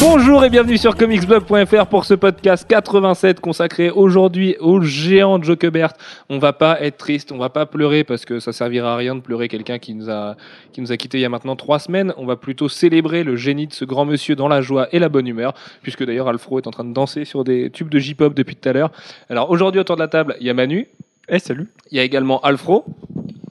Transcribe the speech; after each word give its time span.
Bonjour 0.00 0.42
et 0.44 0.50
bienvenue 0.50 0.78
sur 0.78 0.96
comicsblog.fr 0.96 1.86
pour 1.86 2.06
ce 2.06 2.14
podcast 2.14 2.66
87 2.66 3.40
consacré 3.40 3.90
aujourd'hui 3.90 4.56
au 4.58 4.80
géant 4.80 5.40
Jokebert. 5.42 5.92
On 6.30 6.38
va 6.38 6.54
pas 6.54 6.80
être 6.80 6.96
triste, 6.96 7.32
on 7.32 7.36
va 7.38 7.50
pas 7.50 7.66
pleurer 7.66 8.02
parce 8.02 8.24
que 8.24 8.40
ça 8.40 8.52
servira 8.52 8.94
à 8.94 8.96
rien 8.96 9.14
de 9.14 9.20
pleurer 9.20 9.48
quelqu'un 9.48 9.78
qui 9.78 9.94
nous 9.94 10.08
a 10.08 10.36
qui 10.72 10.80
nous 10.80 10.90
a 10.90 10.96
quitté 10.96 11.18
il 11.18 11.20
y 11.20 11.24
a 11.26 11.28
maintenant 11.28 11.54
trois 11.54 11.78
semaines. 11.78 12.14
On 12.16 12.24
va 12.24 12.36
plutôt 12.36 12.68
célébrer 12.70 13.24
le 13.24 13.36
génie 13.36 13.66
de 13.66 13.74
ce 13.74 13.84
grand 13.84 14.06
monsieur 14.06 14.34
dans 14.36 14.48
la 14.48 14.62
joie 14.62 14.88
et 14.92 14.98
la 14.98 15.10
bonne 15.10 15.26
humeur, 15.26 15.52
puisque 15.82 16.04
d'ailleurs 16.04 16.28
Alfro 16.28 16.58
est 16.58 16.66
en 16.66 16.70
train 16.70 16.84
de 16.84 16.94
danser 16.94 17.26
sur 17.26 17.44
des 17.44 17.70
tubes 17.70 17.90
de 17.90 17.98
J-pop 17.98 18.32
depuis 18.32 18.56
tout 18.56 18.68
à 18.68 18.72
l'heure. 18.72 18.90
Alors 19.28 19.50
aujourd'hui 19.50 19.80
autour 19.80 19.96
de 19.96 20.00
la 20.00 20.08
table, 20.08 20.34
il 20.40 20.46
y 20.46 20.50
a 20.50 20.54
Manu, 20.54 20.88
Eh 21.28 21.38
salut. 21.38 21.68
il 21.90 21.98
y 21.98 22.00
a 22.00 22.04
également 22.04 22.40
Alfro. 22.40 22.86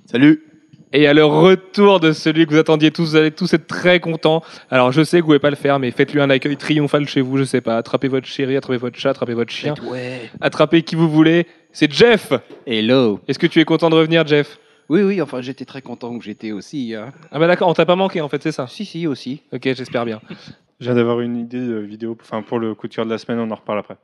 Salut. 0.07 0.48
Et 0.91 1.05
à 1.07 1.13
le 1.13 1.23
retour 1.23 1.99
de 1.99 2.11
celui 2.11 2.45
que 2.47 2.51
vous 2.51 2.57
attendiez 2.59 2.89
tous, 2.89 3.11
vous 3.11 3.15
allez 3.15 3.29
tous 3.31 3.53
être 3.53 3.67
très 3.67 3.99
contents. 3.99 4.41
Alors 4.71 4.91
je 4.91 5.03
sais 5.03 5.17
que 5.17 5.21
vous 5.21 5.27
pouvez 5.27 5.39
pas 5.39 5.51
le 5.51 5.55
faire, 5.55 5.77
mais 5.77 5.91
faites-lui 5.91 6.19
un 6.19 6.29
accueil 6.31 6.57
triomphal 6.57 7.07
chez 7.07 7.21
vous, 7.21 7.37
je 7.37 7.43
sais 7.43 7.61
pas. 7.61 7.77
Attrapez 7.77 8.07
votre 8.07 8.25
chéri, 8.25 8.55
attrapez 8.57 8.77
votre 8.77 8.97
chat, 8.97 9.11
attrapez 9.11 9.35
votre 9.35 9.51
chien, 9.51 9.75
Ouais. 9.91 10.21
attrapez 10.41 10.81
qui 10.81 10.95
vous 10.95 11.07
voulez. 11.09 11.45
C'est 11.71 11.91
Jeff 11.93 12.33
Hello. 12.65 13.19
Est-ce 13.27 13.37
que 13.37 13.45
tu 13.45 13.59
es 13.59 13.65
content 13.65 13.91
de 13.91 13.95
revenir, 13.95 14.25
Jeff? 14.25 14.57
Oui, 14.89 15.03
oui, 15.03 15.21
enfin, 15.21 15.41
j'étais 15.41 15.65
très 15.65 15.83
content 15.83 16.17
que 16.17 16.25
j'étais 16.25 16.51
aussi. 16.51 16.95
hein. 16.95 17.11
Ah 17.31 17.37
bah 17.37 17.45
d'accord, 17.45 17.67
on 17.69 17.73
t'a 17.75 17.85
pas 17.85 17.95
manqué 17.95 18.21
en 18.21 18.27
fait, 18.27 18.41
c'est 18.41 18.51
ça? 18.51 18.65
Si, 18.65 18.83
si, 18.85 19.05
aussi. 19.05 19.43
Ok, 19.53 19.61
j'espère 19.65 20.05
bien. 20.05 20.19
Je 20.79 20.85
viens 20.85 20.95
d'avoir 20.95 21.19
une 21.19 21.35
idée 21.37 21.59
de 21.59 21.75
vidéo. 21.77 22.17
Enfin, 22.21 22.41
pour 22.41 22.57
le 22.57 22.73
coup 22.73 22.87
de 22.87 22.93
cœur 22.95 23.05
de 23.05 23.11
la 23.11 23.17
semaine, 23.19 23.37
on 23.39 23.51
en 23.51 23.55
reparle 23.55 23.79
après. 23.79 23.97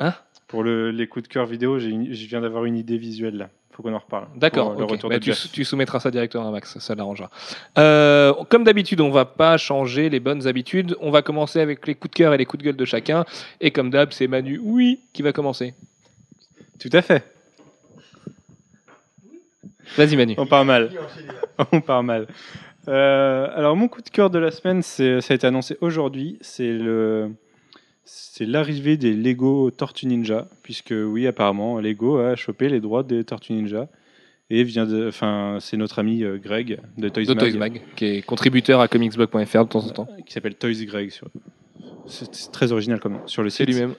Hein? 0.00 0.12
Pour 0.46 0.62
le, 0.62 0.90
les 0.90 1.06
coups 1.06 1.24
de 1.24 1.32
cœur 1.32 1.46
vidéo, 1.46 1.78
je 1.78 2.26
viens 2.26 2.40
d'avoir 2.40 2.64
une 2.64 2.76
idée 2.76 2.98
visuelle 2.98 3.36
là. 3.36 3.50
Faut 3.74 3.82
qu'on 3.82 3.92
en 3.92 3.98
reparle. 3.98 4.28
D'accord, 4.36 4.70
Pour 4.70 4.78
le 4.78 4.84
ok. 4.84 4.90
retour 4.92 5.10
Bah, 5.10 5.18
tu, 5.18 5.64
soumettras 5.64 5.98
ça 5.98 6.12
directement 6.12 6.46
à 6.46 6.52
Max, 6.52 6.78
ça 6.78 6.94
l'arrangera. 6.94 7.28
Euh, 7.76 8.32
comme 8.48 8.62
d'habitude, 8.62 9.00
on 9.00 9.10
va 9.10 9.24
pas 9.24 9.56
changer 9.56 10.08
les 10.10 10.20
bonnes 10.20 10.46
habitudes. 10.46 10.96
On 11.00 11.10
va 11.10 11.22
commencer 11.22 11.58
avec 11.58 11.84
les 11.88 11.96
coups 11.96 12.12
de 12.12 12.16
cœur 12.16 12.32
et 12.34 12.38
les 12.38 12.46
coups 12.46 12.62
de 12.62 12.66
gueule 12.66 12.76
de 12.76 12.84
chacun. 12.84 13.24
Et 13.60 13.72
comme 13.72 13.90
d'hab, 13.90 14.12
c'est 14.12 14.28
Manu, 14.28 14.60
oui, 14.62 15.00
qui 15.12 15.22
va 15.22 15.32
commencer. 15.32 15.74
Tout 16.78 16.90
à 16.92 17.02
fait. 17.02 17.24
Vas-y 19.96 20.16
Manu. 20.16 20.34
On 20.38 20.46
part 20.46 20.64
mal. 20.64 20.92
on 21.72 21.80
part 21.80 22.04
mal. 22.04 22.28
Euh, 22.86 23.48
alors 23.56 23.74
mon 23.74 23.88
coup 23.88 24.02
de 24.02 24.08
cœur 24.08 24.30
de 24.30 24.38
la 24.38 24.52
semaine, 24.52 24.82
ça 24.82 25.02
a 25.04 25.34
été 25.34 25.46
annoncé 25.48 25.76
aujourd'hui. 25.80 26.38
C'est 26.42 26.70
le, 26.70 27.32
c'est 28.04 28.46
l'arrivée 28.46 28.96
des 28.96 29.12
Lego 29.14 29.70
Tortue 29.70 30.06
Ninja, 30.06 30.48
puisque 30.62 30.94
oui, 30.96 31.26
apparemment, 31.26 31.80
Lego 31.80 32.18
a 32.18 32.36
chopé 32.36 32.68
les 32.68 32.80
droits 32.80 33.02
des 33.02 33.24
Tortues 33.24 33.52
Ninja 33.54 33.88
et 34.50 34.62
vient 34.64 34.84
de, 34.86 35.08
enfin, 35.08 35.56
c'est 35.60 35.76
notre 35.76 35.98
ami 35.98 36.22
euh, 36.22 36.36
Greg 36.38 36.78
de 36.98 37.08
Toys, 37.08 37.24
de 37.24 37.34
Mag, 37.34 37.38
Toys 37.38 37.58
Mag, 37.58 37.80
qui 37.96 38.04
est 38.04 38.22
contributeur 38.22 38.80
à 38.80 38.88
comicsblog.fr 38.88 39.64
de 39.64 39.68
temps 39.68 39.86
en 39.86 39.90
temps. 39.90 40.08
qui 40.26 40.32
s'appelle 40.32 40.54
Toys 40.54 40.84
Greg. 40.84 41.10
Sur, 41.10 41.28
c'est, 42.06 42.50
très 42.52 42.70
original 42.72 43.00
comme 43.00 43.18
sur 43.26 43.42
le 43.42 43.48
C'est 43.48 43.64
site. 43.64 43.74
lui-même. 43.74 43.94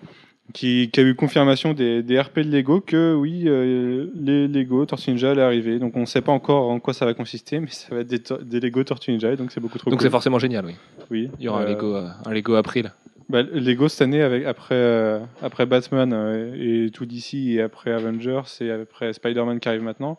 qui, 0.54 0.92
qui 0.94 1.00
a 1.00 1.04
eu 1.04 1.16
confirmation 1.16 1.74
des, 1.74 2.04
des 2.04 2.20
RP 2.20 2.42
de 2.42 2.52
Lego 2.56 2.80
que 2.80 3.16
oui, 3.16 3.46
euh, 3.48 4.06
les 4.16 4.48
Lego 4.48 4.86
Tortue 4.86 5.10
Ninja 5.12 5.32
allaient 5.32 5.42
arriver. 5.42 5.80
Donc 5.80 5.96
on 5.98 6.02
ne 6.02 6.06
sait 6.06 6.22
pas 6.22 6.32
encore 6.32 6.70
en 6.70 6.80
quoi 6.80 6.94
ça 6.94 7.06
va 7.06 7.16
consister, 7.16 7.60
mais 7.60 7.72
ça 7.72 7.96
va 7.96 8.02
être 8.02 8.44
des, 8.44 8.60
Lego 8.60 8.84
Tortue 8.84 9.12
Ninja, 9.14 9.36
donc 9.36 9.52
c'est 9.52 9.60
beaucoup 9.60 9.80
trop 9.80 9.90
Donc 9.90 9.98
cool. 10.00 10.06
c'est 10.06 10.12
forcément 10.12 10.38
génial, 10.38 10.66
oui. 10.66 10.76
Oui. 11.10 11.30
Il 11.40 11.46
y 11.46 11.48
aura 11.48 11.62
un 11.62 11.66
Euh, 11.66 11.70
Lego, 11.70 11.96
euh, 11.96 12.08
un 12.26 12.32
Lego 12.34 12.54
April. 12.54 12.92
Bah, 13.30 13.42
Lego 13.42 13.88
cette 13.88 14.02
année, 14.02 14.22
avec, 14.22 14.46
après, 14.46 14.76
euh, 14.76 15.20
après 15.42 15.66
Batman 15.66 16.12
euh, 16.14 16.86
et 16.88 16.92
tout 16.92 17.06
d'ici, 17.06 17.54
et 17.54 17.62
après 17.62 17.92
Avengers, 17.92 18.42
et 18.62 18.72
après 18.72 19.14
Spider-Man 19.14 19.60
qui 19.60 19.68
arrive 19.70 19.82
maintenant, 19.84 20.18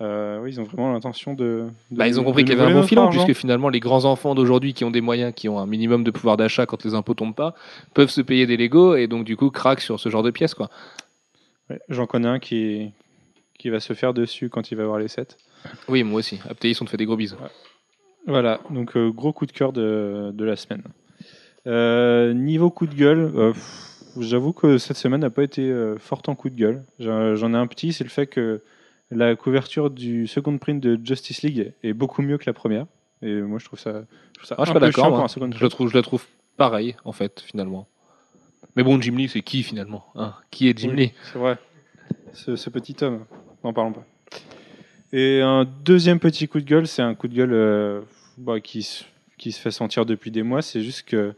euh, 0.00 0.40
oui, 0.42 0.50
ils 0.52 0.60
ont 0.60 0.64
vraiment 0.64 0.92
l'intention 0.92 1.34
de, 1.34 1.64
de- 1.90 1.96
Bah, 1.96 2.08
ils 2.08 2.18
ont 2.18 2.24
compris 2.24 2.44
qu'il 2.44 2.56
y 2.56 2.60
avait 2.60 2.70
un 2.70 2.74
bon 2.74 2.82
filon, 2.82 3.08
puisque 3.08 3.34
finalement, 3.34 3.68
les 3.68 3.78
grands 3.80 4.04
enfants 4.04 4.34
d'aujourd'hui 4.34 4.74
qui 4.74 4.84
ont 4.84 4.90
des 4.90 5.00
moyens, 5.00 5.32
qui 5.34 5.48
ont 5.48 5.58
un 5.60 5.66
minimum 5.66 6.02
de 6.02 6.10
pouvoir 6.10 6.36
d'achat 6.36 6.66
quand 6.66 6.84
les 6.84 6.94
impôts 6.94 7.14
tombent 7.14 7.34
pas, 7.36 7.54
peuvent 7.94 8.10
se 8.10 8.20
payer 8.20 8.46
des 8.46 8.56
Lego 8.56 8.96
et 8.96 9.06
donc 9.06 9.24
du 9.24 9.36
coup 9.36 9.50
craquent 9.50 9.80
sur 9.80 10.00
ce 10.00 10.08
genre 10.08 10.22
de 10.24 10.30
pièces. 10.30 10.54
Quoi. 10.54 10.70
Ouais, 11.70 11.78
J'en 11.88 12.06
connais 12.06 12.26
un 12.28 12.38
qui, 12.40 12.90
qui 13.58 13.70
va 13.70 13.78
se 13.78 13.92
faire 13.92 14.12
dessus 14.12 14.48
quand 14.48 14.72
il 14.72 14.74
va 14.76 14.84
voir 14.86 14.98
les 14.98 15.08
sets. 15.08 15.28
Oui, 15.88 16.02
moi 16.02 16.18
aussi. 16.18 16.40
Aptéis, 16.50 16.76
on 16.80 16.84
te 16.84 16.90
fait 16.90 16.96
des 16.96 17.06
gros 17.06 17.16
bisous. 17.16 17.36
Voilà, 18.26 18.60
donc 18.70 18.96
gros 18.96 19.32
coup 19.32 19.46
de 19.46 19.52
cœur 19.52 19.72
de, 19.72 20.30
de 20.34 20.44
la 20.44 20.56
semaine. 20.56 20.82
Euh, 21.66 22.32
niveau 22.34 22.70
coup 22.70 22.86
de 22.86 22.94
gueule, 22.94 23.30
euh, 23.36 23.52
j'avoue 24.18 24.52
que 24.52 24.78
cette 24.78 24.96
semaine 24.96 25.20
n'a 25.20 25.30
pas 25.30 25.44
été 25.44 25.62
euh, 25.62 25.96
forte 25.98 26.28
en 26.28 26.34
coup 26.34 26.50
de 26.50 26.56
gueule. 26.56 26.84
J'en 26.98 27.54
ai 27.54 27.56
un 27.56 27.66
petit, 27.66 27.92
c'est 27.92 28.04
le 28.04 28.10
fait 28.10 28.26
que 28.26 28.62
la 29.10 29.36
couverture 29.36 29.90
du 29.90 30.26
second 30.26 30.56
print 30.58 30.82
de 30.82 30.98
Justice 31.04 31.42
League 31.42 31.72
est 31.82 31.92
beaucoup 31.92 32.22
mieux 32.22 32.38
que 32.38 32.44
la 32.46 32.52
première. 32.52 32.86
Et 33.20 33.40
moi, 33.40 33.58
je 33.60 33.66
trouve 33.66 33.78
ça, 33.78 34.02
je 34.32 34.38
trouve 34.38 34.46
ça 34.48 34.56
Ah, 34.58 34.62
je 34.62 34.70
suis 34.70 34.72
pas 34.74 34.80
peu 34.80 34.86
d'accord. 34.86 35.04
chiant 35.04 35.12
pour 35.14 35.24
un 35.24 35.28
second 35.28 35.50
Je, 35.52 35.58
print. 35.58 35.70
trouve, 35.70 35.88
je 35.90 35.94
la 35.96 36.02
trouve 36.02 36.24
pareil, 36.56 36.96
en 37.04 37.12
fait, 37.12 37.40
finalement. 37.46 37.86
Mais 38.74 38.82
bon, 38.82 39.00
Jim 39.00 39.14
Lee, 39.16 39.28
c'est 39.28 39.42
qui 39.42 39.62
finalement 39.62 40.06
hein? 40.14 40.34
Qui 40.50 40.68
est 40.68 40.78
Jim 40.78 40.90
Oui, 40.90 40.96
Lee? 40.96 41.12
C'est 41.32 41.38
vrai. 41.38 41.58
Ce, 42.32 42.56
ce 42.56 42.70
petit 42.70 42.96
homme, 43.02 43.24
n'en 43.62 43.72
parlons 43.72 43.92
pas. 43.92 44.04
Et 45.12 45.42
un 45.42 45.64
deuxième 45.84 46.18
petit 46.18 46.48
coup 46.48 46.58
de 46.58 46.64
gueule, 46.64 46.86
c'est 46.86 47.02
un 47.02 47.14
coup 47.14 47.28
de 47.28 47.34
gueule 47.34 48.02
bah, 48.38 48.60
qui 48.60 48.82
se 48.82 49.04
fait 49.60 49.70
sentir 49.70 50.06
depuis 50.06 50.30
des 50.30 50.42
mois. 50.42 50.62
C'est 50.62 50.80
juste 50.82 51.02
que 51.02 51.34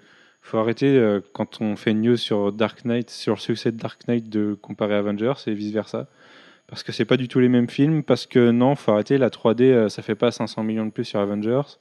faut 0.47 0.59
arrêter 0.59 0.97
euh, 0.97 1.21
quand 1.33 1.61
on 1.61 1.77
fait 1.77 1.91
une 1.91 2.03
news 2.03 2.17
sur 2.17 2.53
Dark 2.53 2.85
Knight, 2.85 3.11
sur 3.11 3.35
le 3.35 3.41
succès 3.41 3.73
de 3.73 3.77
Dark 3.77 4.07
Knight, 4.09 4.29
de 4.29 4.57
comparer 4.61 4.95
Avengers 4.95 5.35
et 5.47 5.55
vice 5.55 5.73
versa. 5.73 6.07
Parce 6.67 6.83
que 6.83 6.93
c'est 6.93 7.05
pas 7.05 7.17
du 7.17 7.29
tout 7.29 7.41
les 7.41 7.49
mêmes 7.49 7.69
films. 7.69 8.03
Parce 8.03 8.27
que 8.27 8.51
non, 8.51 8.75
faut 8.75 8.93
arrêter. 8.93 9.19
La 9.19 9.31
3D, 9.31 9.63
euh, 9.63 9.89
ça 9.89 10.03
fait 10.03 10.15
pas 10.15 10.31
500 10.31 10.63
millions 10.63 10.87
de 10.87 10.91
plus 10.91 11.05
sur 11.05 11.21
Avengers. 11.21 11.79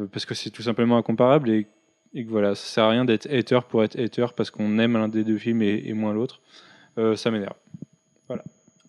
Euh, 0.00 0.06
parce 0.06 0.26
que 0.26 0.34
c'est 0.34 0.50
tout 0.50 0.62
simplement 0.62 0.96
incomparable 0.96 1.50
et, 1.50 1.66
et 2.14 2.24
que 2.24 2.30
voilà, 2.30 2.54
ça 2.54 2.66
sert 2.66 2.84
à 2.84 2.90
rien 2.90 3.04
d'être 3.04 3.26
hater 3.32 3.60
pour 3.68 3.84
être 3.84 3.98
hater 3.98 4.26
parce 4.36 4.50
qu'on 4.50 4.78
aime 4.78 4.94
l'un 4.94 5.08
des 5.08 5.24
deux 5.24 5.38
films 5.38 5.62
et, 5.62 5.82
et 5.86 5.92
moins 5.92 6.12
l'autre. 6.12 6.40
Euh, 6.98 7.16
ça 7.16 7.30
m'énerve. 7.30 7.56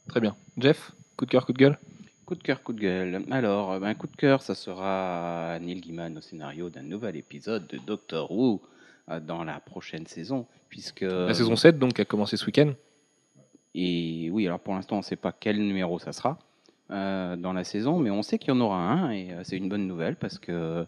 Très 0.08 0.20
bien. 0.20 0.36
Jeff, 0.58 0.92
coup 1.18 1.26
de 1.26 1.32
cœur, 1.32 1.46
coup 1.46 1.54
de 1.54 1.58
gueule? 1.58 1.80
Coup 2.26 2.36
de 2.36 2.44
cœur, 2.44 2.62
coup 2.62 2.74
de 2.74 2.80
gueule. 2.80 3.24
Alors, 3.32 3.74
euh, 3.74 3.80
ben, 3.80 3.94
coup 3.96 4.08
de 4.08 4.16
cœur, 4.16 4.42
ça 4.42 4.54
sera 4.54 5.58
Neil 5.60 5.82
Gaiman 5.82 6.16
au 6.18 6.22
scénario 6.22 6.70
d'un 6.70 6.84
nouvel 6.84 7.16
épisode 7.16 7.68
de 7.68 7.80
Doctor 7.80 8.32
Who 8.32 8.62
dans 9.22 9.44
la 9.44 9.60
prochaine 9.60 10.08
saison. 10.08 10.46
Puisque, 10.70 11.02
La 11.02 11.34
saison 11.34 11.56
7, 11.56 11.78
donc, 11.80 12.00
a 12.00 12.06
commencé 12.06 12.38
ce 12.38 12.46
week-end. 12.46 12.74
Et 13.76 14.30
oui, 14.32 14.48
alors 14.48 14.60
pour 14.60 14.74
l'instant, 14.74 14.96
on 14.96 15.00
ne 15.00 15.04
sait 15.04 15.16
pas 15.16 15.32
quel 15.32 15.58
numéro 15.58 16.00
ça 16.00 16.14
sera 16.14 16.40
euh, 16.92 17.36
dans 17.36 17.54
la 17.54 17.64
saison, 17.64 18.00
mais 18.00 18.10
on 18.10 18.22
sait 18.22 18.40
qu'il 18.40 18.50
y 18.50 18.52
en 18.52 18.62
aura 18.62 18.78
un, 18.78 19.12
et 19.12 19.32
euh, 19.32 19.42
c'est 19.44 19.58
une 19.58 19.70
bonne 19.70 19.88
nouvelle 19.88 20.16
parce 20.16 20.40
que 20.40 20.86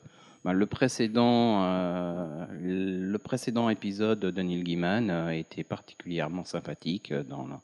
ben, 0.48 0.54
le, 0.54 0.66
précédent, 0.66 1.64
euh, 1.66 2.46
le 2.62 3.18
précédent 3.18 3.68
épisode 3.68 4.20
de 4.20 4.42
Neil 4.42 4.64
Gaiman 4.64 5.10
euh, 5.10 5.30
était 5.32 5.66
particulièrement 5.66 6.46
sympathique 6.46 7.12
euh, 7.12 7.24
dans 7.24 7.46
la, 7.48 7.60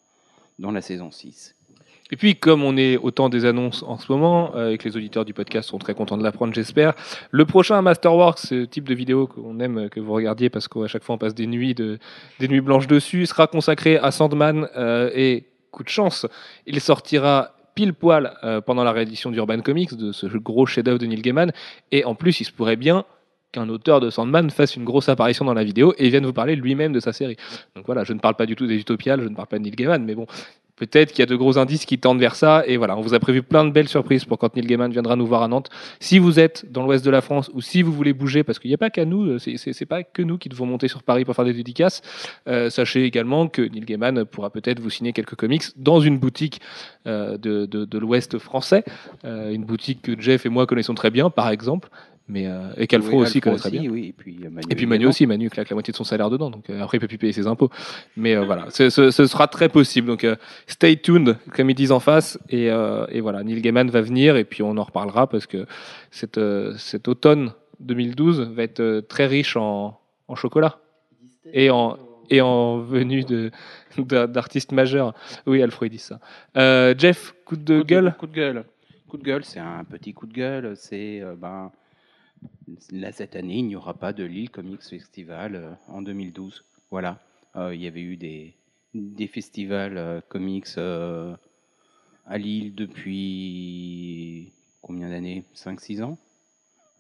dans 0.60 0.72
la 0.72 0.82
saison 0.82 1.10
6. 1.10 1.56
Et 2.14 2.16
puis, 2.16 2.36
comme 2.36 2.64
on 2.64 2.78
est 2.78 2.96
au 2.98 3.10
temps 3.10 3.28
des 3.28 3.44
annonces 3.44 3.82
en 3.82 3.98
ce 3.98 4.12
moment, 4.12 4.52
euh, 4.56 4.70
et 4.70 4.78
que 4.78 4.88
les 4.88 4.96
auditeurs 4.96 5.26
du 5.26 5.34
podcast 5.34 5.68
sont 5.68 5.80
très 5.80 5.96
contents 5.96 6.16
de 6.16 6.22
l'apprendre, 6.22 6.54
j'espère, 6.54 6.94
le 7.32 7.44
prochain 7.46 7.82
Masterworks, 7.82 8.38
ce 8.38 8.66
type 8.66 8.88
de 8.88 8.94
vidéo 8.94 9.26
qu'on 9.26 9.60
aime 9.60 9.78
euh, 9.80 9.90
que 9.90 10.00
vous 10.00 10.14
regardiez 10.14 10.52
parce 10.52 10.68
qu'à 10.68 10.86
chaque 10.86 11.02
fois 11.02 11.16
on 11.16 11.18
passe 11.18 11.34
des 11.34 11.48
nuits, 11.48 11.74
de, 11.74 11.98
des 12.40 12.48
nuits 12.48 12.62
blanches 12.62 12.86
dessus, 12.86 13.26
sera 13.26 13.48
consacré 13.48 13.98
à 13.98 14.12
Sandman 14.12 14.68
euh, 14.78 15.10
et 15.16 15.46
coup 15.72 15.82
de 15.82 15.90
chance, 15.90 16.28
il 16.68 16.80
sortira 16.82 17.56
pile 17.74 17.96
poil 17.96 18.32
pendant 18.68 18.84
la 18.84 18.92
réédition 18.92 19.32
d'Urban 19.32 19.62
Comics, 19.62 19.96
de 19.96 20.12
ce 20.12 20.28
gros 20.28 20.68
chef-d'œuvre 20.68 21.00
de 21.00 21.08
Neil 21.08 21.24
Gaiman, 21.24 21.52
et 21.92 22.06
en 22.06 22.14
plus 22.14 22.42
il 22.42 22.44
se 22.44 22.52
pourrait 22.52 22.76
bien 22.76 23.06
qu'un 23.52 23.68
auteur 23.70 24.00
de 24.00 24.12
Sandman 24.12 24.52
fasse 24.52 24.76
une 24.76 24.84
grosse 24.84 25.10
apparition 25.10 25.46
dans 25.46 25.56
la 25.56 25.64
vidéo 25.64 25.96
et 25.98 26.10
vienne 26.10 26.28
vous 26.28 26.34
parler 26.34 26.56
lui-même 26.56 26.94
de 26.94 27.00
sa 27.00 27.12
série. 27.12 27.38
Donc 27.76 27.88
voilà, 27.88 28.04
je 28.04 28.14
ne 28.14 28.20
parle 28.20 28.36
pas 28.36 28.46
du 28.46 28.56
tout 28.56 28.68
des 28.68 28.76
Utopiales, 28.76 29.24
je 29.24 29.28
ne 29.28 29.36
parle 29.36 29.48
pas 29.48 29.58
de 29.58 29.64
Neil 29.64 29.72
Gaiman, 29.72 30.04
mais 30.06 30.14
bon, 30.14 30.28
Peut-être 30.76 31.12
qu'il 31.12 31.20
y 31.20 31.24
a 31.24 31.28
de 31.28 31.36
gros 31.36 31.58
indices 31.58 31.86
qui 31.86 32.00
tendent 32.00 32.20
vers 32.20 32.36
ça. 32.36 32.64
Et 32.66 32.78
voilà, 32.78 32.98
on 32.98 33.02
vous 33.02 33.14
a 33.14 33.20
prévu 33.20 33.44
plein 33.44 33.64
de 33.64 33.70
belles 33.70 33.88
surprises 33.88 34.26
pour 34.26 34.40
quand 34.40 34.56
Neil 34.56 34.66
Gaiman 34.66 34.92
viendra 34.92 35.16
nous 35.16 35.28
voir 35.28 35.44
à 35.44 35.48
Nantes. 35.48 35.70
Si 36.00 36.18
vous 36.20 36.40
êtes 36.40 36.72
dans 36.72 36.84
l'ouest 36.84 37.06
de 37.06 37.12
la 37.12 37.22
France 37.22 37.52
ou 37.54 37.62
si 37.62 37.84
vous 37.84 37.92
voulez 37.92 38.14
bouger, 38.14 38.44
parce 38.44 38.60
qu'il 38.60 38.70
n'y 38.70 38.76
a 38.76 38.80
pas 38.80 38.90
qu'à 38.90 39.06
nous, 39.06 39.24
euh, 39.24 39.40
c'est- 39.40 39.86
pas 39.86 40.04
que 40.04 40.22
nous 40.22 40.38
qui 40.38 40.50
devons 40.50 40.66
monter 40.66 40.88
sur 40.88 41.04
Paris 41.04 41.26
pour 41.26 41.36
faire 41.36 41.46
des 41.46 41.54
dédicaces, 41.54 42.02
euh, 42.48 42.70
sachez 42.70 43.04
également 43.04 43.48
que 43.48 43.62
Neil 43.62 43.86
Gaiman 43.86 44.26
pourra 44.26 44.50
peut-être 44.50 44.80
vous 44.80 44.90
signer 44.90 45.14
quelques 45.14 45.36
comics 45.36 45.64
dans 45.76 46.00
une 46.00 46.18
boutique 46.18 46.62
euh, 47.06 47.38
de, 47.38 47.98
l'ouest 47.98 48.38
français. 48.38 48.84
Une 49.24 49.66
boutique 49.66 50.02
que 50.02 50.20
Jeff 50.20 50.46
et 50.46 50.50
moi 50.50 50.66
connaissons 50.66 50.96
très 50.96 51.12
bien, 51.12 51.30
par 51.30 51.50
exemple. 51.50 51.90
Mais, 52.30 52.48
euh, 52.48 52.72
et 52.78 52.88
qu'Alfro 52.88 53.18
Oui, 53.18 53.24
aussi 53.24 53.42
connaît 53.42 53.58
très 53.58 53.70
bien. 53.70 53.90
Oui, 53.92 54.08
et 54.08 54.14
puis 54.14 54.38
euh, 54.46 54.50
Manu. 54.50 54.68
Et 54.70 54.76
puis 54.76 54.86
Manu 54.86 55.08
aussi, 55.08 55.28
Manu 55.28 55.50
claque 55.50 55.70
la 55.70 55.76
moitié 55.76 55.92
de 55.92 55.98
son 55.98 56.06
salaire 56.06 56.30
dedans, 56.30 56.50
donc 56.50 56.70
euh, 56.70 56.82
après 56.82 56.98
il 56.98 57.02
peut 57.02 57.08
plus 57.08 57.18
payer 57.18 57.34
ses 57.34 57.48
impôts. 57.48 57.70
Mais 58.16 58.34
euh, 58.36 58.46
voilà, 58.46 58.68
ce, 58.70 58.90
ce- 58.90 59.12
ce 59.12 59.26
sera 59.28 59.48
très 59.48 59.68
possible. 59.68 60.08
Donc 60.08 60.24
euh, 60.24 60.38
stay 60.66 60.96
tuned, 60.96 61.38
comme 61.54 61.70
ils 61.70 61.76
disent 61.76 61.92
en 61.92 62.00
face. 62.00 62.40
Et, 62.50 62.70
euh, 62.72 63.06
et 63.10 63.20
voilà, 63.20 63.44
Neil 63.44 63.62
Gaiman 63.62 63.90
va 63.90 64.00
venir 64.02 64.38
et 64.38 64.46
puis 64.46 64.64
on 64.64 64.78
en 64.78 64.84
reparlera 64.84 65.28
parce 65.28 65.48
que 65.48 65.66
cet, 66.12 66.38
euh, 66.38 66.74
cet 66.78 67.10
automne 67.10 67.52
2012 67.82 68.54
va 68.56 68.64
être 68.64 68.80
euh, 68.80 69.02
très 69.02 69.26
riche 69.28 69.58
en, 69.58 70.00
en 70.30 70.36
chocolat 70.36 70.80
et 71.52 71.70
en 71.72 71.98
et 72.30 72.40
en 72.40 72.78
venue 72.80 73.26
de 73.26 73.52
d'a- 73.98 74.28
d'artistes 74.28 74.72
majeurs. 74.72 75.14
Oui, 75.46 75.62
Alfred 75.62 75.92
dit 75.92 75.98
ça. 75.98 76.22
Euh, 76.56 76.96
Jeff, 76.98 77.36
coup 77.44 77.58
de 77.58 77.82
Coup 77.82 77.86
gueule? 77.86 78.16
Coup 78.18 78.28
de 78.28 78.34
gueule. 78.34 78.64
Coup 79.10 79.18
de 79.18 79.24
gueule, 79.24 79.44
c'est 79.44 79.60
un 79.60 79.84
petit 79.84 80.14
coup 80.14 80.26
de 80.26 80.34
gueule. 80.34 80.72
C'est 80.78 81.20
euh, 81.22 81.36
ben, 81.38 81.70
là, 82.92 83.12
cette 83.12 83.36
année, 83.36 83.58
il 83.58 83.68
n'y 83.68 83.76
aura 83.76 83.94
pas 83.94 84.14
de 84.14 84.24
Lille 84.24 84.50
Comics 84.50 84.84
Festival 84.84 85.56
euh, 85.56 85.74
en 85.88 86.02
2012. 86.02 86.64
Voilà. 86.92 87.20
Euh, 87.56 87.76
il 87.76 87.82
y 87.82 87.88
avait 87.88 88.02
eu 88.02 88.18
des, 88.18 88.56
festivals 89.28 89.98
euh, 89.98 90.22
comics 90.28 90.78
à 92.26 92.38
Lille 92.38 92.74
depuis 92.74 94.54
combien 94.82 95.10
d'années? 95.10 95.44
5-6 95.56 96.04
ans? 96.04 96.18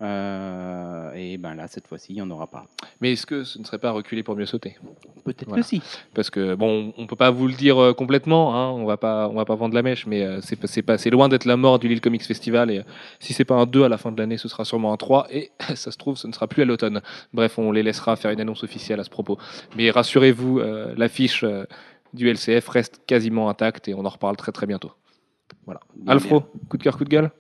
Euh, 0.01 1.11
et 1.15 1.37
ben 1.37 1.55
là, 1.55 1.67
cette 1.67 1.87
fois-ci, 1.87 2.11
il 2.11 2.15
n'y 2.15 2.21
en 2.21 2.29
aura 2.29 2.47
pas. 2.47 2.65
Mais 2.99 3.13
est-ce 3.13 3.25
que 3.25 3.43
ce 3.43 3.57
ne 3.59 3.63
serait 3.63 3.77
pas 3.77 3.91
reculer 3.91 4.21
pour 4.23 4.35
mieux 4.35 4.45
sauter? 4.45 4.75
Peut-être 5.23 5.47
Voilà. 5.47 5.61
que 5.63 5.67
si. 5.67 5.81
Parce 6.13 6.29
que 6.29 6.55
bon, 6.55 6.93
on 6.97 7.07
peut 7.07 7.15
pas 7.15 7.31
vous 7.31 7.47
le 7.47 7.53
dire 7.53 7.77
euh, 7.81 7.93
complètement, 7.93 8.55
hein, 8.55 8.69
on 8.71 8.85
va 8.85 8.97
pas, 8.97 9.29
on 9.29 9.33
va 9.35 9.45
pas 9.45 9.55
vendre 9.55 9.75
la 9.75 9.81
mèche, 9.81 10.05
mais 10.05 10.23
euh, 10.23 10.41
c'est 10.41 10.55
pas- 10.81 10.97
c'est 10.97 11.09
loin 11.09 11.29
d'être 11.29 11.45
la 11.45 11.55
mort 11.57 11.79
du 11.79 11.87
Lille 11.87 12.01
Comics 12.01 12.23
Festival. 12.23 12.69
Et 12.71 12.79
euh, 12.79 12.83
si 13.19 13.33
c'est 13.33 13.45
pas 13.45 13.55
un 13.55 13.65
2 13.65 13.83
à 13.83 13.89
la 13.89 13.97
fin 13.97 14.11
de 14.11 14.17
l'année, 14.19 14.37
ce 14.37 14.47
sera 14.49 14.65
sûrement 14.65 14.91
un 14.91 14.97
3 14.97 15.27
et 15.31 15.51
ça 15.75 15.91
se 15.91 15.97
trouve, 15.97 16.17
ce 16.17 16.27
ne 16.27 16.33
sera 16.33 16.47
plus 16.47 16.63
à 16.63 16.65
l'automne. 16.65 17.01
Bref, 17.33 17.57
on 17.57 17.71
les 17.71 17.83
laissera 17.83 18.15
faire 18.15 18.31
une 18.31 18.41
annonce 18.41 18.63
officielle 18.63 18.99
à 18.99 19.03
ce 19.03 19.09
propos. 19.09 19.37
Mais 19.77 19.89
rassurez-vous, 19.91 20.59
euh, 20.59 20.93
l'affiche 20.97 21.45
du 22.13 22.27
LCF 22.29 22.67
reste 22.67 23.01
quasiment 23.07 23.47
intacte 23.49 23.87
et 23.87 23.93
on 23.93 24.05
en 24.05 24.09
reparle 24.09 24.35
très 24.37 24.51
très 24.51 24.65
bientôt. 24.67 24.91
Voilà. 25.65 25.79
Bien, 25.95 26.11
Alfro, 26.13 26.41
bien. 26.41 26.49
coup 26.69 26.77
de 26.77 26.83
cœur, 26.83 26.97
coup 26.97 27.05
de 27.05 27.09
gueule? 27.09 27.31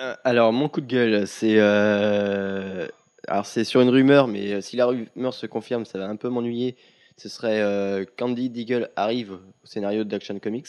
Euh, 0.00 0.14
alors, 0.24 0.52
mon 0.52 0.68
coup 0.68 0.80
de 0.80 0.86
gueule, 0.86 1.26
c'est. 1.26 1.56
euh, 1.58 2.86
Alors, 3.28 3.46
c'est 3.46 3.64
sur 3.64 3.80
une 3.80 3.88
rumeur, 3.90 4.28
mais 4.28 4.52
euh, 4.54 4.60
si 4.60 4.76
la 4.76 4.86
rumeur 4.86 5.34
se 5.34 5.46
confirme, 5.46 5.84
ça 5.84 5.98
va 5.98 6.06
un 6.06 6.16
peu 6.16 6.28
m'ennuyer. 6.28 6.76
Ce 7.16 7.28
serait 7.28 7.62
qu'Andy 8.16 8.50
Deagle 8.50 8.90
arrive 8.96 9.34
au 9.34 9.66
scénario 9.66 10.02
d'Action 10.02 10.36
Comics. 10.40 10.66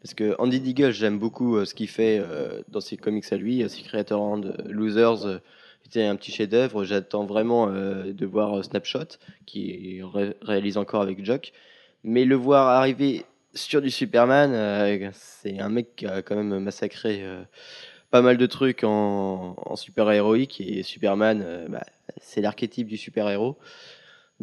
Parce 0.00 0.14
que 0.14 0.34
Andy 0.38 0.60
Deagle, 0.60 0.92
j'aime 0.92 1.18
beaucoup 1.18 1.64
ce 1.64 1.74
qu'il 1.74 1.88
fait 1.88 2.22
dans 2.68 2.80
ses 2.80 2.96
comics 2.96 3.32
à 3.32 3.36
lui. 3.36 3.62
Euh, 3.62 3.68
Secret 3.68 4.12
Hand, 4.12 4.54
Losers 4.68 5.26
euh, 5.26 5.38
était 5.86 6.04
un 6.04 6.14
petit 6.14 6.30
chef-d'œuvre. 6.30 6.84
J'attends 6.84 7.24
vraiment 7.24 7.66
de 7.66 8.26
voir 8.26 8.64
Snapshot, 8.64 9.18
qui 9.44 10.00
ré- 10.02 10.36
réalise 10.42 10.76
encore 10.76 11.02
avec 11.02 11.24
Jock. 11.24 11.52
Mais 12.04 12.24
le 12.24 12.36
voir 12.36 12.68
arriver 12.68 13.24
sur 13.54 13.82
du 13.82 13.90
Superman, 13.90 15.10
c'est 15.12 15.58
un 15.58 15.68
mec 15.68 15.96
qui 15.96 16.06
a 16.06 16.22
quand 16.22 16.36
même 16.36 16.58
massacré. 16.60 17.24
Pas 18.12 18.20
mal 18.20 18.36
de 18.36 18.46
trucs 18.46 18.84
en, 18.84 19.56
en 19.56 19.74
super-héroïque 19.74 20.60
et 20.60 20.82
Superman, 20.82 21.42
euh, 21.42 21.66
bah, 21.66 21.82
c'est 22.20 22.42
l'archétype 22.42 22.86
du 22.86 22.98
super-héros. 22.98 23.56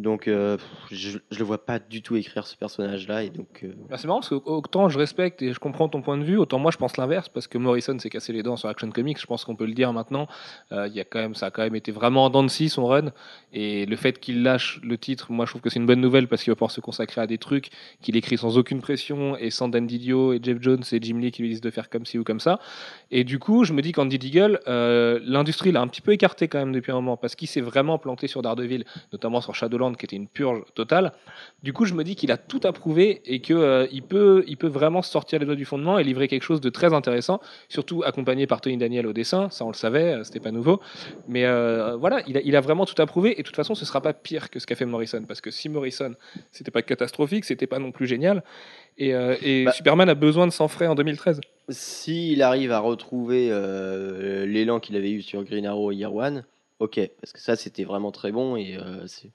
Donc, 0.00 0.28
euh, 0.28 0.56
je, 0.90 1.18
je 1.30 1.38
le 1.38 1.44
vois 1.44 1.64
pas 1.64 1.78
du 1.78 2.00
tout 2.00 2.16
écrire 2.16 2.46
ce 2.46 2.56
personnage-là. 2.56 3.22
Euh, 3.22 3.72
Bah, 3.88 3.98
c'est 3.98 4.06
marrant 4.06 4.20
parce 4.20 4.30
que 4.30 4.34
autant 4.34 4.88
je 4.88 4.98
respecte 4.98 5.42
et 5.42 5.52
je 5.52 5.58
comprends 5.58 5.88
ton 5.88 6.00
point 6.00 6.16
de 6.16 6.24
vue, 6.24 6.38
autant 6.38 6.58
moi 6.58 6.70
je 6.70 6.78
pense 6.78 6.96
l'inverse 6.96 7.28
parce 7.28 7.46
que 7.46 7.58
Morrison 7.58 7.98
s'est 7.98 8.08
cassé 8.08 8.32
les 8.32 8.42
dents 8.42 8.56
sur 8.56 8.68
Action 8.68 8.90
Comics. 8.90 9.20
Je 9.20 9.26
pense 9.26 9.44
qu'on 9.44 9.56
peut 9.56 9.66
le 9.66 9.74
dire 9.74 9.92
maintenant. 9.92 10.26
Euh, 10.72 10.88
y 10.88 11.00
a 11.00 11.04
quand 11.04 11.18
même, 11.18 11.34
ça 11.34 11.46
a 11.46 11.50
quand 11.50 11.62
même 11.62 11.76
été 11.76 11.92
vraiment 11.92 12.24
en 12.24 12.30
dents 12.30 12.42
de 12.42 12.48
scie 12.48 12.70
son 12.70 12.86
run 12.86 13.12
et 13.52 13.84
le 13.84 13.96
fait 13.96 14.18
qu'il 14.18 14.42
lâche 14.42 14.80
le 14.82 14.96
titre, 14.96 15.32
moi 15.32 15.44
je 15.44 15.52
trouve 15.52 15.62
que 15.62 15.70
c'est 15.70 15.78
une 15.78 15.86
bonne 15.86 16.00
nouvelle 16.00 16.28
parce 16.28 16.42
qu'il 16.42 16.50
va 16.50 16.56
pouvoir 16.56 16.70
se 16.70 16.80
consacrer 16.80 17.20
à 17.20 17.26
des 17.26 17.38
trucs 17.38 17.68
qu'il 18.00 18.16
écrit 18.16 18.38
sans 18.38 18.56
aucune 18.56 18.80
pression 18.80 19.36
et 19.36 19.50
sans 19.50 19.68
Dan 19.68 19.86
Didio 19.86 20.32
et 20.32 20.40
Jeff 20.42 20.58
Jones 20.60 20.82
et 20.92 20.98
Jim 21.00 21.18
Lee 21.18 21.30
qui 21.30 21.42
lui 21.42 21.50
disent 21.50 21.60
de 21.60 21.70
faire 21.70 21.90
comme 21.90 22.06
ci 22.06 22.18
ou 22.18 22.24
comme 22.24 22.40
ça. 22.40 22.58
Et 23.10 23.24
du 23.24 23.38
coup, 23.38 23.64
je 23.64 23.72
me 23.72 23.82
dis 23.82 23.92
qu'Andy 23.92 24.18
Deagle, 24.18 24.60
l'industrie 24.66 25.72
l'a 25.72 25.80
un 25.80 25.88
petit 25.88 26.00
peu 26.00 26.12
écarté 26.12 26.48
quand 26.48 26.58
même 26.58 26.72
depuis 26.72 26.92
un 26.92 26.96
moment 26.96 27.16
parce 27.16 27.34
qu'il 27.34 27.48
s'est 27.48 27.60
vraiment 27.60 27.98
planté 27.98 28.26
sur 28.26 28.42
Daredevil, 28.42 28.84
notamment 29.12 29.40
sur 29.40 29.54
Qui 29.96 30.06
était 30.06 30.16
une 30.16 30.28
purge 30.28 30.62
totale. 30.74 31.12
Du 31.62 31.72
coup, 31.72 31.84
je 31.84 31.94
me 31.94 32.04
dis 32.04 32.16
qu'il 32.16 32.30
a 32.32 32.36
tout 32.36 32.60
approuvé 32.64 33.20
et 33.24 33.40
que 33.40 33.54
euh, 33.54 33.86
peut, 34.08 34.44
il 34.46 34.56
peut 34.56 34.66
vraiment 34.68 35.02
sortir 35.02 35.38
les 35.38 35.46
doigts 35.46 35.54
du 35.54 35.64
fondement 35.64 35.98
et 35.98 36.04
livrer 36.04 36.28
quelque 36.28 36.42
chose 36.42 36.60
de 36.60 36.70
très 36.70 36.92
intéressant, 36.94 37.40
surtout 37.68 38.02
accompagné 38.04 38.46
par 38.46 38.60
Tony 38.60 38.76
Daniel 38.76 39.06
au 39.06 39.12
dessin. 39.12 39.50
Ça, 39.50 39.64
on 39.64 39.68
le 39.68 39.74
savait, 39.74 40.14
euh, 40.14 40.24
c'était 40.24 40.40
pas 40.40 40.50
nouveau. 40.50 40.80
Mais 41.28 41.44
euh, 41.44 41.96
voilà, 41.96 42.22
il 42.26 42.36
a, 42.36 42.40
il 42.42 42.56
a 42.56 42.60
vraiment 42.60 42.86
tout 42.86 43.00
approuvé 43.00 43.34
et 43.38 43.42
de 43.42 43.46
toute 43.46 43.56
façon, 43.56 43.74
ce 43.74 43.84
sera 43.84 44.00
pas 44.00 44.12
pire 44.12 44.50
que 44.50 44.58
ce 44.58 44.66
qu'a 44.66 44.74
fait 44.74 44.86
Morrison 44.86 45.22
parce 45.26 45.40
que 45.40 45.50
si 45.50 45.68
Morrison, 45.68 46.14
c'était 46.50 46.70
pas 46.70 46.82
catastrophique, 46.82 47.44
c'était 47.44 47.66
pas 47.66 47.78
non 47.78 47.92
plus 47.92 48.06
génial. 48.06 48.42
Et, 48.98 49.14
euh, 49.14 49.36
et 49.42 49.64
Bah- 49.64 49.72
Superman 49.72 50.08
a 50.08 50.14
besoin 50.14 50.46
de 50.46 50.52
sang 50.52 50.68
frais 50.68 50.86
en 50.86 50.94
2013. 50.94 51.40
s'il 51.68 52.42
arrive 52.42 52.72
à 52.72 52.80
retrouver 52.80 53.48
l'élan 54.46 54.80
qu'il 54.80 54.96
avait 54.96 55.10
eu 55.10 55.22
sur 55.22 55.44
Green 55.44 55.66
Arrow 55.66 55.92
Year 55.92 56.12
One, 56.14 56.44
ok, 56.78 57.00
parce 57.20 57.32
que 57.32 57.40
ça, 57.40 57.56
c'était 57.56 57.84
vraiment 57.84 58.10
très 58.10 58.32
bon. 58.32 58.56
Et 58.56 58.76
c'est. 59.06 59.30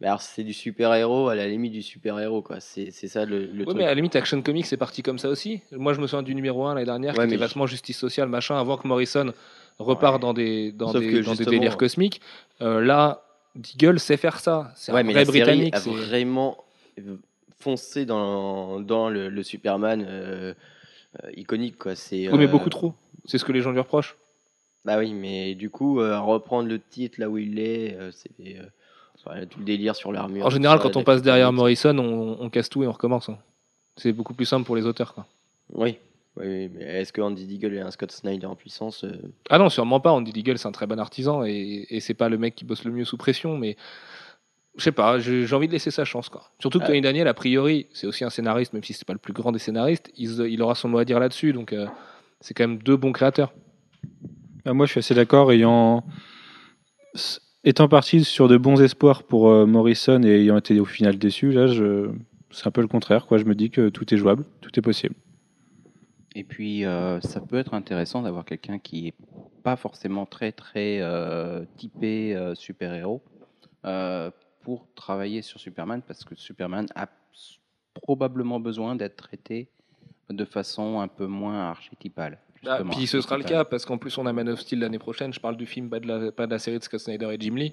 Mais 0.00 0.08
alors, 0.08 0.20
c'est 0.20 0.44
du 0.44 0.52
super-héros 0.52 1.28
à 1.28 1.34
la 1.34 1.48
limite 1.48 1.72
du 1.72 1.82
super-héros, 1.82 2.42
quoi. 2.42 2.60
C'est 2.60 2.90
c'est 2.90 3.08
ça 3.08 3.24
le, 3.24 3.46
le 3.46 3.60
Ouais, 3.60 3.64
truc. 3.64 3.76
mais 3.78 3.84
à 3.84 3.88
la 3.88 3.94
limite, 3.94 4.14
Action 4.14 4.42
Comics, 4.42 4.66
c'est 4.66 4.76
parti 4.76 5.02
comme 5.02 5.18
ça 5.18 5.28
aussi. 5.30 5.62
Moi, 5.72 5.94
je 5.94 6.00
me 6.00 6.06
souviens 6.06 6.22
du 6.22 6.34
numéro 6.34 6.66
1 6.66 6.74
l'année 6.74 6.84
dernière, 6.84 7.14
Ouais, 7.16 7.26
qui 7.26 7.32
était 7.34 7.36
vachement 7.40 7.66
justice 7.66 7.96
sociale, 7.98 8.28
machin, 8.28 8.58
avant 8.60 8.76
que 8.76 8.86
Morrison 8.86 9.32
repart 9.78 10.14
Ouais. 10.16 10.20
dans 10.20 10.34
des, 10.34 10.72
dans 10.72 10.92
Sauf 10.92 11.00
des, 11.00 11.22
dans 11.22 11.34
des 11.34 11.46
délires 11.46 11.76
cosmiques. 11.78 12.20
Euh, 12.60 12.82
là, 12.82 13.22
Deagle 13.54 13.98
sait 13.98 14.18
faire 14.18 14.38
ça. 14.38 14.70
C'est 14.76 14.92
un 14.92 14.96
mais 14.96 15.12
vrai 15.12 15.14
la 15.14 15.24
série 15.24 15.38
britannique. 15.40 15.74
a 15.74 15.80
c'est- 15.80 15.90
vraiment 15.90 16.58
foncé 17.58 18.04
dans, 18.04 18.80
dans 18.80 19.08
le, 19.08 19.30
le 19.30 19.42
Superman 19.42 20.04
euh, 20.06 20.52
euh, 21.24 21.30
iconique, 21.36 21.78
quoi. 21.78 21.94
Oui, 22.12 22.28
mais 22.34 22.46
beaucoup 22.46 22.68
trop. 22.70 22.92
C'est 23.24 23.38
ce 23.38 23.44
que 23.46 23.52
les 23.52 23.62
gens 23.62 23.72
lui 23.72 23.80
reprochent. 23.80 24.16
Bah 24.84 24.98
oui, 24.98 25.14
mais 25.14 25.54
du 25.54 25.68
coup, 25.70 25.96
reprendre 25.96 26.68
le 26.68 26.78
titre 26.78 27.18
là 27.18 27.28
où 27.30 27.38
il 27.38 27.58
est, 27.58 27.96
c'est 28.12 28.30
voilà, 29.24 29.46
tout 29.46 29.58
le 29.58 29.64
délire 29.64 29.96
sur 29.96 30.12
l'armure. 30.12 30.46
En 30.46 30.50
général, 30.50 30.78
quand 30.78 30.96
on 30.96 31.02
passe 31.04 31.22
derrière. 31.22 31.52
Morrison, 31.52 31.96
on, 31.98 32.36
on 32.40 32.50
casse 32.50 32.68
tout 32.68 32.82
et 32.82 32.86
on 32.86 32.92
recommence. 32.92 33.28
hein. 33.28 33.38
C'est 33.96 34.12
beaucoup 34.12 34.34
plus 34.34 34.44
simple 34.46 34.66
pour 34.66 34.76
les 34.76 34.84
auteurs. 34.84 35.14
Quoi. 35.14 35.26
Oui, 35.72 35.96
oui, 36.36 36.44
oui, 36.46 36.70
mais 36.74 36.84
est-ce 36.84 37.12
que 37.12 37.20
Andy 37.22 37.46
Deagle 37.46 37.74
est 37.74 37.80
un 37.80 37.90
Scott 37.90 38.12
Snyder 38.12 38.46
en 38.46 38.54
puissance 38.56 39.04
euh, 39.04 39.12
Ah 39.48 39.58
non, 39.58 39.68
sûrement 39.70 40.00
pas. 40.00 40.12
Andy 40.12 40.32
Deagle, 40.32 40.58
c'est 40.58 40.68
un 40.68 40.72
très 40.72 40.86
bon 40.86 40.98
artisan 41.00 41.44
et, 41.44 41.86
et 41.88 42.00
c'est 42.00 42.14
pas 42.14 42.28
le 42.28 42.36
mec 42.36 42.54
qui 42.54 42.64
bosse 42.64 42.84
le 42.84 42.92
mieux 42.92 43.04
sous 43.06 43.16
pression, 43.16 43.56
mais 43.56 43.76
je 44.76 44.82
sais 44.84 44.92
pas, 44.92 45.18
j'ai 45.18 45.50
envie 45.54 45.66
de 45.68 45.72
laisser 45.72 45.90
sa 45.90 46.04
chance. 46.04 46.28
Quoi. 46.28 46.50
Surtout 46.60 46.78
que. 46.80 46.86
Tony 46.86 47.00
Daniel, 47.00 47.26
a 47.28 47.32
priori, 47.34 47.86
c'est 47.94 48.06
aussi 48.06 48.22
un 48.24 48.28
scénariste, 48.30 48.74
même 48.74 48.84
si 48.84 48.92
c'est 48.92 49.06
pas 49.06 49.14
le 49.14 49.18
plus 49.18 49.32
grand 49.32 49.50
des 49.50 49.58
scénaristes, 49.58 50.10
il, 50.18 50.28
il 50.50 50.60
aura 50.60 50.74
son 50.74 50.90
mot 50.90 50.98
à 50.98 51.06
dire 51.06 51.18
là-dessus, 51.18 51.54
donc 51.54 51.72
euh, 51.72 51.86
c'est 52.42 52.52
quand 52.52 52.68
même 52.68 52.78
deux 52.82 52.98
bons 52.98 53.12
créateurs. 53.12 53.54
Ah, 54.66 54.74
moi, 54.74 54.84
je 54.84 54.90
suis 54.90 54.98
assez 54.98 55.14
d'accord. 55.14 55.50
Ayant 55.52 56.04
étant 57.66 57.88
parti 57.88 58.24
sur 58.24 58.48
de 58.48 58.56
bons 58.56 58.80
espoirs 58.80 59.24
pour 59.24 59.50
euh, 59.50 59.66
Morrison 59.66 60.22
et 60.22 60.40
ayant 60.40 60.56
été 60.56 60.78
au 60.80 60.84
final 60.84 61.18
déçu, 61.18 61.50
là, 61.50 61.66
je... 61.66 62.10
c'est 62.50 62.66
un 62.66 62.70
peu 62.70 62.80
le 62.80 62.86
contraire. 62.86 63.26
Quoi. 63.26 63.38
Je 63.38 63.44
me 63.44 63.54
dis 63.54 63.70
que 63.70 63.88
tout 63.88 64.14
est 64.14 64.16
jouable, 64.16 64.44
tout 64.60 64.70
est 64.78 64.82
possible. 64.82 65.16
Et 66.36 66.44
puis, 66.44 66.84
euh, 66.84 67.20
ça 67.20 67.40
peut 67.40 67.56
être 67.56 67.74
intéressant 67.74 68.22
d'avoir 68.22 68.44
quelqu'un 68.44 68.78
qui 68.78 69.08
est 69.08 69.14
pas 69.64 69.76
forcément 69.76 70.26
très 70.26 70.52
très 70.52 71.00
euh, 71.00 71.64
typé 71.76 72.38
super-héros 72.54 73.22
pour 74.62 74.86
travailler 74.94 75.42
sur 75.42 75.60
Superman 75.60 76.02
parce 76.06 76.24
que 76.24 76.34
Superman 76.34 76.86
a 76.94 77.08
probablement 77.94 78.60
besoin 78.60 78.96
d'être 78.96 79.16
traité 79.16 79.68
de 80.28 80.44
façon 80.44 81.00
un 81.00 81.08
peu 81.08 81.26
moins 81.26 81.70
archétypale. 81.70 82.38
Ah, 82.68 82.80
puis 82.90 83.06
ce 83.06 83.20
sera 83.20 83.36
le 83.36 83.44
cas 83.44 83.64
parce 83.64 83.84
qu'en 83.84 83.98
plus 83.98 84.16
on 84.18 84.26
a 84.26 84.32
Man 84.32 84.48
of 84.48 84.60
Steel 84.60 84.80
l'année 84.80 84.98
prochaine. 84.98 85.32
Je 85.32 85.40
parle 85.40 85.56
du 85.56 85.66
film, 85.66 85.88
pas 85.88 86.00
de 86.00 86.06
la, 86.06 86.32
pas 86.32 86.46
de 86.46 86.50
la 86.50 86.58
série 86.58 86.78
de 86.78 86.82
Scott 86.84 87.00
Snyder 87.00 87.28
et 87.32 87.36
Jim 87.38 87.54
Lee. 87.56 87.72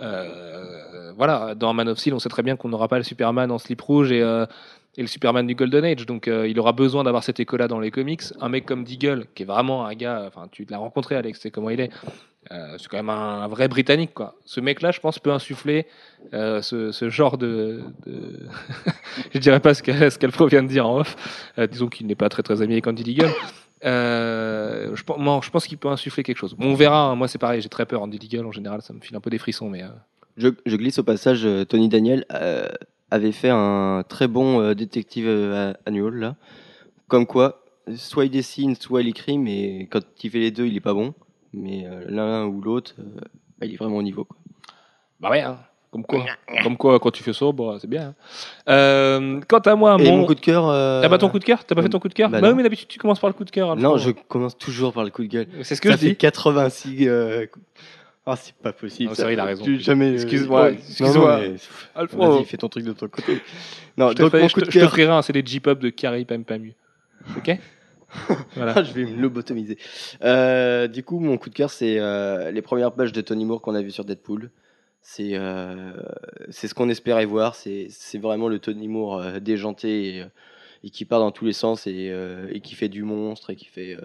Euh, 0.00 1.12
voilà, 1.16 1.54
dans 1.54 1.72
Man 1.74 1.88
of 1.88 1.98
Steel, 1.98 2.14
on 2.14 2.18
sait 2.18 2.28
très 2.28 2.42
bien 2.42 2.56
qu'on 2.56 2.68
n'aura 2.68 2.88
pas 2.88 2.98
le 2.98 3.04
Superman 3.04 3.50
en 3.50 3.58
slip 3.58 3.80
rouge 3.80 4.12
et, 4.12 4.22
euh, 4.22 4.46
et 4.96 5.02
le 5.02 5.06
Superman 5.06 5.46
du 5.46 5.54
Golden 5.54 5.84
Age. 5.84 6.06
Donc 6.06 6.28
euh, 6.28 6.48
il 6.48 6.58
aura 6.58 6.72
besoin 6.72 7.04
d'avoir 7.04 7.24
cet 7.24 7.40
écho-là 7.40 7.68
dans 7.68 7.80
les 7.80 7.90
comics. 7.90 8.22
Un 8.40 8.48
mec 8.48 8.64
comme 8.66 8.84
Deagle, 8.84 9.26
qui 9.34 9.42
est 9.42 9.46
vraiment 9.46 9.86
un 9.86 9.94
gars, 9.94 10.24
enfin 10.26 10.48
tu 10.50 10.66
l'as 10.68 10.78
rencontré 10.78 11.16
Alex, 11.16 11.40
c'est 11.40 11.50
comment 11.50 11.70
il 11.70 11.80
est. 11.80 11.90
C'est 12.78 12.88
quand 12.88 12.96
même 12.96 13.10
un, 13.10 13.42
un 13.42 13.48
vrai 13.48 13.68
Britannique 13.68 14.14
quoi. 14.14 14.34
Ce 14.44 14.60
mec-là, 14.60 14.90
je 14.90 14.98
pense, 14.98 15.18
peut 15.18 15.30
insuffler 15.30 15.86
ce, 16.32 16.90
ce 16.90 17.08
genre 17.10 17.36
de, 17.38 17.82
de... 18.06 18.48
je 19.34 19.38
dirais 19.38 19.60
pas 19.60 19.74
ce 19.74 19.82
qu'elle 19.82 20.10
qu'elle 20.10 20.48
vient 20.48 20.62
de 20.62 20.68
dire 20.68 20.88
en 20.88 21.00
off. 21.00 21.52
Disons 21.70 21.88
qu'il 21.88 22.06
n'est 22.06 22.16
pas 22.16 22.30
très 22.30 22.42
très 22.42 22.62
ami 22.62 22.72
avec 22.72 22.86
Andy 22.86 23.04
Deagle. 23.04 23.30
Euh, 23.84 24.94
je, 24.94 25.02
pense- 25.04 25.18
moi, 25.18 25.40
je 25.42 25.50
pense 25.50 25.66
qu'il 25.66 25.78
peut 25.78 25.88
insuffler 25.88 26.22
quelque 26.22 26.36
chose. 26.38 26.54
Bon, 26.54 26.66
on 26.66 26.74
verra. 26.74 27.04
hein. 27.10 27.14
Moi, 27.16 27.28
c'est 27.28 27.38
pareil. 27.38 27.60
J'ai 27.60 27.68
très 27.68 27.86
peur. 27.86 28.02
Andy 28.02 28.18
Deagle, 28.18 28.46
en 28.46 28.52
général, 28.52 28.82
ça 28.82 28.92
me 28.92 29.00
file 29.00 29.16
un 29.16 29.20
peu 29.20 29.30
des 29.30 29.38
frissons. 29.38 29.68
Mais 29.70 29.82
euh, 29.82 29.88
je, 30.36 30.48
je 30.66 30.76
glisse 30.76 30.98
au 30.98 31.02
passage, 31.04 31.44
euh, 31.44 31.64
Tony 31.64 31.88
Daniel 31.88 32.24
euh, 32.32 32.68
avait 33.10 33.32
fait 33.32 33.50
un 33.50 34.04
très 34.08 34.28
bon 34.28 34.72
détective 34.74 35.28
annual 35.86 36.14
là. 36.14 36.36
Comme 37.08 37.26
quoi, 37.26 37.64
soit 37.96 38.24
il 38.26 38.30
dessine, 38.30 38.74
soit 38.76 39.02
il 39.02 39.08
écrit, 39.08 39.36
mais 39.38 39.88
quand 39.90 40.00
il 40.22 40.30
fait 40.30 40.38
les 40.38 40.50
deux, 40.52 40.66
il 40.66 40.76
est 40.76 40.80
pas 40.80 40.94
bon. 40.94 41.14
Mais 41.52 41.84
l'un 42.06 42.46
ou 42.46 42.60
l'autre, 42.60 42.94
bah, 43.58 43.66
il 43.66 43.74
est 43.74 43.76
vraiment 43.76 43.96
au 43.96 44.02
niveau. 44.02 44.24
Quoi. 44.24 44.36
bah 45.18 45.30
ouais. 45.30 45.40
hein. 45.40 45.58
Comme 45.92 46.04
quoi, 46.04 46.24
comme 46.62 46.76
quoi, 46.76 47.00
quand 47.00 47.10
tu 47.10 47.22
fais 47.22 47.32
ça, 47.32 47.46
bah, 47.52 47.76
c'est 47.80 47.88
bien. 47.90 48.08
hein. 48.08 48.14
Euh, 48.68 49.40
quant 49.48 49.58
à 49.58 49.74
moi, 49.74 49.96
Et 49.98 50.04
mon, 50.08 50.18
mon 50.18 50.26
coup 50.26 50.34
de 50.36 50.40
cœur. 50.40 50.68
euh, 50.68 51.02
T'as 51.02 51.08
pas 51.08 51.18
ton 51.18 51.28
coup 51.28 51.38
de 51.40 51.44
cœur? 51.44 51.64
T'as 51.64 51.74
pas 51.74 51.82
fait 51.82 51.88
ton 51.88 51.98
coup 51.98 52.08
de 52.08 52.14
cœur? 52.14 52.30
Bah 52.30 52.40
Bah, 52.40 52.46
non. 52.46 52.52
oui, 52.52 52.58
mais 52.58 52.62
d'habitude, 52.62 52.86
tu 52.88 52.98
commences 53.00 53.18
par 53.18 53.28
le 53.28 53.34
coup 53.34 53.44
de 53.44 53.50
cœur. 53.50 53.74
Non, 53.76 53.94
Alfred. 53.94 54.14
je 54.16 54.22
commence 54.28 54.56
toujours 54.56 54.92
par 54.92 55.02
le 55.04 55.10
coup 55.10 55.22
de 55.22 55.28
gueule. 55.28 55.46
C'est 55.62 55.74
ce 55.74 55.80
que 55.80 55.88
ça 55.88 55.96
je 55.96 56.00
fait 56.00 56.06
dis. 56.10 56.16
86. 56.16 57.08
euh, 57.08 57.46
coups- 57.46 57.64
Ah, 58.24 58.36
c'est 58.36 58.54
pas 58.54 58.72
possible. 58.72 59.08
Non, 59.08 59.14
c'est 59.16 59.22
ça. 59.22 59.24
vrai, 59.24 59.32
il 59.32 59.40
a 59.40 59.44
raison. 59.44 59.64
Tu- 59.64 59.80
Jamais. 59.80 60.10
euh, 60.10 60.14
Excuse-moi, 60.14 60.62
ouais. 60.62 60.72
excuse-moi. 60.74 61.12
Non, 61.18 61.26
non, 61.26 61.38
mais- 61.52 61.56
Alfred, 61.96 62.20
Vas-y, 62.20 62.44
fais 62.44 62.56
ton 62.56 62.68
truc 62.68 62.84
de 62.84 62.92
ton 62.92 63.08
côté. 63.08 63.40
Non, 63.96 64.10
je 64.10 64.14
te, 64.14 64.22
donc 64.22 64.30
fais- 64.30 64.40
mon 64.42 64.48
je 64.48 64.54
coup 64.54 64.60
te- 64.60 64.66
de 64.66 64.70
je 64.70 64.78
te 64.78 64.82
cœur. 64.84 64.90
ferai 64.92 65.04
un, 65.06 65.22
c'est 65.22 65.32
les 65.32 65.42
J-pop 65.44 65.78
de 65.80 65.88
Carrie 65.90 66.24
Pam 66.24 66.44
Pamu. 66.44 66.74
Ok? 67.36 67.50
Voilà. 68.56 68.82
je 68.82 68.92
vais 68.92 69.04
me 69.06 69.20
lobotomiser. 69.20 69.78
Euh, 70.22 70.86
du 70.88 71.02
coup, 71.02 71.18
mon 71.20 71.36
coup 71.38 71.48
de 71.48 71.54
cœur, 71.54 71.70
c'est 71.70 71.96
euh, 71.98 72.50
les 72.50 72.62
premières 72.62 72.92
pages 72.92 73.12
de 73.12 73.20
Tony 73.20 73.44
Moore 73.44 73.60
qu'on 73.60 73.74
a 73.74 73.82
vues 73.82 73.90
sur 73.92 74.04
Deadpool. 74.04 74.50
C'est 75.02 75.30
euh, 75.34 75.92
c'est 76.50 76.68
ce 76.68 76.74
qu'on 76.74 76.88
espérait 76.88 77.24
voir. 77.24 77.54
C'est 77.54 77.88
vraiment 78.18 78.48
le 78.48 78.58
Tony 78.58 78.86
Moore 78.88 79.20
euh, 79.20 79.40
déjanté 79.40 80.16
et, 80.16 80.20
euh, 80.22 80.26
et 80.84 80.90
qui 80.90 81.04
part 81.04 81.20
dans 81.20 81.30
tous 81.32 81.44
les 81.46 81.52
sens 81.52 81.86
et, 81.86 82.12
et 82.52 82.60
qui 82.60 82.74
fait 82.74 82.88
du 82.88 83.02
monstre 83.02 83.50
et 83.50 83.56
qui 83.56 83.66
fait. 83.66 83.96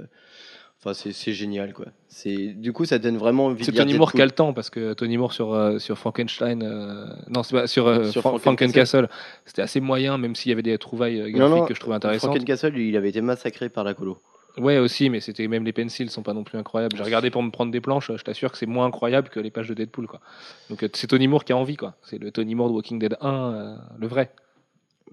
Enfin, 0.80 0.94
c'est 0.94 1.14
c'est 1.14 1.32
génial, 1.34 1.74
quoi. 1.74 1.88
C'est 2.10 2.48
du 2.54 2.72
coup, 2.72 2.86
ça 2.86 3.00
donne 3.00 3.18
vraiment 3.18 3.48
envie 3.48 3.64
C'est 3.64 3.72
Tony 3.72 3.94
Moore 3.96 4.12
qui 4.12 4.22
a 4.22 4.26
le 4.26 4.32
temps 4.32 4.54
parce 4.54 4.70
que 4.70 4.94
Tony 4.94 5.18
Moore 5.18 5.34
sur, 5.34 5.54
euh, 5.54 5.80
sur 5.80 5.98
Frankenstein, 5.98 6.62
euh, 6.64 7.08
non, 7.30 7.44
c'est 7.44 7.56
pas, 7.56 7.66
sur, 7.68 7.88
euh, 7.88 8.12
Sur 8.12 8.22
Fran- 8.22 8.38
Frankencastle. 8.38 9.10
C'était 9.46 9.64
assez 9.64 9.80
moyen, 9.80 10.18
même 10.18 10.36
s'il 10.36 10.50
y 10.50 10.54
avait 10.54 10.62
des 10.62 10.78
trouvailles 10.78 11.32
Non, 11.32 11.48
graphiques 11.48 11.56
non, 11.58 11.66
que 11.66 11.74
je 11.74 11.80
trouvais 11.80 11.96
intéressantes. 11.96 12.30
Frankencastle, 12.32 12.78
il 12.78 12.96
avait 12.98 13.10
été 13.10 13.22
massacré 13.22 13.70
par 13.70 13.84
la 13.84 13.94
colo. 13.94 14.20
Ouais, 14.58 14.78
aussi, 14.78 15.10
mais 15.10 15.20
c'était 15.20 15.48
même 15.48 15.66
les 15.66 15.74
pencils 15.74 16.10
sont 16.10 16.24
pas 16.24 16.34
non 16.34 16.44
plus 16.44 16.58
incroyables. 16.58 16.96
J'ai 16.96 17.04
regardé 17.04 17.30
pour 17.30 17.44
me 17.44 17.52
prendre 17.52 17.72
des 17.72 17.82
planches, 17.82 18.12
je 18.16 18.24
t'assure 18.24 18.52
que 18.52 18.58
c'est 18.58 18.66
moins 18.66 18.86
incroyable 18.86 19.30
que 19.30 19.40
les 19.40 19.52
pages 19.52 19.68
de 19.68 19.74
Deadpool, 19.74 20.08
quoi. 20.08 20.22
Donc 20.70 20.84
euh, 20.84 20.90
c'est 20.94 21.08
Tony 21.08 21.28
Moore 21.28 21.44
qui 21.44 21.54
a 21.54 21.58
envie, 21.58 21.76
quoi. 21.76 21.96
C'est 22.04 22.18
le 22.18 22.32
Tony 22.32 22.56
Moore 22.56 22.70
de 22.70 22.74
Walking 22.74 23.00
Dead 23.00 23.18
1, 23.22 23.34
euh, 23.34 23.76
le 23.98 24.08
vrai. 24.08 24.32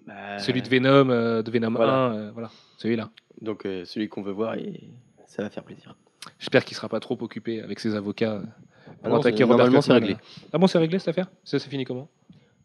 Bah, 0.06 0.38
Celui 0.38 0.62
de 0.62 0.68
Venom, 0.68 1.10
euh, 1.10 1.42
de 1.42 1.50
Venom 1.50 1.70
Voilà. 1.70 1.92
1, 1.92 2.14
euh, 2.14 2.30
voilà, 2.32 2.50
celui-là. 2.78 3.10
Donc, 3.40 3.62
celui 3.84 4.08
qu'on 4.08 4.22
veut 4.22 4.32
voir 4.32 4.54
et 4.54 4.90
ça 5.26 5.42
va 5.42 5.50
faire 5.50 5.64
plaisir. 5.64 5.96
J'espère 6.38 6.64
qu'il 6.64 6.76
sera 6.76 6.88
pas 6.88 7.00
trop 7.00 7.18
occupé 7.20 7.60
avec 7.60 7.80
ses 7.80 7.94
avocats 7.96 8.34
euh, 8.34 8.42
Ah 8.88 8.92
pour 9.02 9.08
non, 9.10 9.16
attaquer 9.20 9.42
Robert 9.44 9.58
normalement, 9.58 9.82
c'est 9.82 9.92
réglé. 9.92 10.16
Ah 10.52 10.58
bon, 10.58 10.66
c'est 10.66 10.78
réglé 10.78 10.98
cette 10.98 11.08
affaire? 11.08 11.28
Ça, 11.44 11.58
c'est 11.58 11.68
fini 11.68 11.84
comment? 11.84 12.08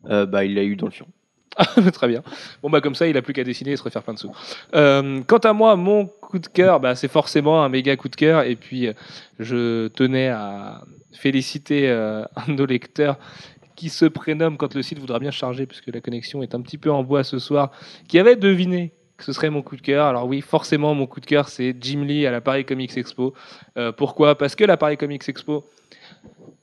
Bah, 0.03 0.46
il 0.46 0.53
l'a 0.55 0.63
eu 0.63 0.75
dans 0.75 0.86
le 0.88 0.91
fion. 0.91 1.07
Très 1.93 2.07
bien. 2.07 2.23
Bon, 2.61 2.69
bah, 2.69 2.81
comme 2.81 2.95
ça, 2.95 3.07
il 3.07 3.17
a 3.17 3.21
plus 3.21 3.33
qu'à 3.33 3.43
dessiner 3.43 3.71
et 3.71 3.77
se 3.77 3.83
refaire 3.83 4.03
plein 4.03 4.13
de 4.13 4.19
sous. 4.19 4.31
Euh, 4.75 5.21
quant 5.25 5.37
à 5.37 5.53
moi, 5.53 5.75
mon 5.75 6.05
coup 6.05 6.39
de 6.39 6.47
cœur, 6.47 6.79
bah, 6.79 6.95
c'est 6.95 7.07
forcément 7.07 7.63
un 7.63 7.69
méga 7.69 7.95
coup 7.95 8.09
de 8.09 8.15
cœur. 8.15 8.43
Et 8.43 8.55
puis, 8.55 8.87
euh, 8.87 8.93
je 9.39 9.87
tenais 9.89 10.29
à 10.29 10.83
féliciter 11.13 11.89
euh, 11.89 12.23
un 12.35 12.51
de 12.51 12.57
nos 12.57 12.65
lecteurs 12.65 13.17
qui 13.75 13.89
se 13.89 14.05
prénomme, 14.05 14.57
quand 14.57 14.73
le 14.73 14.81
site 14.81 14.99
voudra 14.99 15.19
bien 15.19 15.31
charger, 15.31 15.65
puisque 15.67 15.87
la 15.87 16.01
connexion 16.01 16.41
est 16.41 16.55
un 16.55 16.61
petit 16.61 16.77
peu 16.77 16.91
en 16.91 17.03
bois 17.03 17.23
ce 17.23 17.37
soir, 17.37 17.71
qui 18.07 18.17
avait 18.17 18.35
deviné 18.35 18.93
que 19.17 19.23
ce 19.23 19.33
serait 19.33 19.49
mon 19.49 19.61
coup 19.63 19.75
de 19.75 19.81
cœur. 19.81 20.05
Alors 20.05 20.25
oui, 20.25 20.41
forcément, 20.41 20.93
mon 20.93 21.07
coup 21.07 21.19
de 21.19 21.25
cœur, 21.25 21.49
c'est 21.49 21.75
Jim 21.79 22.03
Lee 22.03 22.27
à 22.27 22.31
la 22.31 22.41
Paris 22.41 22.65
Comics 22.65 22.95
Expo. 22.97 23.33
Pourquoi? 23.97 24.37
Parce 24.37 24.55
que 24.55 24.63
la 24.63 24.77
Paris 24.77 24.95
Comics 24.95 25.27
Expo, 25.27 25.63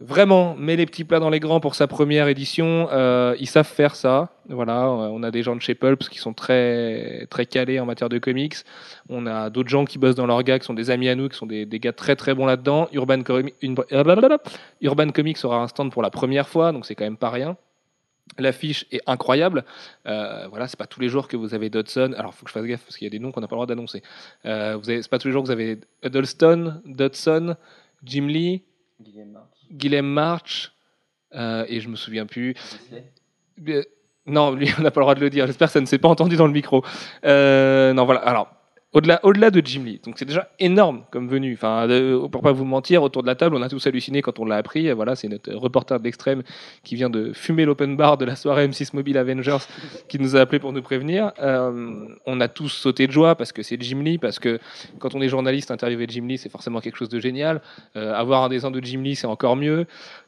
vraiment, 0.00 0.54
met 0.56 0.76
les 0.76 0.86
petits 0.86 1.04
plats 1.04 1.20
dans 1.20 1.30
les 1.30 1.40
grands 1.40 1.60
pour 1.60 1.74
sa 1.74 1.86
première 1.86 2.28
édition. 2.28 2.88
Euh, 2.92 3.34
ils 3.40 3.48
savent 3.48 3.66
faire 3.66 3.96
ça. 3.96 4.30
Voilà, 4.48 4.82
euh, 4.82 5.08
on 5.12 5.22
a 5.22 5.30
des 5.30 5.42
gens 5.42 5.56
de 5.56 5.62
chez 5.62 5.74
Pulps 5.74 6.08
qui 6.08 6.18
sont 6.18 6.34
très, 6.34 7.26
très 7.30 7.46
calés 7.46 7.80
en 7.80 7.86
matière 7.86 8.08
de 8.08 8.18
comics. 8.18 8.56
On 9.08 9.26
a 9.26 9.50
d'autres 9.50 9.70
gens 9.70 9.84
qui 9.84 9.98
bossent 9.98 10.14
dans 10.14 10.26
leur 10.26 10.42
gars, 10.42 10.58
qui 10.58 10.66
sont 10.66 10.74
des 10.74 10.90
amis 10.90 11.08
à 11.08 11.14
nous, 11.14 11.28
qui 11.28 11.36
sont 11.36 11.46
des, 11.46 11.66
gars 11.66 11.92
très 11.92 12.16
très 12.16 12.34
bons 12.34 12.46
là-dedans. 12.46 12.88
Blablabla. 12.92 14.38
Urban 14.82 15.10
Comics 15.10 15.38
aura 15.44 15.62
un 15.62 15.68
stand 15.68 15.90
pour 15.90 16.02
la 16.02 16.10
première 16.10 16.48
fois, 16.48 16.72
donc 16.72 16.86
c'est 16.86 16.94
quand 16.94 17.04
même 17.04 17.16
pas 17.16 17.30
rien. 17.30 17.56
L'affiche 18.38 18.86
est 18.90 19.02
incroyable. 19.06 19.64
Euh, 20.06 20.46
voilà, 20.48 20.66
c'est 20.66 20.78
pas 20.78 20.86
tous 20.86 21.00
les 21.00 21.08
jours 21.08 21.28
que 21.28 21.36
vous 21.36 21.54
avez 21.54 21.70
Dodson. 21.70 22.14
Alors, 22.16 22.34
faut 22.34 22.44
que 22.44 22.50
je 22.50 22.54
fasse 22.54 22.64
gaffe 22.64 22.82
parce 22.82 22.96
qu'il 22.96 23.04
y 23.04 23.08
a 23.08 23.10
des 23.10 23.18
noms 23.18 23.32
qu'on 23.32 23.40
n'a 23.40 23.46
pas 23.46 23.54
le 23.54 23.58
droit 23.58 23.66
d'annoncer. 23.66 24.02
Euh, 24.44 24.78
c'est 24.82 25.08
pas 25.08 25.18
tous 25.18 25.28
les 25.28 25.32
jours 25.32 25.42
que 25.42 25.48
vous 25.48 25.52
avez 25.52 25.78
Huddleston, 26.02 26.80
Dodson, 26.86 27.56
Jim 28.02 28.26
Lee, 28.26 28.62
Guillaume 29.70 30.06
March, 30.06 30.72
euh, 31.34 31.64
et 31.68 31.80
je 31.80 31.88
me 31.88 31.96
souviens 31.96 32.26
plus. 32.26 32.54
Euh, 33.68 33.82
Non, 34.26 34.52
lui, 34.54 34.70
on 34.78 34.82
n'a 34.82 34.90
pas 34.90 35.00
le 35.00 35.04
droit 35.04 35.14
de 35.14 35.20
le 35.20 35.30
dire. 35.30 35.46
J'espère 35.46 35.68
que 35.68 35.72
ça 35.72 35.80
ne 35.80 35.86
s'est 35.86 35.98
pas 35.98 36.08
entendu 36.08 36.36
dans 36.36 36.46
le 36.46 36.52
micro. 36.52 36.84
Euh, 37.24 37.92
non, 37.92 38.04
voilà. 38.04 38.20
Alors, 38.20 38.48
au-delà, 38.94 39.20
au-delà 39.24 39.50
de 39.50 39.60
Jim 39.64 39.82
Lee, 39.84 40.00
donc 40.04 40.14
c'est 40.18 40.24
déjà 40.24 40.48
énorme 40.58 41.02
comme 41.10 41.28
venue. 41.28 41.52
Enfin, 41.54 41.86
de- 41.86 42.26
pour 42.30 42.40
pas 42.42 42.52
vous 42.52 42.64
mentir, 42.64 43.02
autour 43.02 43.22
de 43.22 43.26
la 43.26 43.34
table, 43.34 43.54
on 43.56 43.60
a 43.62 43.68
tous 43.68 43.86
halluciné 43.86 44.22
quand 44.22 44.38
on 44.38 44.44
l'a 44.46 44.56
appris. 44.56 44.90
Voilà, 44.92 45.14
c'est 45.16 45.28
notre 45.28 45.52
reporter 45.52 45.98
de 45.98 46.04
l'extrême 46.04 46.42
qui 46.84 46.94
vient 46.94 47.10
de 47.10 47.32
fumer 47.34 47.64
l'open 47.64 47.96
bar 47.96 48.16
de 48.16 48.24
la 48.24 48.36
soirée 48.36 48.66
M6 48.68 48.90
Mobile 48.94 49.18
Avengers 49.18 49.58
qui 50.08 50.18
nous 50.18 50.36
a 50.36 50.40
appelé 50.40 50.58
pour 50.58 50.72
nous 50.72 50.80
prévenir. 50.82 51.32
Euh, 51.42 52.06
on 52.24 52.40
a 52.40 52.48
tous 52.48 52.68
sauté 52.70 53.06
de 53.06 53.12
joie 53.12 53.34
parce 53.34 53.52
que 53.52 53.62
c'est 53.62 53.80
Jim 53.82 54.00
Lee, 54.02 54.16
parce 54.18 54.38
que 54.38 54.58
quand 55.00 55.14
on 55.14 55.20
est 55.20 55.28
journaliste, 55.28 55.70
interviewer 55.70 56.06
Jim 56.08 56.26
Lee, 56.26 56.38
c'est 56.38 56.48
forcément 56.50 56.80
quelque 56.80 56.96
chose 56.96 57.08
de 57.10 57.20
génial. 57.20 57.60
Euh, 57.96 58.14
avoir 58.14 58.44
un 58.44 58.48
dessin 58.48 58.70
de 58.70 58.80
Jim 58.82 59.00
Lee, 59.02 59.16
c'est 59.16 59.26
encore 59.26 59.56
mieux. 59.56 59.86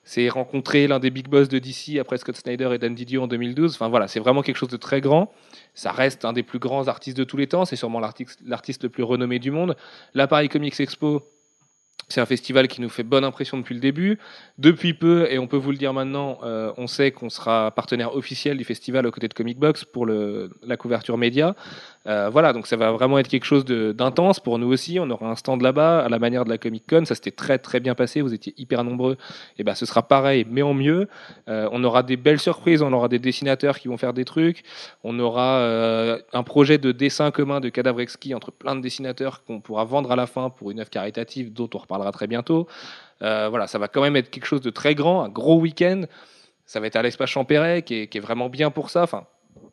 C'est 0.08 0.28
rencontrer 0.28 0.86
l'un 0.86 1.00
des 1.00 1.10
big 1.10 1.26
boss 1.26 1.48
de 1.48 1.58
DC 1.58 1.98
après 2.00 2.16
Scott 2.16 2.36
Snyder 2.36 2.70
et 2.72 2.78
Dan 2.78 2.94
Didio 2.94 3.24
en 3.24 3.26
2012. 3.26 3.74
Enfin 3.74 3.88
voilà, 3.88 4.06
c'est 4.06 4.20
vraiment 4.20 4.42
quelque 4.42 4.56
chose 4.56 4.68
de 4.68 4.76
très 4.76 5.00
grand. 5.00 5.32
Ça 5.74 5.90
reste 5.90 6.24
un 6.24 6.32
des 6.32 6.44
plus 6.44 6.60
grands 6.60 6.86
artistes 6.86 7.18
de 7.18 7.24
tous 7.24 7.36
les 7.36 7.48
temps. 7.48 7.64
C'est 7.64 7.74
sûrement 7.74 7.98
l'artiste 7.98 8.84
le 8.84 8.88
plus 8.88 9.02
renommé 9.02 9.40
du 9.40 9.50
monde. 9.50 9.76
La 10.14 10.28
Paris 10.28 10.48
Comics 10.48 10.78
Expo, 10.78 11.28
c'est 12.08 12.20
un 12.20 12.26
festival 12.26 12.68
qui 12.68 12.80
nous 12.80 12.88
fait 12.88 13.02
bonne 13.02 13.24
impression 13.24 13.58
depuis 13.58 13.74
le 13.74 13.80
début. 13.80 14.20
Depuis 14.58 14.94
peu, 14.94 15.26
et 15.28 15.40
on 15.40 15.48
peut 15.48 15.56
vous 15.56 15.72
le 15.72 15.76
dire 15.76 15.92
maintenant, 15.92 16.38
euh, 16.44 16.72
on 16.76 16.86
sait 16.86 17.10
qu'on 17.10 17.28
sera 17.28 17.72
partenaire 17.72 18.14
officiel 18.14 18.56
du 18.56 18.64
festival 18.64 19.06
aux 19.06 19.10
côtés 19.10 19.26
de 19.26 19.34
Comic 19.34 19.58
Box 19.58 19.84
pour 19.84 20.06
la 20.06 20.76
couverture 20.76 21.18
média. 21.18 21.56
Euh, 22.06 22.28
voilà, 22.30 22.52
donc 22.52 22.66
ça 22.66 22.76
va 22.76 22.92
vraiment 22.92 23.18
être 23.18 23.28
quelque 23.28 23.44
chose 23.44 23.64
d'intense 23.64 24.38
pour 24.38 24.58
nous 24.58 24.68
aussi. 24.68 24.98
On 25.00 25.10
aura 25.10 25.28
un 25.28 25.34
stand 25.34 25.62
là-bas 25.62 26.04
à 26.04 26.08
la 26.08 26.18
manière 26.18 26.44
de 26.44 26.50
la 26.50 26.58
Comic 26.58 26.84
Con. 26.88 27.04
Ça 27.04 27.14
s'était 27.14 27.32
très 27.32 27.58
très 27.58 27.80
bien 27.80 27.94
passé. 27.94 28.20
Vous 28.20 28.32
étiez 28.32 28.54
hyper 28.56 28.84
nombreux. 28.84 29.16
Et 29.58 29.64
ben, 29.64 29.74
ce 29.74 29.86
sera 29.86 30.02
pareil, 30.02 30.46
mais 30.48 30.62
en 30.62 30.74
mieux. 30.74 31.08
Euh, 31.48 31.68
on 31.72 31.82
aura 31.84 32.02
des 32.02 32.16
belles 32.16 32.38
surprises. 32.40 32.82
On 32.82 32.92
aura 32.92 33.08
des 33.08 33.18
dessinateurs 33.18 33.78
qui 33.78 33.88
vont 33.88 33.96
faire 33.96 34.12
des 34.12 34.24
trucs. 34.24 34.62
On 35.02 35.18
aura 35.18 35.58
euh, 35.58 36.18
un 36.32 36.42
projet 36.42 36.78
de 36.78 36.92
dessin 36.92 37.30
commun 37.30 37.60
de 37.60 37.68
Cadavre 37.68 38.00
Exquis 38.00 38.34
entre 38.34 38.52
plein 38.52 38.76
de 38.76 38.80
dessinateurs 38.80 39.44
qu'on 39.44 39.60
pourra 39.60 39.84
vendre 39.84 40.12
à 40.12 40.16
la 40.16 40.26
fin 40.26 40.50
pour 40.50 40.70
une 40.70 40.80
œuvre 40.80 40.90
caritative 40.90 41.52
dont 41.52 41.68
on 41.74 41.78
reparlera 41.78 42.12
très 42.12 42.26
bientôt. 42.26 42.68
Voilà, 43.20 43.66
ça 43.66 43.78
va 43.78 43.88
quand 43.88 44.02
même 44.02 44.14
être 44.16 44.30
quelque 44.30 44.46
chose 44.46 44.60
de 44.60 44.70
très 44.70 44.94
grand, 44.94 45.22
un 45.22 45.28
gros 45.28 45.58
week-end. 45.58 46.02
Ça 46.66 46.80
va 46.80 46.88
être 46.88 46.96
à 46.96 47.02
l'espace 47.02 47.30
Champéret, 47.30 47.82
qui 47.82 47.94
est, 47.94 48.06
qui 48.08 48.18
est 48.18 48.20
vraiment 48.20 48.48
bien 48.48 48.70
pour 48.70 48.90
ça. 48.90 49.04
Enfin, 49.04 49.24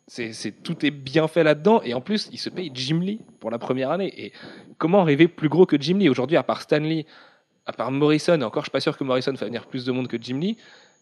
c'est- 0.08 0.64
tout 0.64 0.86
est 0.86 0.92
bien 0.92 1.28
fait 1.28 1.44
là-dedans. 1.44 1.82
Et 1.84 1.94
en 1.94 2.02
plus, 2.02 2.30
il 2.32 2.38
se 2.38 2.50
paye 2.50 2.72
Jim 2.74 3.00
Lee 3.02 3.20
pour 3.40 3.52
la 3.52 3.58
première 3.58 3.92
année. 3.92 4.14
Et 4.26 4.34
comment 4.78 5.04
rêver 5.04 5.28
plus 5.28 5.50
gros 5.50 5.66
que 5.66 5.80
Jim 5.80 5.98
Lee? 5.98 6.10
Aujourd'hui, 6.10 6.38
à 6.38 6.44
part 6.44 6.62
Stan 6.62 6.80
Lee, 6.80 7.06
à 7.66 7.74
part 7.74 7.92
Morrison, 7.92 8.40
et 8.40 8.44
encore, 8.44 8.64
je 8.64 8.66
suis 8.68 8.72
pas 8.72 8.80
sûr 8.82 8.98
que 8.98 9.04
Morrison 9.04 9.32
fasse 9.36 9.48
venir 9.48 9.66
plus 9.68 9.86
de 9.86 9.92
monde 9.92 10.08
que 10.08 10.18
Jim 10.22 10.38
Lee, 10.40 10.58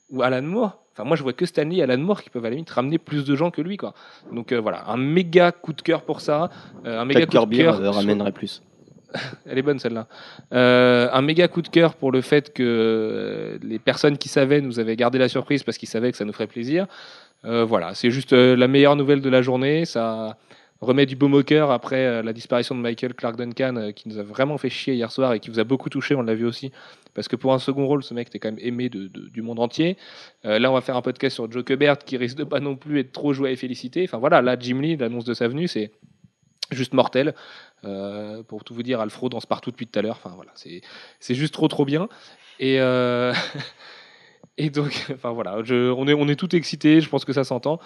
ou 0.10 0.22
Alan 0.22 0.42
Moore. 0.42 0.84
Enfin, 0.94 1.06
moi, 1.06 1.16
je 1.16 1.24
vois 1.24 1.34
que 1.34 1.46
Stan 1.46 1.64
Lee 1.64 1.80
et 1.80 1.84
Alan 1.84 1.98
Moore 1.98 2.22
qui 2.22 2.30
peuvent 2.30 2.44
à 2.46 2.50
la 2.50 2.56
limite 2.56 2.70
ramener 2.70 2.98
plus 2.98 3.24
de 3.26 3.36
gens 3.36 3.50
que 3.50 3.62
lui. 3.62 3.78
Quoi. 3.78 3.94
Donc 4.32 4.52
euh, 4.52 4.60
voilà, 4.60 4.90
un 4.90 4.98
méga 4.98 5.52
coup 5.52 5.74
de 5.74 5.82
cœur 5.82 6.02
pour 6.04 6.20
ça. 6.22 6.50
Euh, 6.86 7.00
un 7.00 7.06
méga 7.06 7.26
coup 7.26 7.46
de 7.46 7.56
cœur. 7.56 7.82
ramènerait 7.96 8.32
plus. 8.34 8.62
Elle 9.46 9.58
est 9.58 9.62
bonne 9.62 9.80
celle-là. 9.80 10.08
Euh, 10.54 11.10
un 11.12 11.22
méga 11.22 11.48
coup 11.48 11.62
de 11.62 11.68
cœur 11.70 11.96
pour 11.96 12.12
le 12.12 12.22
fait 12.22 12.54
que 12.54 12.64
euh, 12.64 13.58
les 13.62 13.80
personnes 13.80 14.18
qui 14.18 14.30
savaient 14.30 14.62
nous 14.62 14.80
avaient 14.80 14.96
gardé 14.96 15.18
la 15.18 15.30
surprise 15.30 15.64
parce 15.64 15.78
qu'ils 15.78 15.90
savaient 15.90 16.12
que 16.12 16.18
ça 16.18 16.26
nous 16.26 16.34
ferait 16.34 16.48
plaisir. 16.48 16.88
Euh, 17.46 17.66
voilà, 17.66 17.96
c'est 17.96 18.12
juste 18.12 18.34
euh, 18.34 18.56
la 18.56 18.68
meilleure 18.68 18.96
nouvelle 18.96 19.22
de 19.22 19.30
la 19.30 19.42
journée. 19.42 19.86
Ça 19.86 20.38
remet 20.80 21.06
du 21.06 21.16
baume 21.16 21.34
au 21.34 21.44
cœur 21.44 21.72
après 21.72 22.06
euh, 22.06 22.24
la 22.24 22.34
disparition 22.34 22.76
de 22.76 22.82
Michael 22.82 23.14
Clark 23.14 23.36
Duncan 23.36 23.92
qui 23.96 24.10
nous 24.10 24.18
a 24.18 24.24
vraiment 24.24 24.58
fait 24.58 24.70
chier 24.70 24.96
hier 24.96 25.12
soir 25.12 25.34
et 25.34 25.40
qui 25.40 25.50
vous 25.50 25.60
a 25.60 25.64
beaucoup 25.64 25.90
touché, 25.90 26.16
on 26.16 26.22
l'a 26.22 26.36
vu 26.36 26.46
aussi. 26.46 26.72
Parce 27.14 27.28
que 27.28 27.36
pour 27.36 27.54
un 27.54 27.60
second 27.60 27.86
rôle, 27.86 28.04
ce 28.04 28.14
mec 28.14 28.28
était 28.28 28.40
quand 28.40 28.50
même 28.50 28.60
aimé 28.62 28.90
du 28.90 29.42
monde 29.42 29.60
entier. 29.60 29.98
Là, 30.44 30.72
on 30.72 30.74
va 30.74 30.80
faire 30.80 30.96
un 30.96 31.02
podcast 31.02 31.36
sur 31.36 31.52
Joe 31.52 31.66
Kubert 31.66 31.98
qui 31.98 32.16
risque 32.16 32.38
de 32.38 32.46
pas 32.46 32.62
non 32.62 32.78
plus 32.78 33.02
être 33.02 33.12
trop 33.12 33.34
joué 33.34 33.52
et 33.52 33.56
félicité. 33.58 34.04
Enfin 34.06 34.18
voilà, 34.18 34.42
là, 34.42 34.56
Jim 34.58 34.80
Lee, 34.80 34.96
l'annonce 34.96 35.26
de 35.26 35.34
sa 35.34 35.50
venue, 35.50 35.68
c'est 35.68 35.92
juste 36.72 36.94
mortel. 36.94 37.36
Pour 38.48 38.64
tout 38.64 38.74
vous 38.74 38.84
dire, 38.84 39.02
Alfro 39.02 39.28
danse 39.28 39.46
partout 39.46 39.72
depuis 39.72 39.88
tout 39.88 40.00
à 40.00 40.02
l'heure. 40.02 40.16
Enfin 40.24 40.32
voilà, 40.38 40.52
c'est 40.56 41.36
juste 41.36 41.54
trop 41.54 41.68
trop 41.68 41.84
bien. 41.84 42.08
Et 42.62 42.80
et 44.58 44.70
donc, 44.70 45.08
enfin 45.14 45.32
voilà, 45.32 45.62
je, 45.64 45.92
on 45.92 46.08
est 46.08 46.14
on 46.14 46.28
est 46.28 46.36
tout 46.36 46.56
excité. 46.56 47.02
Je 47.02 47.10
pense 47.10 47.26
que 47.26 47.34
ça 47.34 47.44
s'entend. 47.44 47.80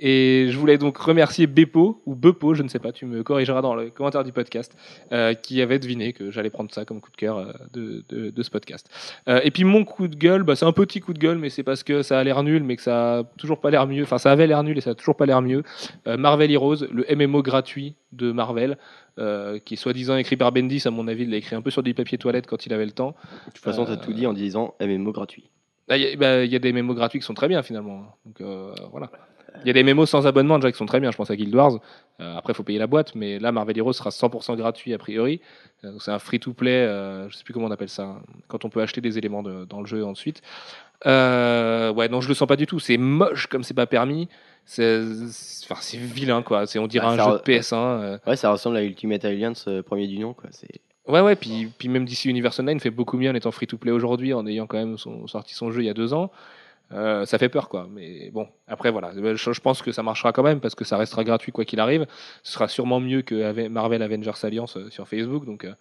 Et 0.00 0.46
je 0.48 0.56
voulais 0.56 0.78
donc 0.78 0.96
remercier 0.96 1.48
Bepo 1.48 2.02
ou 2.06 2.14
Bepo, 2.14 2.54
je 2.54 2.62
ne 2.62 2.68
sais 2.68 2.78
pas, 2.78 2.92
tu 2.92 3.04
me 3.04 3.24
corrigeras 3.24 3.62
dans 3.62 3.74
le 3.74 3.90
commentaire 3.90 4.22
du 4.22 4.30
podcast, 4.30 4.72
euh, 5.10 5.34
qui 5.34 5.60
avait 5.60 5.80
deviné 5.80 6.12
que 6.12 6.30
j'allais 6.30 6.50
prendre 6.50 6.72
ça 6.72 6.84
comme 6.84 7.00
coup 7.00 7.10
de 7.10 7.16
cœur 7.16 7.38
euh, 7.38 7.50
de, 7.72 8.04
de, 8.08 8.30
de 8.30 8.42
ce 8.44 8.48
podcast. 8.48 8.88
Euh, 9.28 9.40
et 9.42 9.50
puis 9.50 9.64
mon 9.64 9.84
coup 9.84 10.06
de 10.06 10.14
gueule, 10.14 10.44
bah, 10.44 10.54
c'est 10.54 10.66
un 10.66 10.72
petit 10.72 11.00
coup 11.00 11.14
de 11.14 11.18
gueule, 11.18 11.38
mais 11.38 11.50
c'est 11.50 11.64
parce 11.64 11.82
que 11.82 12.02
ça 12.02 12.20
a 12.20 12.22
l'air 12.22 12.44
nul, 12.44 12.62
mais 12.62 12.76
que 12.76 12.82
ça 12.82 13.18
a 13.18 13.24
toujours 13.38 13.60
pas 13.60 13.72
l'air 13.72 13.88
mieux. 13.88 14.04
Enfin, 14.04 14.18
ça 14.18 14.30
avait 14.30 14.46
l'air 14.46 14.62
nul 14.62 14.78
et 14.78 14.80
ça 14.80 14.90
a 14.90 14.94
toujours 14.94 15.16
pas 15.16 15.26
l'air 15.26 15.42
mieux. 15.42 15.64
Marvel 16.06 16.52
Heroes, 16.52 16.84
le 16.92 17.04
MMO 17.16 17.42
gratuit 17.42 17.96
de 18.12 18.30
Marvel, 18.30 18.78
euh, 19.18 19.58
qui 19.58 19.74
est 19.74 19.76
soi-disant 19.76 20.16
écrit 20.16 20.36
par 20.36 20.52
Bendis, 20.52 20.82
à 20.86 20.92
mon 20.92 21.08
avis, 21.08 21.24
il 21.24 21.30
l'a 21.30 21.38
écrit 21.38 21.56
un 21.56 21.62
peu 21.62 21.70
sur 21.70 21.82
du 21.82 21.92
papier 21.92 22.18
toilette 22.18 22.46
quand 22.46 22.66
il 22.66 22.72
avait 22.72 22.86
le 22.86 22.92
temps. 22.92 23.16
De 23.48 23.52
toute 23.52 23.64
façon, 23.64 23.82
Euh, 23.82 23.86
t'as 23.86 23.96
tout 23.96 24.12
dit 24.12 24.28
en 24.28 24.32
disant 24.32 24.74
MMO 24.80 25.10
gratuit. 25.10 25.50
Ah, 25.88 25.96
Il 25.96 26.02
y, 26.02 26.12
a- 26.12 26.16
bah, 26.16 26.44
il 26.44 26.52
y 26.52 26.56
a 26.56 26.58
des 26.58 26.72
MMO 26.72 26.94
gratuits 26.94 27.18
qui 27.20 27.26
sont 27.26 27.34
très 27.34 27.48
bien 27.48 27.62
finalement. 27.62 28.06
Donc 28.26 28.40
euh, 28.40 28.72
voilà. 28.90 29.10
Il 29.64 29.66
y 29.66 29.70
a 29.70 29.72
des 29.72 29.82
mémos 29.82 30.08
sans 30.08 30.24
abonnement 30.26 30.58
déjà 30.58 30.70
qui 30.70 30.78
sont 30.78 30.86
très 30.86 31.00
bien. 31.00 31.10
Je 31.10 31.16
pense 31.16 31.30
à 31.30 31.36
Guild 31.36 31.52
Wars. 31.54 31.80
Euh, 32.20 32.36
après, 32.36 32.52
il 32.52 32.56
faut 32.56 32.62
payer 32.62 32.78
la 32.78 32.86
boîte, 32.86 33.14
mais 33.16 33.38
là, 33.40 33.50
Marvel 33.50 33.76
Heroes 33.78 33.94
sera 33.94 34.10
100% 34.10 34.54
gratuit 34.56 34.92
a 34.94 34.98
priori. 34.98 35.40
Euh, 35.84 35.92
c'est 35.98 36.10
un 36.12 36.18
free-to-play. 36.20 36.86
je 37.28 37.34
sais 37.36 37.42
plus 37.44 37.54
comment 37.54 37.66
on 37.66 37.70
appelle 37.70 37.88
ça. 37.88 38.04
hein, 38.04 38.22
Quand 38.46 38.64
on 38.64 38.68
peut 38.70 38.80
acheter 38.82 39.00
des 39.00 39.18
éléments 39.18 39.42
de- 39.42 39.64
dans 39.64 39.80
le 39.80 39.86
jeu 39.86 40.04
ensuite. 40.04 40.42
Ouais, 41.04 42.08
non, 42.08 42.20
je 42.20 42.28
le 42.28 42.34
sens 42.34 42.46
pas 42.46 42.56
du 42.56 42.66
tout. 42.66 42.78
C'est 42.78 42.96
moche 42.98 43.46
comme 43.46 43.62
c'est 43.64 43.74
pas 43.74 43.86
permis. 43.86 44.28
C'est, 44.64 45.02
c'est- 45.30 45.64
enfin, 45.72 45.80
c'est 45.80 45.96
vilain 45.96 46.42
quoi. 46.42 46.66
C'est, 46.66 46.78
on 46.78 46.86
dirait 46.86 47.06
Bah, 47.06 47.12
un 47.12 47.16
jeu 47.16 47.22
re- 47.22 47.38
de 47.38 47.42
PS1. 47.42 47.76
euh. 48.02 48.18
Ouais, 48.26 48.36
ça 48.36 48.50
ressemble 48.52 48.76
à 48.76 48.82
Ultimate 48.82 49.24
Alliance 49.24 49.68
premier 49.86 50.06
du 50.06 50.18
nom, 50.18 50.34
quoi. 50.34 50.50
C'est 50.52 50.68
Ouais, 51.08 51.20
ouais, 51.20 51.36
puis, 51.36 51.68
puis 51.78 51.88
même 51.88 52.04
DC 52.04 52.26
Universe 52.26 52.60
Online 52.60 52.78
fait 52.80 52.90
beaucoup 52.90 53.16
mieux 53.16 53.30
en 53.30 53.34
étant 53.34 53.50
free-to-play 53.50 53.90
aujourd'hui, 53.92 54.34
en 54.34 54.46
ayant 54.46 54.66
quand 54.66 54.76
même 54.78 54.98
son- 54.98 55.26
sorti 55.26 55.54
son 55.54 55.70
jeu 55.70 55.82
il 55.82 55.86
y 55.86 55.90
a 55.90 55.94
deux 55.94 56.12
ans. 56.12 56.30
Euh, 56.92 57.26
ça 57.26 57.38
fait 57.38 57.48
peur, 57.48 57.68
quoi. 57.68 57.86
Mais 57.90 58.30
bon, 58.30 58.46
après, 58.66 58.90
voilà. 58.90 59.10
Je, 59.14 59.52
je 59.52 59.60
pense 59.60 59.82
que 59.82 59.92
ça 59.92 60.02
marchera 60.02 60.32
quand 60.32 60.42
même 60.42 60.60
parce 60.60 60.74
que 60.74 60.84
ça 60.84 60.96
restera 60.96 61.24
gratuit 61.24 61.52
quoi 61.52 61.64
qu'il 61.64 61.80
arrive. 61.80 62.06
Ce 62.42 62.52
sera 62.52 62.68
sûrement 62.68 63.00
mieux 63.00 63.22
que 63.22 63.68
Marvel 63.68 64.02
Avengers 64.02 64.32
Alliance 64.42 64.76
euh, 64.76 64.88
sur 64.90 65.06
Facebook. 65.08 65.44
Donc, 65.44 65.64
euh, 65.64 65.72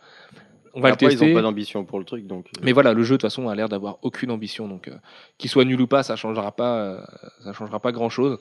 on 0.74 0.82
va 0.82 0.90
Après, 0.90 1.06
le 1.08 1.12
ils 1.14 1.18
tester. 1.18 1.32
ont 1.32 1.36
pas 1.36 1.42
d'ambition 1.42 1.86
pour 1.86 1.98
le 2.00 2.06
truc, 2.06 2.28
donc. 2.28 2.46
euh, 2.48 2.62
Mais 2.64 2.72
voilà, 2.74 2.94
le 2.94 3.04
jeu 3.04 3.14
de 3.16 3.18
toute 3.18 3.22
façon 3.24 3.48
a 3.50 3.56
l'air 3.56 3.68
d'avoir 3.70 3.98
aucune 4.04 4.32
ambition, 4.32 4.68
donc 4.68 4.90
euh, 4.90 4.96
qu'il 5.38 5.50
soit 5.50 5.64
nul 5.66 5.80
ou 5.82 5.88
pas, 5.88 6.04
ça 6.04 6.16
changera 6.16 6.52
pas, 6.52 6.78
euh, 6.78 7.02
ça 7.44 7.54
changera 7.54 7.80
pas 7.80 7.92
grand 7.94 8.10
chose. 8.10 8.38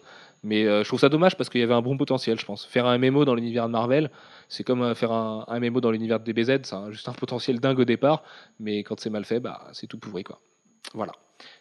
Mais 0.47 0.65
euh, 0.65 0.85
je 0.85 0.89
trouve 0.89 1.01
ça 1.01 1.09
dommage 1.09 1.37
parce 1.37 1.51
qu'il 1.51 1.61
y 1.61 1.65
avait 1.65 1.75
un 1.75 1.83
bon 1.83 1.97
potentiel, 1.97 2.39
je 2.39 2.47
pense. 2.47 2.65
Faire 2.65 2.87
un 2.87 2.99
MMO 2.99 3.25
dans 3.25 3.35
l'univers 3.35 3.67
de 3.67 3.73
Marvel, 3.73 4.13
c'est 4.49 4.63
comme 4.63 4.81
euh, 4.81 4.95
faire 4.95 5.11
un, 5.11 5.45
un 5.49 5.59
MMO 5.59 5.81
dans 5.81 5.91
l'univers 5.91 6.21
de 6.21 6.25
DBZ, 6.25 6.73
a 6.73 6.91
juste 6.93 7.09
un 7.09 7.15
potentiel 7.15 7.59
dingue 7.59 7.81
au 7.81 7.85
départ, 7.85 8.23
mais 8.61 8.85
quand 8.85 9.01
c'est 9.01 9.11
mal 9.11 9.25
fait, 9.25 9.41
bah 9.41 9.67
c'est 9.73 9.89
tout 9.89 9.99
pourri 9.99 10.23
quoi. 10.23 10.39
Voilà. 10.95 11.13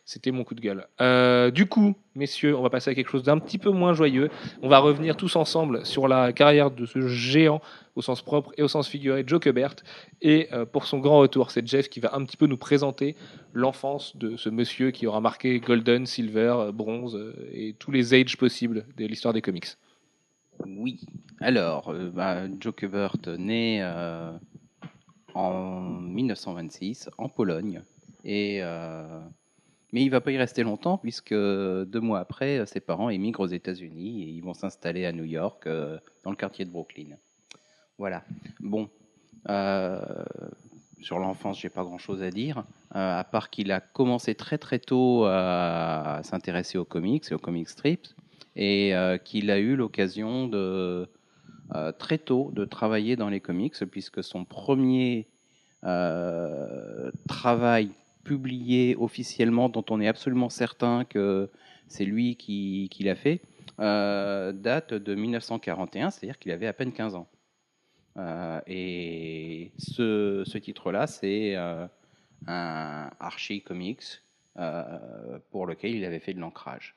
C'était 0.07 0.29
mon 0.29 0.43
coup 0.43 0.53
de 0.53 0.62
gueule. 0.62 0.88
Euh, 1.01 1.50
du 1.50 1.65
coup, 1.65 1.95
messieurs, 2.13 2.55
on 2.55 2.62
va 2.62 2.69
passer 2.69 2.91
à 2.91 2.93
quelque 2.93 3.09
chose 3.09 3.24
d'un 3.24 3.39
petit 3.39 3.57
peu 3.57 3.71
moins 3.71 3.93
joyeux. 3.93 4.29
On 4.62 4.69
va 4.69 4.77
revenir 4.77 5.17
tous 5.17 5.35
ensemble 5.35 5.83
sur 5.83 6.07
la 6.07 6.31
carrière 6.31 6.69
de 6.69 6.85
ce 6.85 7.07
géant 7.07 7.59
au 7.95 8.03
sens 8.03 8.21
propre 8.21 8.51
et 8.55 8.62
au 8.62 8.67
sens 8.67 8.88
figuré, 8.88 9.24
Joe 9.25 9.39
Kubert. 9.39 9.77
Et 10.21 10.47
euh, 10.53 10.63
pour 10.63 10.85
son 10.85 11.00
grand 11.00 11.17
retour, 11.17 11.50
c'est 11.50 11.65
Jeff 11.65 11.89
qui 11.89 12.00
va 12.00 12.15
un 12.15 12.24
petit 12.24 12.38
peu 12.38 12.45
nous 12.45 12.57
présenter 12.57 13.15
l'enfance 13.51 14.15
de 14.15 14.38
ce 14.38 14.50
monsieur 14.50 14.91
qui 14.91 15.07
aura 15.07 15.21
marqué 15.21 15.59
Golden, 15.59 16.05
Silver, 16.05 16.55
euh, 16.59 16.71
Bronze 16.71 17.19
et 17.51 17.74
tous 17.79 17.89
les 17.89 18.13
ages 18.13 18.38
possibles 18.38 18.85
de 18.97 19.07
l'histoire 19.07 19.33
des 19.33 19.41
comics. 19.41 19.69
Oui. 20.67 21.01
Alors, 21.41 21.91
bah, 22.13 22.43
Joe 22.59 22.75
Kubert 22.75 23.17
euh, 23.27 24.38
en 25.33 25.81
1926 25.81 27.09
en 27.17 27.27
Pologne. 27.27 27.81
Et, 28.24 28.62
mais 29.94 30.01
il 30.04 30.10
va 30.10 30.22
pas 30.22 30.32
y 30.32 30.38
rester 30.38 30.63
longtemps 30.63 30.98
puisque 30.98 31.34
deux 31.34 32.00
mois 32.01 32.20
après, 32.20 32.65
ses 32.65 32.80
parents 32.80 33.10
émigrent 33.10 33.42
aux 33.42 33.48
États-Unis 33.48 34.24
et 34.24 34.27
ils 34.27 34.42
vont 34.42 34.54
s'installer 34.54 35.06
à 35.06 35.12
New 35.12 35.24
York, 35.24 35.68
euh, 35.68 35.98
dans 36.24 36.32
le 36.32 36.38
quartier 36.38 36.65
de 36.65 36.72
Brooklyn. 36.72 37.15
Voilà. 37.98 38.24
Bon. 38.60 38.89
euh, 39.50 40.00
sur 41.01 41.20
l'enfance, 41.20 41.60
j'ai 41.60 41.70
pas 41.70 41.84
grand-chose 41.84 42.24
à 42.24 42.32
dire, 42.32 42.60
euh, 42.96 43.20
à 43.20 43.24
part 43.24 43.50
qu'il 43.50 43.72
a 43.72 43.80
commencé 43.80 44.34
très 44.34 44.58
très 44.58 44.80
tôt 44.80 45.25
à, 45.25 46.18
à 46.18 46.24
s'intéresser 46.24 46.77
aux 46.77 46.86
comics 46.86 47.24
et 47.30 47.36
aux 47.36 47.39
comic 47.39 47.70
strips, 47.70 48.08
et 48.56 48.96
euh, 48.96 49.18
qu'il 49.18 49.51
a 49.51 49.60
eu 49.60 49.75
l'occasion 49.75 50.48
de 50.48 51.08
euh, 51.75 51.92
très 51.92 52.18
tôt 52.18 52.51
de 52.54 52.65
travailler 52.65 53.15
dans 53.15 53.30
les 53.30 53.39
comics, 53.39 53.75
puisque 53.92 54.24
son 54.24 54.46
premier 54.46 55.27
euh, 55.84 57.12
travail 57.27 57.92
publié 58.25 58.98
officiellement, 59.00 59.70
dont 59.70 59.86
on 59.89 60.01
est 60.01 60.08
absolument 60.08 60.50
certain 60.50 61.05
que 61.05 61.50
c'est 61.88 62.03
lui 62.03 62.36
qui, 62.36 62.89
l'a 63.00 63.15
fait, 63.15 63.39
euh, 63.79 64.51
date 64.51 64.94
de 64.94 65.15
1941, 65.15 66.10
c'est-à-dire 66.10 66.38
qu'il 66.38 66.51
avait 66.51 66.67
à 66.67 66.74
peine 66.74 66.91
15 66.91 67.15
ans. 67.15 67.27
Euh, 68.17 68.60
et 68.67 69.72
ce, 69.77 70.58
titre-là, 70.58 71.08
c'est 71.08 71.55
euh, 71.55 71.86
un 72.48 73.10
Archie 73.20 73.62
Comics 73.62 74.22
pour 75.51 75.67
lequel 75.67 75.96
il 75.96 76.05
avait 76.05 76.20
fait 76.20 76.34
de 76.34 76.39
l'ancrage. 76.39 76.96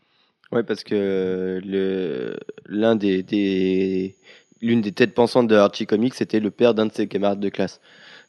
Ouais, 0.52 0.62
parce 0.62 0.85
que 0.85 1.61
l'une 4.61 4.80
des 4.80 4.92
têtes 4.92 5.14
pensantes 5.14 5.49
de 5.49 5.56
Archie 5.56 5.87
Comics, 5.87 6.14
c'était 6.14 6.40
le 6.40 6.50
père 6.50 6.73
d'un 6.73 6.87
de 6.87 6.92
ses 6.92 7.06
camarades 7.06 7.40
de 7.40 7.49
classe. 7.49 7.80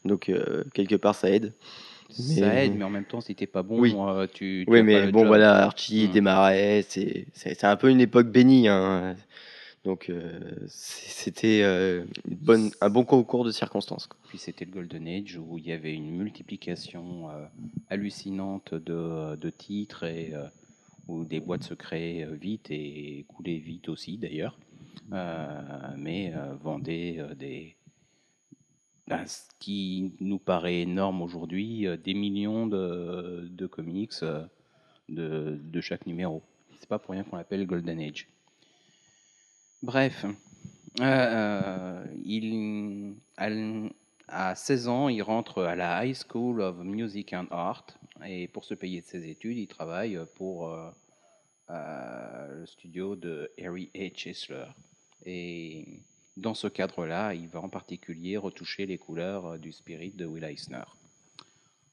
Donc 0.03 0.31
quelque 0.73 0.95
part, 0.95 1.15
ça 1.15 1.29
aide. 1.29 1.53
Ça 2.09 2.23
Mais- 2.49 2.65
aide, 2.65 2.75
mais 2.75 2.83
en 2.83 2.89
même 2.89 3.05
temps, 3.05 3.21
si 3.21 3.35
t'es 3.35 3.45
pas 3.47 3.61
bon, 3.63 3.79
Oui. 3.79 3.93
euh, 3.95 4.25
tu, 4.27 4.63
tu 4.65 4.71
Oui, 4.71 4.79
pas 4.79 4.83
mais 4.83 5.11
bon, 5.11 5.19
job. 5.19 5.27
voilà, 5.27 5.63
Archie 5.63 6.07
Mm. 6.07 6.11
démarrait, 6.11 6.85
c'est 6.87 7.27
c'est 7.33 7.53
c'est 7.53 7.67
un 7.67 7.75
peu 7.75 7.89
une 7.89 8.01
époque 8.01 8.27
bénie. 8.31 8.67
Hein. 8.67 9.15
Donc 9.85 10.09
euh, 10.09 10.39
c'était 10.67 11.61
euh, 11.63 12.03
une 12.27 12.35
bonne, 12.35 12.71
un 12.81 12.89
bon 12.89 13.05
concours 13.05 13.45
de 13.45 13.51
circonstances. 13.51 14.07
quoi. 14.07 14.17
Puis 14.27 14.37
c'était 14.37 14.65
le 14.65 14.71
Golden 14.71 15.07
Age 15.07 15.37
où 15.37 15.57
il 15.57 15.67
y 15.67 15.71
avait 15.71 15.93
une 15.93 16.09
multiplication 16.11 17.29
euh, 17.29 17.45
hallucinante 17.89 18.73
de, 18.73 19.35
de 19.35 19.49
titres 19.49 20.03
et 20.03 20.31
euh, 20.33 20.43
où 21.07 21.23
des 21.23 21.39
boîtes 21.39 21.63
se 21.63 21.73
créaient 21.75 22.27
vite 22.33 22.71
et 22.71 23.25
coulaient 23.29 23.57
vite 23.57 23.87
aussi 23.89 24.17
d'ailleurs, 24.17 24.57
mais 25.97 26.33
vendaient 26.61 27.17
des 27.37 27.75
ben, 29.09 29.25
ce 29.25 29.41
qui 29.57 30.13
nous 30.19 30.37
paraît 30.37 30.81
énorme 30.81 31.23
aujourd'hui, 31.23 31.87
euh, 31.87 31.97
des 31.97 32.13
millions 32.13 32.67
de, 32.67 33.65
comics 33.65 34.13
euh, 34.21 34.45
de, 35.09 35.81
chaque 35.81 36.05
numéro. 36.05 36.43
C'est 36.79 36.87
pas 36.87 36.99
pour 36.99 37.13
rien 37.13 37.23
qu'on 37.23 37.37
l'appelle 37.37 37.65
Golden 37.65 37.99
Age. 37.99 38.27
Bref, 39.81 40.25
euh, 41.01 42.03
à, 43.37 43.49
à 44.27 44.55
16 44.55 44.87
ans, 44.87 45.09
il 45.09 45.23
rentre 45.23 45.63
à 45.63 45.75
la 45.75 46.05
High 46.05 46.15
School 46.15 46.61
of 46.61 46.77
Music 46.77 47.33
and 47.33 47.47
Art 47.49 47.87
et 48.27 48.47
pour 48.47 48.63
se 48.63 48.75
payer 48.75 49.01
de 49.01 49.07
ses 49.07 49.27
études, 49.27 49.57
il 49.57 49.67
travaille 49.67 50.19
pour 50.35 50.71
le 51.67 52.65
studio 52.67 53.15
de 53.15 53.49
Harry 53.59 53.89
H. 53.95 54.29
Hessler. 54.29 54.65
Et 55.25 56.03
dans 56.39 56.53
ce 56.53 56.67
cadre-là, 56.67 57.33
il 57.33 57.47
va 57.47 57.61
en 57.61 57.69
particulier 57.69 58.37
retoucher 58.37 58.85
les 58.85 58.97
couleurs 58.97 59.45
euh, 59.45 59.57
du 59.57 59.71
Spirit 59.71 60.11
de 60.11 60.25
Will 60.25 60.43
Eisner. 60.43 60.83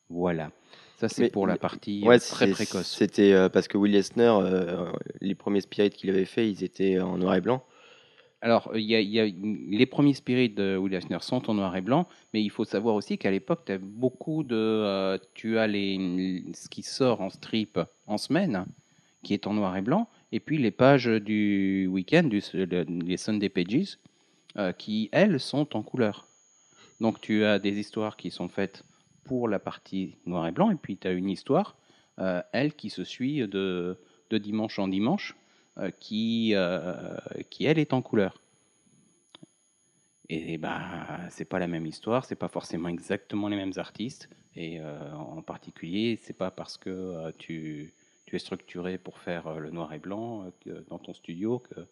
Voilà. 0.08 0.50
Ça, 0.98 1.08
c'est 1.08 1.30
pour 1.30 1.46
la 1.46 1.56
partie 1.56 2.02
euh, 2.04 2.08
Ouais, 2.08 2.18
très 2.18 2.48
précoce. 2.48 2.86
C'était 2.96 3.32
euh, 3.32 3.48
parce 3.48 3.68
que 3.68 3.76
Will 3.76 3.94
Eisner, 3.94 4.32
euh, 4.40 4.90
les 5.20 5.34
premiers 5.34 5.60
spirits 5.60 5.90
qu'il 5.90 6.10
avait 6.10 6.24
fait, 6.24 6.50
ils 6.50 6.64
étaient 6.64 7.00
en 7.00 7.18
noir 7.18 7.34
et 7.34 7.40
blanc. 7.40 7.62
Alors, 8.40 8.70
y 8.76 8.94
a, 8.94 9.00
il 9.00 9.08
y 9.10 9.18
a- 9.18 9.26
les 9.26 9.86
premiers 9.86 10.14
spirits 10.14 10.50
de 10.50 10.76
Will 10.76 10.94
Eisner 10.94 11.18
sont 11.20 11.50
en 11.50 11.54
noir 11.54 11.74
et 11.76 11.80
blanc, 11.80 12.06
mais 12.32 12.42
il 12.42 12.50
faut 12.50 12.64
savoir 12.64 12.94
aussi 12.94 13.18
qu'à 13.18 13.30
l'époque, 13.30 13.62
tu 13.66 13.72
as 13.72 13.78
beaucoup 13.78 14.44
de. 14.44 14.54
euh, 14.54 15.18
tu 15.34 15.58
as 15.58 15.66
les, 15.66 16.44
ce 16.54 16.68
qui 16.68 16.82
sort 16.82 17.20
en 17.20 17.30
strip 17.30 17.80
en 18.06 18.18
semaine, 18.18 18.64
qui 19.22 19.34
est 19.34 19.46
en 19.46 19.54
noir 19.54 19.76
et 19.76 19.82
blanc, 19.82 20.08
et 20.32 20.38
puis 20.40 20.58
les 20.58 20.70
pages 20.70 21.06
du 21.06 21.88
week-end, 21.90 22.28
les 22.30 23.16
Sunday 23.16 23.48
Pages, 23.48 23.98
euh, 24.58 24.72
qui, 24.72 25.10
elles, 25.12 25.38
sont 25.38 25.76
en 25.76 25.82
couleur. 25.82 26.26
Donc, 27.00 27.20
tu 27.20 27.44
as 27.44 27.58
des 27.58 27.78
histoires 27.78 28.16
qui 28.16 28.30
sont 28.30 28.48
faites 28.48 28.84
pour 29.24 29.48
la 29.48 29.58
partie 29.58 30.16
noir 30.24 30.46
et 30.46 30.52
blanc, 30.52 30.70
et 30.70 30.76
puis 30.76 30.96
tu 30.96 31.06
as 31.06 31.12
une 31.12 31.28
histoire, 31.28 31.76
euh, 32.20 32.40
elle, 32.52 32.72
qui 32.72 32.88
se 32.88 33.04
suit 33.04 33.46
de, 33.46 33.98
de 34.30 34.38
dimanche 34.38 34.78
en 34.78 34.88
dimanche 34.88 35.36
euh, 35.76 35.90
qui, 35.90 36.54
qui 37.50 37.66
elle 37.66 37.78
est 37.78 37.92
en 37.92 38.00
couleur. 38.00 38.40
Et 40.30 40.56
bah, 40.56 41.20
c'est 41.28 41.44
pas 41.44 41.58
la 41.58 41.68
même 41.68 41.84
histoire, 41.84 42.24
c'est 42.24 42.34
pas 42.34 42.48
forcément 42.48 42.88
exactement 42.88 43.48
les 43.48 43.56
mêmes 43.56 43.74
artistes, 43.76 44.30
et 44.54 44.80
en 44.80 45.42
particulier, 45.42 46.16
c'est 46.16 46.36
pas 46.36 46.50
parce 46.50 46.78
que 46.78 47.30
tu, 47.32 47.92
tu 48.24 48.36
es 48.36 48.38
structuré 48.38 48.96
pour 48.96 49.18
faire 49.18 49.60
le 49.60 49.70
noir 49.70 49.92
et 49.92 49.98
blanc 49.98 50.50
dans 50.88 50.98
ton 50.98 51.12
studio 51.12 51.58
que 51.58 51.86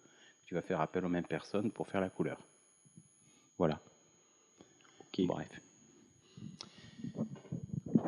tu 0.47 0.55
vas 0.55 0.63
faire 0.63 0.81
appel 0.81 1.05
aux 1.05 1.11
mêmes 1.11 1.27
personnes 1.27 1.71
pour 1.71 1.89
faire 1.89 2.01
la 2.01 2.09
couleur. 2.09 2.39
Voilà. 3.59 3.81
Ok. 5.01 5.27
Bref. 5.27 5.49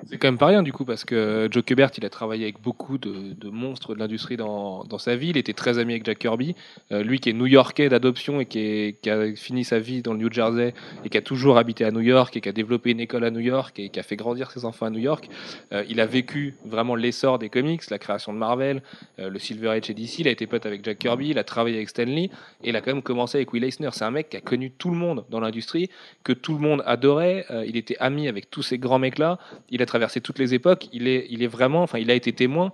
C'est 0.09 0.19
quand 0.19 0.29
même 0.29 0.39
pas 0.39 0.47
rien 0.47 0.63
du 0.63 0.73
coup 0.73 0.85
parce 0.85 1.05
que 1.05 1.49
Joe 1.51 1.65
Kubert 1.65 1.91
il 1.99 2.05
a 2.05 2.11
travaillé 2.11 2.45
avec 2.45 2.61
beaucoup 2.61 2.99
de, 2.99 3.35
monstres 3.51 3.95
de 3.95 3.99
l'industrie 3.99 4.37
dans, 4.37 4.85
dans 4.85 4.99
sa 4.99 5.17
vie. 5.17 5.31
Il 5.31 5.37
était 5.37 5.53
très 5.53 5.79
ami 5.79 5.95
avec 5.95 6.05
Jack 6.05 6.19
Kirby, 6.19 6.55
Euh, 6.93 7.03
lui 7.03 7.19
qui 7.19 7.31
est 7.31 7.33
New-Yorkais 7.33 7.89
d'adoption 7.89 8.41
et 8.41 8.47
qui, 8.47 9.11
a 9.11 9.35
fini 9.35 9.65
sa 9.65 9.79
vie 9.79 10.03
dans 10.03 10.13
le 10.13 10.19
New 10.19 10.33
Jersey 10.33 10.75
et 11.05 11.09
qui 11.09 11.19
a 11.19 11.23
toujours 11.23 11.59
habité 11.59 11.85
à 11.85 11.91
New 11.91 12.01
York 12.01 12.37
et 12.37 12.41
qui 12.41 12.49
a 12.49 12.53
développé 12.53 12.91
une 12.91 13.01
école 13.01 13.25
à 13.25 13.31
New 13.31 13.41
York 13.41 13.79
et 13.79 13.89
qui 13.89 13.99
a 13.99 14.03
fait 14.03 14.17
grandir 14.17 14.51
ses 14.51 14.65
enfants 14.65 14.87
à 14.87 14.91
New 14.91 15.01
York. 15.01 15.29
Euh, 15.73 15.85
il 15.89 16.01
a 16.01 16.07
vécu 16.07 16.55
vraiment 16.65 16.95
l'essor 16.95 17.39
des 17.39 17.49
comics, 17.49 17.89
la 17.91 17.99
création 17.99 18.33
de 18.33 18.39
Marvel, 18.39 18.83
euh, 19.19 19.29
le 19.29 19.39
Silver 19.39 19.71
Age 19.71 19.91
et 19.91 19.95
DC. 19.95 20.21
Il 20.21 20.29
a 20.29 20.31
été 20.31 20.47
pote 20.47 20.67
avec 20.67 20.85
Jack 20.85 20.99
Kirby, 20.99 21.31
il 21.31 21.39
a 21.39 21.45
travaillé 21.45 21.77
avec 21.77 21.89
Stan 21.89 22.05
Lee 22.05 22.31
et 22.63 22.71
il 22.71 22.77
a 22.77 22.81
quand 22.81 22.93
même 22.93 23.03
commencé 23.03 23.39
avec 23.39 23.53
Will 23.53 23.65
Eisner. 23.65 23.91
C'est 23.93 24.05
un 24.05 24.11
mec 24.11 24.29
qui 24.31 24.37
a 24.37 24.41
connu 24.41 24.71
tout 24.71 24.91
le 24.91 24.97
monde 24.97 25.25
dans 25.31 25.41
l'industrie, 25.41 25.91
que 26.23 26.33
tout 26.33 26.55
le 26.55 26.61
monde 26.61 26.83
adorait. 26.87 27.45
Il 27.67 27.77
était 27.77 27.97
ami 27.99 28.29
avec 28.29 28.51
tous 28.51 28.63
ces 28.63 28.79
grands 28.79 28.99
mecs 28.99 29.19
là 29.19 29.39
il 29.71 29.83
a 29.83 29.87
traversé 29.97 30.21
toutes 30.21 30.39
les 30.39 30.53
époques. 30.53 30.89
Il 30.93 31.09
est, 31.09 31.27
il 31.31 31.43
est 31.43 31.47
vraiment, 31.47 31.83
enfin, 31.83 31.99
il 31.99 32.11
a 32.11 32.15
été 32.15 32.33
témoin 32.33 32.73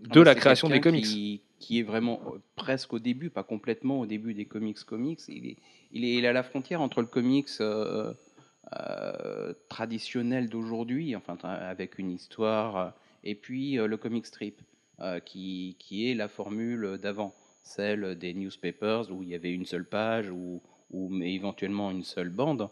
de 0.00 0.20
Ah, 0.20 0.24
la 0.24 0.34
création 0.34 0.68
des 0.68 0.80
comics. 0.80 1.04
Qui, 1.04 1.40
qui 1.60 1.78
est 1.78 1.82
vraiment 1.82 2.20
euh, 2.26 2.38
presque 2.56 2.92
au 2.92 2.98
début, 2.98 3.30
pas 3.30 3.44
complètement 3.44 4.00
au 4.00 4.06
début 4.06 4.34
des 4.34 4.44
comics 4.44 4.82
comics. 4.84 5.20
Il 5.28 5.46
est, 5.46 5.56
il 5.92 6.04
est, 6.04 6.14
il 6.14 6.24
est 6.24 6.28
à 6.28 6.32
la 6.32 6.42
frontière 6.42 6.80
entre 6.80 7.00
le 7.00 7.06
comics 7.06 7.48
euh, 7.60 8.12
euh, 8.78 9.54
traditionnel 9.68 10.48
d'aujourd'hui, 10.48 11.14
enfin 11.14 11.36
avec 11.44 11.98
une 11.98 12.10
histoire, 12.10 12.94
et 13.22 13.34
puis 13.34 13.78
euh, 13.78 13.86
le 13.86 13.96
comic 13.96 14.26
strip, 14.26 14.60
qui, 15.24 15.76
qui 15.78 16.10
est 16.10 16.14
la 16.16 16.26
formule 16.26 16.98
d'avant, 17.00 17.32
celle 17.62 18.18
des 18.18 18.34
newspapers 18.34 19.12
où 19.12 19.22
il 19.22 19.28
y 19.28 19.36
avait 19.36 19.52
une 19.52 19.64
seule 19.64 19.84
page 19.84 20.28
ou, 20.28 20.60
ou 20.90 21.08
mais 21.08 21.34
éventuellement 21.34 21.92
une 21.92 22.02
seule 22.02 22.30
bande. 22.30 22.68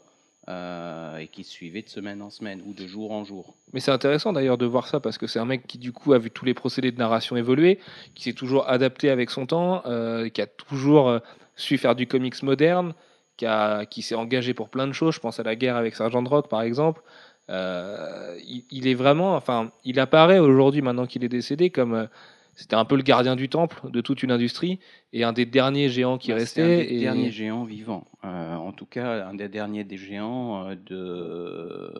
Euh, 0.48 1.18
et 1.18 1.28
qui 1.28 1.42
suivait 1.44 1.82
de 1.82 1.88
semaine 1.88 2.22
en 2.22 2.30
semaine 2.30 2.62
ou 2.66 2.72
de 2.72 2.86
jour 2.86 3.12
en 3.12 3.24
jour. 3.24 3.54
Mais 3.72 3.80
c'est 3.80 3.90
intéressant 3.90 4.32
d'ailleurs 4.32 4.58
de 4.58 4.66
voir 4.66 4.86
ça 4.86 5.00
parce 5.00 5.18
que 5.18 5.26
c'est 5.26 5.38
un 5.40 5.44
mec 5.44 5.66
qui 5.66 5.78
du 5.78 5.92
coup 5.92 6.12
a 6.12 6.18
vu 6.18 6.30
tous 6.30 6.44
les 6.44 6.54
procédés 6.54 6.92
de 6.92 6.98
narration 6.98 7.36
évoluer, 7.36 7.78
qui 8.14 8.22
s'est 8.22 8.32
toujours 8.32 8.68
adapté 8.68 9.10
avec 9.10 9.30
son 9.30 9.46
temps, 9.46 9.82
euh, 9.86 10.28
qui 10.28 10.40
a 10.40 10.46
toujours 10.46 11.08
euh, 11.08 11.18
su 11.56 11.78
faire 11.78 11.94
du 11.96 12.06
comics 12.06 12.42
moderne, 12.42 12.94
qui, 13.36 13.46
a- 13.46 13.86
qui 13.86 14.02
s'est 14.02 14.14
engagé 14.14 14.54
pour 14.54 14.68
plein 14.68 14.86
de 14.86 14.92
choses. 14.92 15.14
Je 15.14 15.20
pense 15.20 15.40
à 15.40 15.42
la 15.42 15.56
guerre 15.56 15.76
avec 15.76 15.94
Sergent 15.96 16.22
Rock 16.24 16.48
par 16.48 16.62
exemple. 16.62 17.02
Il, 17.48 18.86
est 18.88 18.94
vraiment, 18.94 19.36
enfin, 19.36 19.70
il 19.84 20.00
apparaît 20.00 20.38
aujourd'hui 20.38 20.82
maintenant 20.82 21.06
qu'il 21.06 21.24
est 21.24 21.28
décédé 21.28 21.70
comme 21.70 22.08
c'était 22.56 22.74
un 22.74 22.84
peu 22.84 22.96
le 22.96 23.02
gardien 23.02 23.36
du 23.36 23.48
temple 23.48 23.90
de 23.90 24.00
toute 24.00 24.22
une 24.24 24.32
industrie 24.32 24.80
et 25.12 25.22
un 25.24 25.32
des 25.32 25.46
derniers 25.46 25.88
géants 25.88 26.18
qui 26.18 26.30
Bah, 26.32 26.38
restait. 26.38 26.62
Un 26.62 26.66
des 26.78 26.94
et- 26.94 27.00
derniers 27.00 27.30
géants 27.30 27.64
vivants. 27.64 28.06
Euh, 28.24 28.54
en 28.56 28.72
tout 28.72 28.86
cas, 28.86 29.26
un 29.28 29.34
des 29.34 29.48
derniers 29.48 29.84
des 29.84 29.96
géants 29.98 30.66
euh, 30.70 30.74
de. 30.74 31.92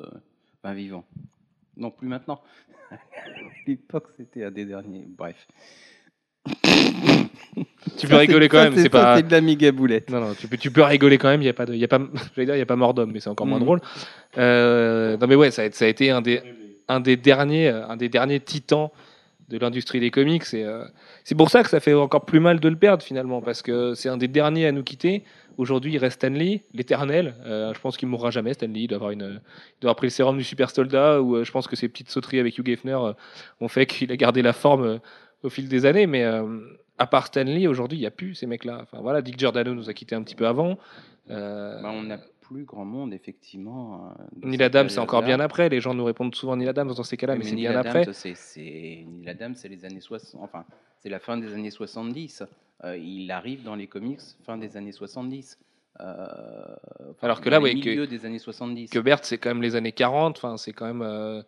Enfin, 0.63 0.75
vivants. 0.75 1.05
Non, 1.77 1.91
plus 1.91 2.09
maintenant. 2.09 2.41
à 2.91 2.97
l'époque, 3.67 4.09
c'était 4.17 4.45
un 4.45 4.51
des 4.51 4.65
derniers. 4.65 5.05
Bref. 5.07 5.47
Tu 7.99 8.07
peux 8.09 8.17
rigoler 8.17 8.49
quand 8.49 8.63
même, 8.63 8.77
c'est 8.77 8.89
pas. 8.91 9.17
C'est 9.17 9.27
de 9.27 9.33
la 9.33 9.41
méga 9.41 9.73
boulette. 9.73 10.11
Non, 10.11 10.21
non, 10.21 10.35
tu 10.39 10.49
peux, 10.49 10.57
tu 10.57 10.71
peux 10.71 10.83
rigoler 10.83 11.19
quand 11.19 11.29
même. 11.29 11.43
Il 11.43 11.47
y 11.47 11.49
a 11.49 11.55
pas 11.55 11.67
de, 11.67 11.73
il 11.75 11.79
y 11.81 11.85
a 11.85 11.89
pas, 11.89 11.99
dire, 12.37 12.55
il 12.55 12.59
y 12.59 12.61
a 12.61 12.67
pas 12.67 12.77
mort 12.77 12.95
d'homme, 12.95 13.11
mais 13.13 13.21
c'est 13.21 13.31
encore 13.31 13.47
moins 13.47 13.59
Mhm. 13.59 13.65
drôle. 13.65 13.81
Euh, 14.39 15.17
non, 15.17 15.27
mais 15.27 15.35
ouais, 15.35 15.51
ça 15.51 15.63
a, 15.63 15.71
ça 15.71 15.85
a 15.85 15.89
été 15.89 16.11
un 16.11 16.21
des, 16.21 16.41
un 16.89 17.01
des 17.01 17.17
derniers, 17.17 17.69
un 17.69 17.97
des 17.97 18.09
derniers 18.09 18.41
titans 18.41 18.91
de 19.49 19.59
l'industrie 19.59 20.01
des 20.01 20.11
comics. 20.11 20.43
Euh, 20.55 20.85
c'est 21.25 21.35
pour 21.35 21.51
ça 21.51 21.63
que 21.63 21.69
ça 21.69 21.81
fait 21.81 21.95
encore 21.95 22.25
plus 22.25 22.41
mal 22.41 22.61
de 22.61 22.69
le 22.69 22.77
perdre 22.77 23.03
finalement, 23.03 23.41
parce 23.41 23.63
que 23.63 23.95
c'est 23.95 24.09
un 24.09 24.17
des 24.17 24.29
derniers 24.29 24.67
à 24.67 24.73
nous 24.73 24.83
quitter. 24.83 25.25
Aujourd'hui, 25.57 25.95
il 25.95 25.99
reste 25.99 26.17
Stanley, 26.17 26.65
l'éternel. 26.75 27.35
Euh, 27.47 27.73
je 27.73 27.81
pense 27.81 27.97
qu'il 27.97 28.09
mourra 28.09 28.31
jamais. 28.31 28.55
Stanley, 28.55 28.83
il 28.83 28.87
doit 28.89 28.97
avoir 28.97 29.11
une, 29.13 29.21
il 29.21 29.81
doit 29.81 29.91
avoir 29.91 29.97
pris 29.97 30.07
le 30.07 30.11
sérum 30.11 30.37
du 30.37 30.45
super 30.45 30.71
soldat, 30.71 31.23
ou 31.23 31.37
euh, 31.37 31.45
je 31.45 31.53
pense 31.53 31.67
que 31.67 31.77
ses 31.77 31.89
petites 31.89 32.11
sauteries 32.11 32.41
avec 32.41 32.59
Hugh 32.59 32.69
Hefner 32.69 32.99
ont 33.61 33.69
fait 33.69 33.87
qu'il 33.87 34.11
a 34.13 34.17
gardé 34.17 34.43
la 34.43 34.53
forme 34.53 35.01
au 35.43 35.49
fil 35.49 35.69
des 35.69 35.87
années. 35.87 36.07
Mais 36.07 36.25
à 36.99 37.07
part 37.07 37.29
Stanley, 37.29 37.67
aujourd'hui, 37.67 37.99
il 37.99 38.03
n'y 38.03 38.07
a 38.07 38.11
plus 38.11 38.35
ces 38.35 38.47
mecs-là. 38.47 38.81
Enfin 38.83 38.99
voilà, 39.01 39.23
Dick 39.23 39.39
Giordano 39.39 39.75
nous 39.75 39.89
a 39.89 39.95
quitté 39.95 40.15
un 40.15 40.23
petit 40.23 40.35
peu 40.35 40.47
avant. 40.47 40.79
Bah, 41.29 41.93
plus 42.49 42.65
grand 42.65 42.85
monde, 42.85 43.13
effectivement. 43.13 44.13
euh, 44.19 44.47
Neil 44.47 44.63
Adams, 44.63 44.89
c'est 44.89 44.99
encore 44.99 45.23
bien 45.23 45.41
après. 45.41 45.69
Les 45.69 45.81
gens 45.81 45.95
nous 45.95 46.05
répondent 46.05 46.35
souvent 46.35 46.57
Neil 46.57 46.69
Adams 46.69 46.93
dans 46.95 47.03
ces 47.03 47.17
cas-là, 47.17 47.35
mais, 47.35 47.45
Mais 47.45 47.51
c'est 47.51 47.57
bien 47.57 47.71
Adams, 47.77 47.87
après. 47.97 48.13
c'est- 48.13 48.35
c'est- 48.35 49.05
Neil 49.07 49.29
Adams, 49.29 49.55
c'est 49.55 49.69
les 49.69 49.85
années 49.85 50.01
60. 50.01 50.41
Enfin, 50.43 50.65
c'est 51.01 51.09
la 51.09 51.19
fin 51.19 51.37
des 51.37 51.53
années 51.55 51.71
70. 51.71 52.43
Euh, 52.85 52.97
il 52.97 53.31
arrive 53.31 53.63
dans 53.63 53.75
les 53.75 53.87
comics 53.87 54.21
fin 54.45 54.57
des 54.59 54.77
années 54.77 54.93
70. 54.93 55.59
Euh, 56.01 56.77
Alors 57.23 57.41
que 57.41 57.49
là, 57.49 57.61
ouais, 57.61 57.75
que- 57.81 58.05
des 58.05 58.27
années 58.27 58.39
70. 58.39 58.91
Que 58.91 58.99
Bert, 58.99 59.21
c'est 59.25 59.39
quand 59.39 59.51
même 59.51 59.63
les 59.63 59.77
années 59.77 59.93
40. 59.93 60.37
Enfin, 60.37 60.57
c'est 60.57 60.73
quand 60.73 60.87
même. 60.87 61.03
euh, 61.03 61.43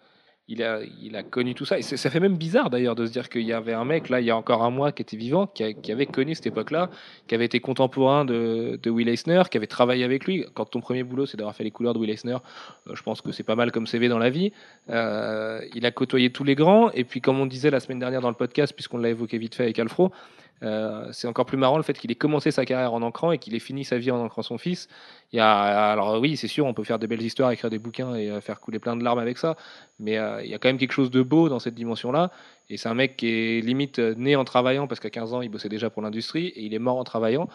il, 0.48 0.62
a, 0.62 1.22
connu 1.22 1.54
tout 1.54 1.66
ça. 1.66 1.78
Et 1.78 1.82
ça 1.82 2.11
fait 2.11 2.20
même 2.20 2.37
bizarre 2.37 2.70
d'ailleurs 2.70 2.94
de 2.94 3.04
se 3.04 3.12
dire 3.12 3.28
qu'il 3.28 3.42
y 3.42 3.52
avait 3.52 3.74
un 3.74 3.84
mec, 3.84 4.08
là, 4.08 4.20
il 4.20 4.26
y 4.26 4.30
a 4.30 4.37
encore 4.37 4.62
un 4.62 4.70
mois, 4.70 4.92
qui 4.92 5.02
était 5.02 5.16
vivant, 5.16 5.46
qui, 5.46 5.92
avait 5.92 6.06
connu 6.06 6.34
cette 6.34 6.46
époque-là, 6.46 6.88
qui 7.26 7.34
avait 7.34 7.44
été 7.44 7.61
contemporain 7.61 8.24
de, 8.24 8.78
de 8.82 8.90
Will 8.90 9.08
Eisner, 9.08 9.42
qui 9.50 9.58
avait 9.58 9.66
travaillé 9.66 10.04
avec 10.04 10.24
lui. 10.24 10.46
Quand 10.54 10.64
ton 10.64 10.80
premier 10.80 11.02
boulot, 11.02 11.26
c'est 11.26 11.37
d'avoir 11.37 11.54
fait 11.54 11.64
les 11.64 11.70
couleurs 11.70 11.92
de 11.92 11.98
Will 11.98 12.11
Eisner, 12.11 12.38
euh, 12.87 12.94
je 12.94 13.02
pense 13.02 13.20
que 13.20 13.30
c'est 13.30 13.42
pas 13.42 13.56
mal 13.56 13.70
comme 13.72 13.87
CV 13.87 14.08
dans 14.08 14.18
la 14.18 14.30
vie. 14.30 14.52
Euh, 14.88 15.61
il 15.74 15.84
a 15.84 15.90
côtoyé 15.90 16.30
tous 16.30 16.44
les 16.44 16.54
grands. 16.54 16.90
Et 16.92 17.04
puis, 17.04 17.20
comme 17.20 17.38
on 17.38 17.46
disait 17.46 17.70
la 17.70 17.80
semaine 17.80 17.98
dernière 17.98 18.22
dans 18.22 18.30
le 18.30 18.34
podcast, 18.34 18.72
puisqu'on 18.72 18.98
l'a 18.98 19.11
évoqué 19.11 19.37
vite 19.37 19.54
fait 19.54 19.64
avec 19.64 19.78
Alfro, 19.78 20.12
euh, 20.62 21.08
c'est 21.12 21.28
encore 21.28 21.46
plus 21.46 21.56
marrant 21.56 21.76
le 21.76 21.82
fait 21.82 21.96
qu'il 21.98 22.10
ait 22.10 22.16
commencé 22.16 22.50
sa 22.50 22.64
carrière 22.64 22.92
en 22.92 23.02
ancrant 23.02 23.32
et 23.32 23.38
qu'il 23.38 23.54
ait 23.54 23.60
fini 23.60 23.84
sa 23.84 23.98
vie 23.98 24.10
en 24.10 24.18
ancrant 24.18 24.42
son 24.42 24.58
fils. 24.58 24.88
Il 25.32 25.36
y 25.36 25.40
a, 25.40 25.52
alors 25.92 26.20
oui, 26.20 26.36
c'est 26.36 26.48
sûr, 26.48 26.66
on 26.66 26.74
peut 26.74 26.84
faire 26.84 26.98
des 26.98 27.06
belles 27.06 27.22
histoires, 27.22 27.50
écrire 27.50 27.70
des 27.70 27.78
bouquins 27.78 28.14
et 28.14 28.30
euh, 28.30 28.40
faire 28.40 28.60
couler 28.60 28.78
plein 28.78 28.96
de 28.96 29.04
larmes 29.04 29.18
avec 29.18 29.38
ça, 29.38 29.56
mais 29.98 30.18
euh, 30.18 30.42
il 30.42 30.50
y 30.50 30.54
a 30.54 30.58
quand 30.58 30.68
même 30.68 30.78
quelque 30.78 30.92
chose 30.92 31.10
de 31.10 31.22
beau 31.22 31.48
dans 31.48 31.58
cette 31.58 31.74
dimension-là. 31.74 32.30
Et 32.70 32.76
c'est 32.76 32.88
un 32.88 32.94
mec 32.94 33.16
qui 33.16 33.28
est 33.28 33.60
limite 33.64 33.98
né 33.98 34.36
en 34.36 34.44
travaillant, 34.44 34.86
parce 34.86 35.00
qu'à 35.00 35.08
15 35.08 35.32
ans, 35.32 35.40
il 35.40 35.48
bossait 35.48 35.70
déjà 35.70 35.88
pour 35.88 36.02
l'industrie, 36.02 36.48
et 36.48 36.64
il 36.64 36.74
est 36.74 36.78
mort 36.78 36.98
en 36.98 37.04
travaillant. 37.04 37.48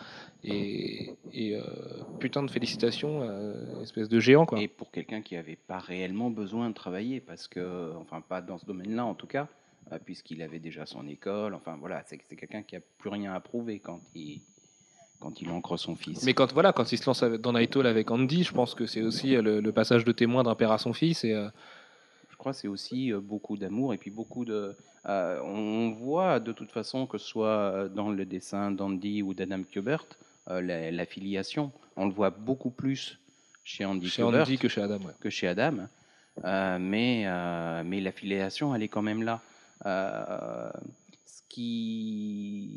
Et, 0.43 1.15
putain 2.19 2.41
de 2.41 2.49
félicitations, 2.49 3.21
espèce 3.83 4.09
de 4.09 4.19
géant. 4.19 4.47
Et 4.57 4.67
pour 4.67 4.89
quelqu'un 4.89 5.21
qui 5.21 5.35
n'avait 5.35 5.55
pas 5.55 5.77
réellement 5.77 6.31
besoin 6.31 6.67
de 6.69 6.73
travailler, 6.73 7.19
parce 7.19 7.47
que, 7.47 7.93
enfin, 8.01 8.21
pas 8.21 8.41
dans 8.41 8.57
ce 8.57 8.65
domaine-là 8.65 9.05
en 9.05 9.13
tout 9.13 9.27
cas, 9.27 9.47
puisqu'il 10.05 10.41
avait 10.41 10.59
déjà 10.59 10.85
son 10.85 11.07
école. 11.07 11.53
Enfin, 11.53 11.77
voilà, 11.79 12.03
c'est 12.05 12.17
quelqu'un 12.35 12.63
qui 12.63 12.75
a 12.75 12.79
plus 12.99 13.09
rien 13.09 13.33
à 13.33 13.39
prouver 13.39 13.79
quand 13.79 14.01
il, 14.15 14.41
quand 15.19 15.41
il 15.41 15.49
ancre 15.49 15.77
son 15.77 15.95
fils. 15.95 16.23
Mais 16.23 16.33
quand, 16.33 16.51
voilà, 16.53 16.73
quand 16.73 16.91
il 16.91 16.97
se 16.97 17.05
lance 17.05 17.23
dans 17.23 17.53
Night 17.53 17.75
Hall 17.75 17.87
avec 17.87 18.09
Andy, 18.11 18.43
je 18.43 18.53
pense 18.53 18.75
que 18.75 18.85
c'est 18.85 19.01
aussi 19.01 19.35
euh, 19.35 19.41
le, 19.41 19.61
le 19.61 19.71
passage 19.71 20.03
de 20.05 20.11
témoin 20.11 20.43
d'un 20.43 20.55
père 20.55 20.71
à 20.71 20.77
son 20.77 20.93
fils. 20.93 21.23
Et, 21.23 21.33
euh, 21.33 21.47
Je 22.31 22.35
crois 22.37 22.51
que 22.53 22.57
c'est 22.57 22.67
aussi 22.67 23.13
euh, 23.13 23.19
beaucoup 23.21 23.57
d'amour 23.57 23.93
et 23.93 23.97
puis 23.97 24.11
beaucoup 24.11 24.45
de. 24.45 24.75
euh, 25.07 25.39
on 25.43 25.91
voit 25.91 26.39
de 26.39 26.51
toute 26.51 26.71
façon 26.71 27.05
que 27.07 27.17
ce 27.17 27.27
soit 27.27 27.47
euh, 27.47 27.87
dans 27.89 28.09
le 28.11 28.25
dessin 28.25 28.71
d'Andy 28.71 29.21
ou 29.21 29.33
d'Adam 29.33 29.63
Kubert, 29.63 30.05
euh, 30.49 30.61
la, 30.61 30.91
la 30.91 31.05
filiation. 31.05 31.71
On 31.95 32.05
le 32.07 32.13
voit 32.13 32.31
beaucoup 32.31 32.71
plus 32.71 33.19
chez 33.63 33.85
Andy 33.85 34.09
chez 34.09 34.23
Kubert 34.23 34.41
Andy 34.41 34.57
que 34.57 34.67
chez 34.67 34.81
Adam. 34.81 34.97
ouais. 34.97 35.13
que 35.21 35.29
chez 35.29 35.47
Adam, 35.47 35.87
Euh, 36.43 36.79
mais, 36.79 37.23
euh, 37.27 37.83
mais 37.85 38.01
l'affiliation, 38.01 38.73
elle 38.73 38.81
est 38.81 38.87
quand 38.89 39.03
même 39.03 39.21
là. 39.23 39.39
Euh, 39.85 40.69
ce 41.25 41.41
qui. 41.49 42.69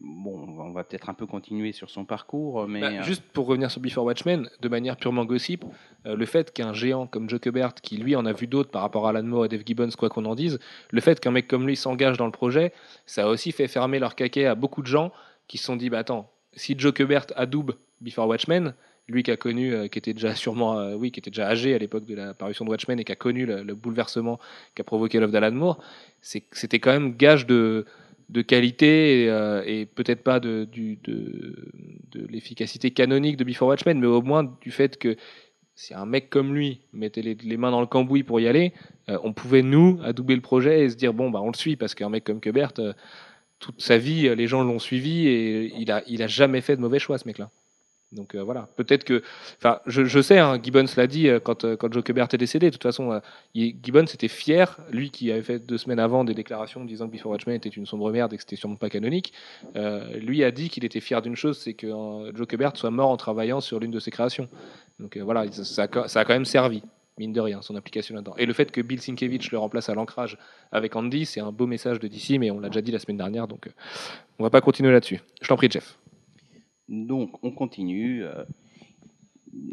Bon, 0.00 0.46
on 0.58 0.70
va- 0.72 0.84
peut-être 0.84 1.08
un 1.10 1.14
peu 1.14 1.26
continuer 1.26 1.72
sur 1.72 1.90
son 1.90 2.04
parcours, 2.04 2.66
mais. 2.68 2.80
Bah, 2.80 2.90
euh, 2.90 3.02
juste 3.02 3.22
pour 3.32 3.46
revenir 3.46 3.70
sur 3.70 3.80
Before 3.80 4.04
Watchmen, 4.04 4.48
de 4.60 4.68
manière 4.68 4.96
purement 4.96 5.24
gossip, 5.24 5.64
euh, 6.06 6.16
le 6.16 6.26
fait 6.26 6.52
qu'un 6.52 6.72
géant 6.72 7.06
comme 7.06 7.28
Joe 7.28 7.40
Kubert, 7.40 7.74
qui 7.74 7.96
lui 7.96 8.14
en 8.16 8.24
a 8.26 8.32
vu 8.32 8.46
d'autres 8.46 8.70
par 8.70 8.82
rapport 8.82 9.06
à 9.06 9.10
Alan 9.10 9.22
Moore 9.22 9.46
et 9.46 9.48
Dave 9.48 9.62
Gibbons, 9.66 9.90
quoi 9.98 10.08
qu'on 10.08 10.24
en 10.24 10.34
dise, 10.34 10.58
le 10.90 11.00
fait 11.00 11.18
qu'un 11.20 11.30
mec 11.32 11.48
comme 11.48 11.66
lui 11.66 11.76
s'engage 11.76 12.16
dans 12.18 12.26
le 12.26 12.32
projet, 12.32 12.72
ça 13.06 13.24
a 13.24 13.28
aussi 13.28 13.52
fait 13.52 13.68
fermer 13.68 13.98
leur 13.98 14.14
caquet 14.14 14.46
à 14.46 14.54
beaucoup 14.54 14.82
de 14.82 14.86
gens 14.86 15.12
qui 15.48 15.58
se 15.58 15.64
sont 15.64 15.76
dit 15.76 15.90
bah 15.90 15.98
attends, 15.98 16.30
si 16.54 16.74
Joe 16.78 16.92
Kubert 16.92 17.26
adoube 17.36 17.72
Before 18.00 18.26
Watchmen, 18.28 18.74
lui 19.08 19.22
qui 19.22 19.30
a 19.30 19.36
connu, 19.36 19.74
euh, 19.74 19.88
qui 19.88 19.98
était 19.98 20.14
déjà 20.14 20.34
sûrement, 20.34 20.78
euh, 20.78 20.94
oui, 20.94 21.10
qui 21.10 21.20
était 21.20 21.30
déjà 21.30 21.48
âgé 21.48 21.74
à 21.74 21.78
l'époque 21.78 22.04
de 22.04 22.14
la 22.14 22.34
parution 22.34 22.64
de 22.64 22.70
Watchmen 22.70 22.98
et 23.00 23.04
qui 23.04 23.12
a 23.12 23.16
connu 23.16 23.46
le, 23.46 23.62
le 23.62 23.74
bouleversement 23.74 24.38
qu'a 24.74 24.84
provoqué 24.84 25.18
l'œuvre 25.18 25.32
d'Alan 25.32 25.52
Moore, 25.52 25.82
c'était 26.20 26.78
quand 26.78 26.92
même 26.92 27.16
gage 27.16 27.46
de, 27.46 27.84
qualité 28.46 29.24
et, 29.24 29.30
euh, 29.30 29.62
et 29.66 29.86
peut-être 29.86 30.22
pas 30.22 30.40
de, 30.40 30.68
l'efficacité 32.14 32.90
canonique 32.90 33.36
de 33.36 33.44
Before 33.44 33.68
Watchmen, 33.68 33.98
mais 33.98 34.06
au 34.06 34.22
moins 34.22 34.56
du 34.60 34.70
fait 34.70 34.98
que 34.98 35.16
si 35.74 35.94
un 35.94 36.06
mec 36.06 36.30
comme 36.30 36.54
lui 36.54 36.80
mettait 36.92 37.22
les, 37.22 37.56
mains 37.56 37.70
dans 37.70 37.80
le 37.80 37.86
cambouis 37.86 38.22
pour 38.22 38.40
y 38.40 38.46
aller, 38.46 38.72
on 39.08 39.32
pouvait 39.32 39.62
nous 39.62 39.98
adouber 40.04 40.34
le 40.34 40.40
projet 40.40 40.84
et 40.84 40.90
se 40.90 40.96
dire 40.96 41.12
bon 41.12 41.30
bah 41.30 41.40
on 41.42 41.50
le 41.50 41.56
suit 41.56 41.76
parce 41.76 41.94
qu'un 41.94 42.10
mec 42.10 42.24
comme 42.24 42.40
Kubert, 42.40 42.72
toute 43.58 43.80
sa 43.80 43.96
vie 43.96 44.34
les 44.36 44.46
gens 44.46 44.62
l'ont 44.62 44.78
suivi 44.78 45.26
et 45.26 45.72
il 45.78 45.90
a 45.90 46.02
il 46.06 46.22
a 46.22 46.26
jamais 46.26 46.60
fait 46.60 46.76
de 46.76 46.82
mauvais 46.82 46.98
choix 46.98 47.18
ce 47.18 47.26
mec-là. 47.26 47.50
Donc 48.12 48.34
euh, 48.34 48.42
voilà, 48.42 48.68
peut-être 48.76 49.04
que, 49.04 49.22
enfin, 49.58 49.80
je, 49.86 50.20
sais, 50.20 50.38
hein, 50.38 50.58
Gibbons 50.62 50.84
l'a 50.96 51.06
dit 51.06 51.28
euh, 51.28 51.40
quand, 51.40 51.64
euh, 51.64 51.76
quand 51.76 51.92
Joe 51.92 52.04
Kubert 52.04 52.28
est 52.32 52.36
décédé. 52.36 52.66
De 52.66 52.72
toute 52.72 52.82
façon, 52.82 53.20
Gibbons 53.54 54.04
était 54.04 54.28
fier, 54.28 54.78
lui 54.90 55.10
qui 55.10 55.32
avait 55.32 55.42
fait 55.42 55.58
deux 55.58 55.78
semaines 55.78 55.98
avant 55.98 56.24
des 56.24 56.34
déclarations 56.34 56.84
disant 56.84 57.08
que 57.08 57.12
Before 57.12 57.32
Watchmen 57.32 57.56
était 57.56 57.70
une 57.70 57.86
sombre 57.86 58.10
merde 58.12 58.32
et 58.32 58.36
que 58.36 58.42
c'était 58.42 58.56
sûrement 58.56 58.76
pas 58.76 58.90
canonique. 58.90 59.32
lui 60.20 60.44
a 60.44 60.50
dit 60.50 60.68
qu'il 60.68 60.84
était 60.84 61.00
fier 61.00 61.22
d'une 61.22 61.36
chose, 61.36 61.58
c'est 61.58 61.74
que 61.74 61.86
Joe 62.34 62.46
Kubert 62.46 62.76
soit 62.76 62.90
mort 62.90 63.10
en 63.10 63.16
travaillant 63.16 63.60
sur 63.60 63.80
l'une 63.80 63.90
de 63.90 64.00
ses 64.00 64.10
créations. 64.10 64.48
Donc 65.00 65.16
voilà, 65.16 65.50
ça, 65.50 65.84
a- 65.84 65.88
quand 66.24 66.28
même 66.28 66.44
servi, 66.44 66.82
mine 67.18 67.32
de 67.32 67.40
rien, 67.40 67.62
son 67.62 67.76
application 67.76 68.14
là-dedans. 68.14 68.34
Et 68.36 68.46
le 68.46 68.52
fait 68.52 68.70
que 68.70 68.80
Bill 68.80 69.00
Sienkiewicz 69.00 69.50
le 69.50 69.58
remplace 69.58 69.88
à 69.88 69.94
l'ancrage 69.94 70.36
avec 70.70 70.94
Andy, 70.96 71.24
c'est 71.24 71.40
un 71.40 71.52
beau 71.52 71.66
message 71.66 71.98
de 71.98 72.08
DC, 72.08 72.38
mais 72.38 72.50
on 72.50 72.60
l'a 72.60 72.68
déjà 72.68 72.82
dit 72.82 72.92
la 72.92 72.98
semaine 72.98 73.16
dernière, 73.18 73.48
donc 73.48 73.68
on 74.38 74.44
va 74.44 74.50
pas 74.50 74.60
continuer 74.60 74.92
là-dessus. 74.92 75.20
Je 75.40 75.48
t'en 75.48 75.56
prie, 75.56 75.70
Jeff. 75.70 75.98
Donc, 76.92 77.42
on 77.42 77.50
continue. 77.50 78.22
euh, 78.22 78.44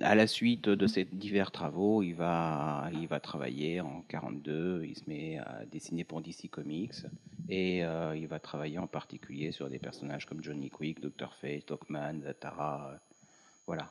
à 0.02 0.16
la 0.16 0.28
suite 0.28 0.68
de 0.68 0.88
ces 0.88 1.06
divers 1.06 1.52
travaux, 1.52 2.02
il 2.02 2.14
va, 2.14 2.90
il 2.94 3.08
va 3.08 3.20
travailler 3.20 3.82
en 3.82 4.02
42, 4.10 4.84
il 4.86 4.96
se 4.96 5.04
met 5.08 5.38
à 5.38 5.66
dessiner 5.66 6.04
pour 6.04 6.22
DC 6.22 6.50
Comics 6.50 7.06
et 7.48 7.84
euh, 7.86 8.16
il 8.16 8.28
va 8.28 8.40
travailler 8.40 8.78
en 8.78 8.88
particulier 8.88 9.52
sur 9.52 9.70
des 9.70 9.80
personnages 9.80 10.26
comme 10.26 10.44
Johnny 10.44 10.70
Quick, 10.70 11.02
Dr. 11.02 11.34
Fate, 11.34 11.72
Hawkman, 11.72 12.22
Zatara. 12.22 12.92
euh, 12.92 12.98
voilà. 13.68 13.90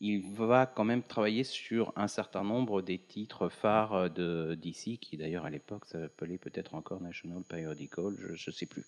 Il 0.00 0.22
va 0.32 0.66
quand 0.66 0.84
même 0.84 1.02
travailler 1.02 1.44
sur 1.44 1.92
un 1.94 2.08
certain 2.08 2.42
nombre 2.42 2.80
des 2.80 2.98
titres 2.98 3.48
phares 3.48 4.08
de 4.08 4.54
DC, 4.54 4.98
qui 4.98 5.16
d'ailleurs 5.16 5.44
à 5.44 5.50
l'époque 5.50 5.84
s'appelait 5.84 6.38
peut-être 6.38 6.74
encore 6.74 7.02
National 7.02 7.42
Periodical, 7.42 8.16
je 8.34 8.50
ne 8.50 8.54
sais 8.54 8.66
plus. 8.66 8.86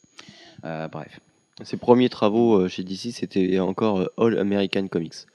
Bref. 0.63 1.21
Ses 1.63 1.77
premiers 1.77 2.09
travaux 2.09 2.61
euh, 2.61 2.69
chez 2.69 2.83
DC, 2.83 3.13
c'était 3.13 3.59
encore 3.61 4.01
euh, 4.01 4.13
All 4.17 4.39
American 4.39 4.89
Comics. 4.89 5.27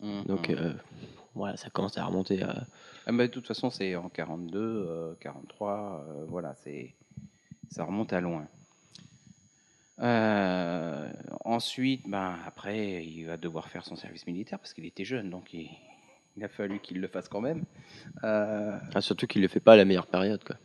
Mhm. 0.00 0.24
Donc 0.24 0.50
euh, 0.50 0.72
voilà, 1.34 1.56
ça 1.56 1.70
commence 1.70 1.98
à 1.98 2.04
remonter 2.04 2.42
à. 2.42 2.66
Ah 3.06 3.12
bah, 3.12 3.26
de 3.26 3.32
toute 3.32 3.46
façon, 3.46 3.70
c'est 3.70 3.96
en 3.96 4.08
42, 4.08 4.58
euh, 4.58 5.14
43, 5.20 6.04
euh, 6.08 6.24
voilà, 6.28 6.54
c'est 6.62 6.94
ça 7.70 7.84
remonte 7.84 8.12
à 8.12 8.20
loin. 8.20 8.46
Euh, 10.00 11.10
ensuite, 11.44 12.08
ben, 12.08 12.38
après, 12.46 13.04
il 13.04 13.24
va 13.26 13.36
devoir 13.36 13.68
faire 13.68 13.84
son 13.84 13.96
service 13.96 14.26
militaire 14.26 14.58
parce 14.58 14.72
qu'il 14.72 14.86
était 14.86 15.04
jeune, 15.04 15.28
donc 15.30 15.52
il, 15.52 15.68
il 16.36 16.44
a 16.44 16.48
fallu 16.48 16.80
qu'il 16.80 17.00
le 17.00 17.08
fasse 17.08 17.28
quand 17.28 17.40
même. 17.40 17.64
Euh, 18.24 18.78
Ah, 18.94 19.00
surtout 19.00 19.26
qu'il 19.26 19.42
le 19.42 19.48
fait 19.48 19.60
pas 19.60 19.74
à 19.74 19.76
la 19.76 19.84
meilleure 19.84 20.06
période, 20.06 20.42
quoi. 20.42 20.56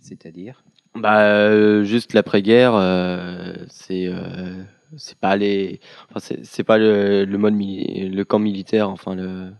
C'est-à-dire? 0.00 0.62
Bah, 1.00 1.22
euh, 1.22 1.84
juste 1.84 2.12
l'après-guerre, 2.12 2.74
euh, 2.74 3.54
c'est 3.68 4.06
euh, 4.08 4.62
c'est 4.96 5.18
pas 5.18 5.36
les, 5.36 5.80
enfin, 6.10 6.20
c'est 6.20 6.44
c'est 6.44 6.64
pas 6.64 6.78
le, 6.78 7.24
le 7.24 7.38
mode 7.38 7.54
mili- 7.54 8.08
le 8.08 8.24
camp 8.24 8.38
militaire, 8.38 8.88
enfin 8.90 9.14
le, 9.14 9.50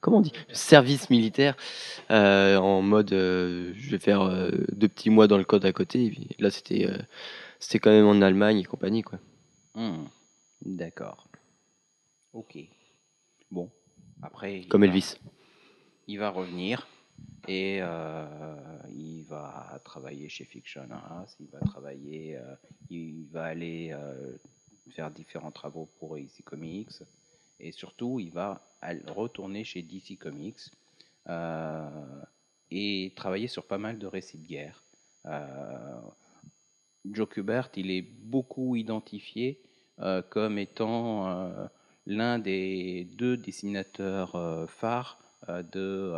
comment 0.00 0.18
on 0.18 0.20
dit, 0.22 0.32
le 0.48 0.54
service 0.54 1.10
militaire 1.10 1.54
euh, 2.10 2.56
en 2.56 2.82
mode, 2.82 3.10
je 3.10 3.90
vais 3.90 3.98
faire 3.98 4.28
deux 4.72 4.88
petits 4.88 5.10
mois 5.10 5.26
dans 5.28 5.38
le 5.38 5.44
code 5.44 5.64
à 5.64 5.72
côté. 5.72 6.04
Et 6.06 6.10
puis 6.10 6.28
là, 6.38 6.50
c'était 6.50 6.88
c'était 7.58 7.78
quand 7.78 7.90
même 7.90 8.06
en 8.06 8.20
Allemagne 8.22 8.58
et 8.58 8.64
compagnie, 8.64 9.02
quoi. 9.02 9.18
Hmm, 9.74 10.04
D'accord. 10.64 11.28
Ok. 12.32 12.56
Bon, 13.50 13.70
après. 14.22 14.60
il 14.60 14.68
Comme 14.68 14.80
va- 14.82 14.86
Elvis. 14.88 15.16
il 16.08 16.18
va 16.18 16.30
revenir 16.30 16.86
et 17.48 17.78
euh, 17.80 18.26
il 18.94 19.24
va 19.24 19.80
travailler 19.84 20.28
chez 20.28 20.44
Fiction 20.44 20.86
House, 20.90 21.36
il 21.40 21.48
va 21.48 21.60
travailler, 21.60 22.36
euh, 22.36 22.54
il 22.90 23.26
va 23.30 23.44
aller 23.44 23.90
euh, 23.92 24.36
faire 24.90 25.10
différents 25.10 25.50
travaux 25.50 25.88
pour 25.98 26.16
DC 26.16 26.42
Comics 26.44 27.02
et 27.58 27.72
surtout 27.72 28.20
il 28.20 28.30
va 28.30 28.62
retourner 29.08 29.64
chez 29.64 29.82
DC 29.82 30.18
Comics 30.18 30.70
euh, 31.28 32.22
et 32.70 33.12
travailler 33.16 33.48
sur 33.48 33.66
pas 33.66 33.78
mal 33.78 33.98
de 33.98 34.06
récits 34.06 34.38
de 34.38 34.46
guerre. 34.46 34.82
Euh, 35.26 36.00
Joe 37.04 37.28
Kubert, 37.28 37.70
il 37.76 37.90
est 37.90 38.02
beaucoup 38.02 38.76
identifié 38.76 39.60
euh, 39.98 40.22
comme 40.22 40.58
étant 40.58 41.68
l'un 42.06 42.38
des 42.38 43.04
deux 43.16 43.36
dessinateurs 43.36 44.68
phares 44.70 45.18
de, 45.48 46.14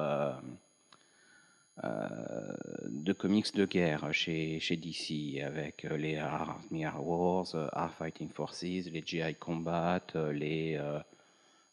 de 1.83 3.13
comics 3.13 3.55
de 3.55 3.65
guerre 3.65 4.13
chez, 4.13 4.61
chez 4.61 4.77
DC, 4.77 5.41
avec 5.43 5.85
euh, 5.85 5.97
les 5.97 6.17
Army 6.19 6.85
Wars, 6.99 7.55
euh, 7.55 7.69
Our 7.75 7.91
Fighting 7.95 8.29
Forces, 8.31 8.63
les 8.63 9.03
GI 9.05 9.35
Combat, 9.37 10.01
euh, 10.15 10.33
les, 10.33 10.77
euh, 10.77 10.99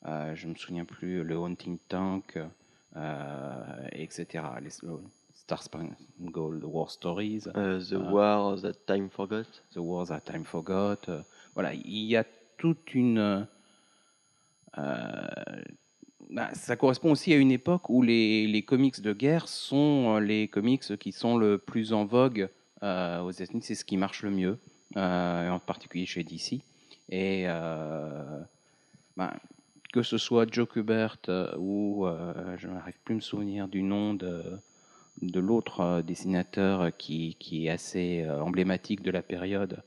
euh, 0.07 0.33
je 0.35 0.47
me 0.47 0.55
souviens 0.55 0.85
plus, 0.85 1.23
le 1.23 1.35
Hunting 1.35 1.77
Tank, 1.87 2.39
euh, 2.95 3.87
etc. 3.91 4.43
Les 4.61 4.69
Star 5.33 5.61
Spangled 5.61 6.63
War 6.63 6.89
Stories. 6.89 7.43
Euh, 7.55 7.79
The 7.81 7.95
Ah. 7.99 8.11
War 8.11 8.61
That 8.61 8.73
Time 8.87 9.09
Forgot. 9.09 9.45
The 9.73 9.77
Wars 9.77 10.07
That 10.07 10.21
Time 10.21 10.45
Forgot. 10.45 11.09
euh, 11.09 11.21
voilà, 11.53 11.73
il 11.73 12.05
y 12.05 12.15
a 12.15 12.23
toute 12.57 12.93
une. 12.95 13.47
Bah, 16.29 16.53
ça 16.53 16.75
correspond 16.75 17.11
aussi 17.11 17.33
à 17.33 17.37
une 17.37 17.51
époque 17.51 17.89
où 17.89 18.03
les, 18.03 18.45
les 18.45 18.61
comics 18.61 19.01
de 19.01 19.13
guerre 19.13 19.47
sont 19.47 20.15
euh, 20.15 20.19
les 20.19 20.47
comics 20.47 20.97
qui 20.97 21.11
sont 21.11 21.37
le 21.37 21.57
plus 21.57 21.91
en 21.91 22.05
vogue 22.05 22.49
euh, 22.83 23.21
aux 23.21 23.31
États-Unis. 23.31 23.63
C'est 23.63 23.73
ce 23.73 23.83
qui 23.83 23.97
marche 23.97 24.21
le 24.21 24.29
mieux, 24.29 24.59
euh, 24.95 25.49
en 25.49 25.59
particulier 25.59 26.05
chez 26.05 26.23
DC. 26.23 26.61
Et 27.11 27.45
bah, 29.17 29.33
que 29.91 30.03
ce 30.03 30.19
soit 30.19 30.45
Joe 30.53 30.69
Kubert 30.69 31.17
ou 31.57 32.05
je 32.57 32.67
n'arrive 32.67 32.99
plus 33.03 33.13
à 33.13 33.15
me 33.15 33.21
souvenir 33.21 33.67
du 33.67 33.81
nom 33.81 34.13
de, 34.13 34.43
de 35.23 35.39
l'autre 35.39 36.03
dessinateur 36.05 36.95
qui, 36.95 37.35
qui 37.39 37.65
est 37.65 37.71
assez 37.71 38.29
emblématique 38.29 39.01
de 39.01 39.09
la 39.09 39.23
période. 39.23 39.81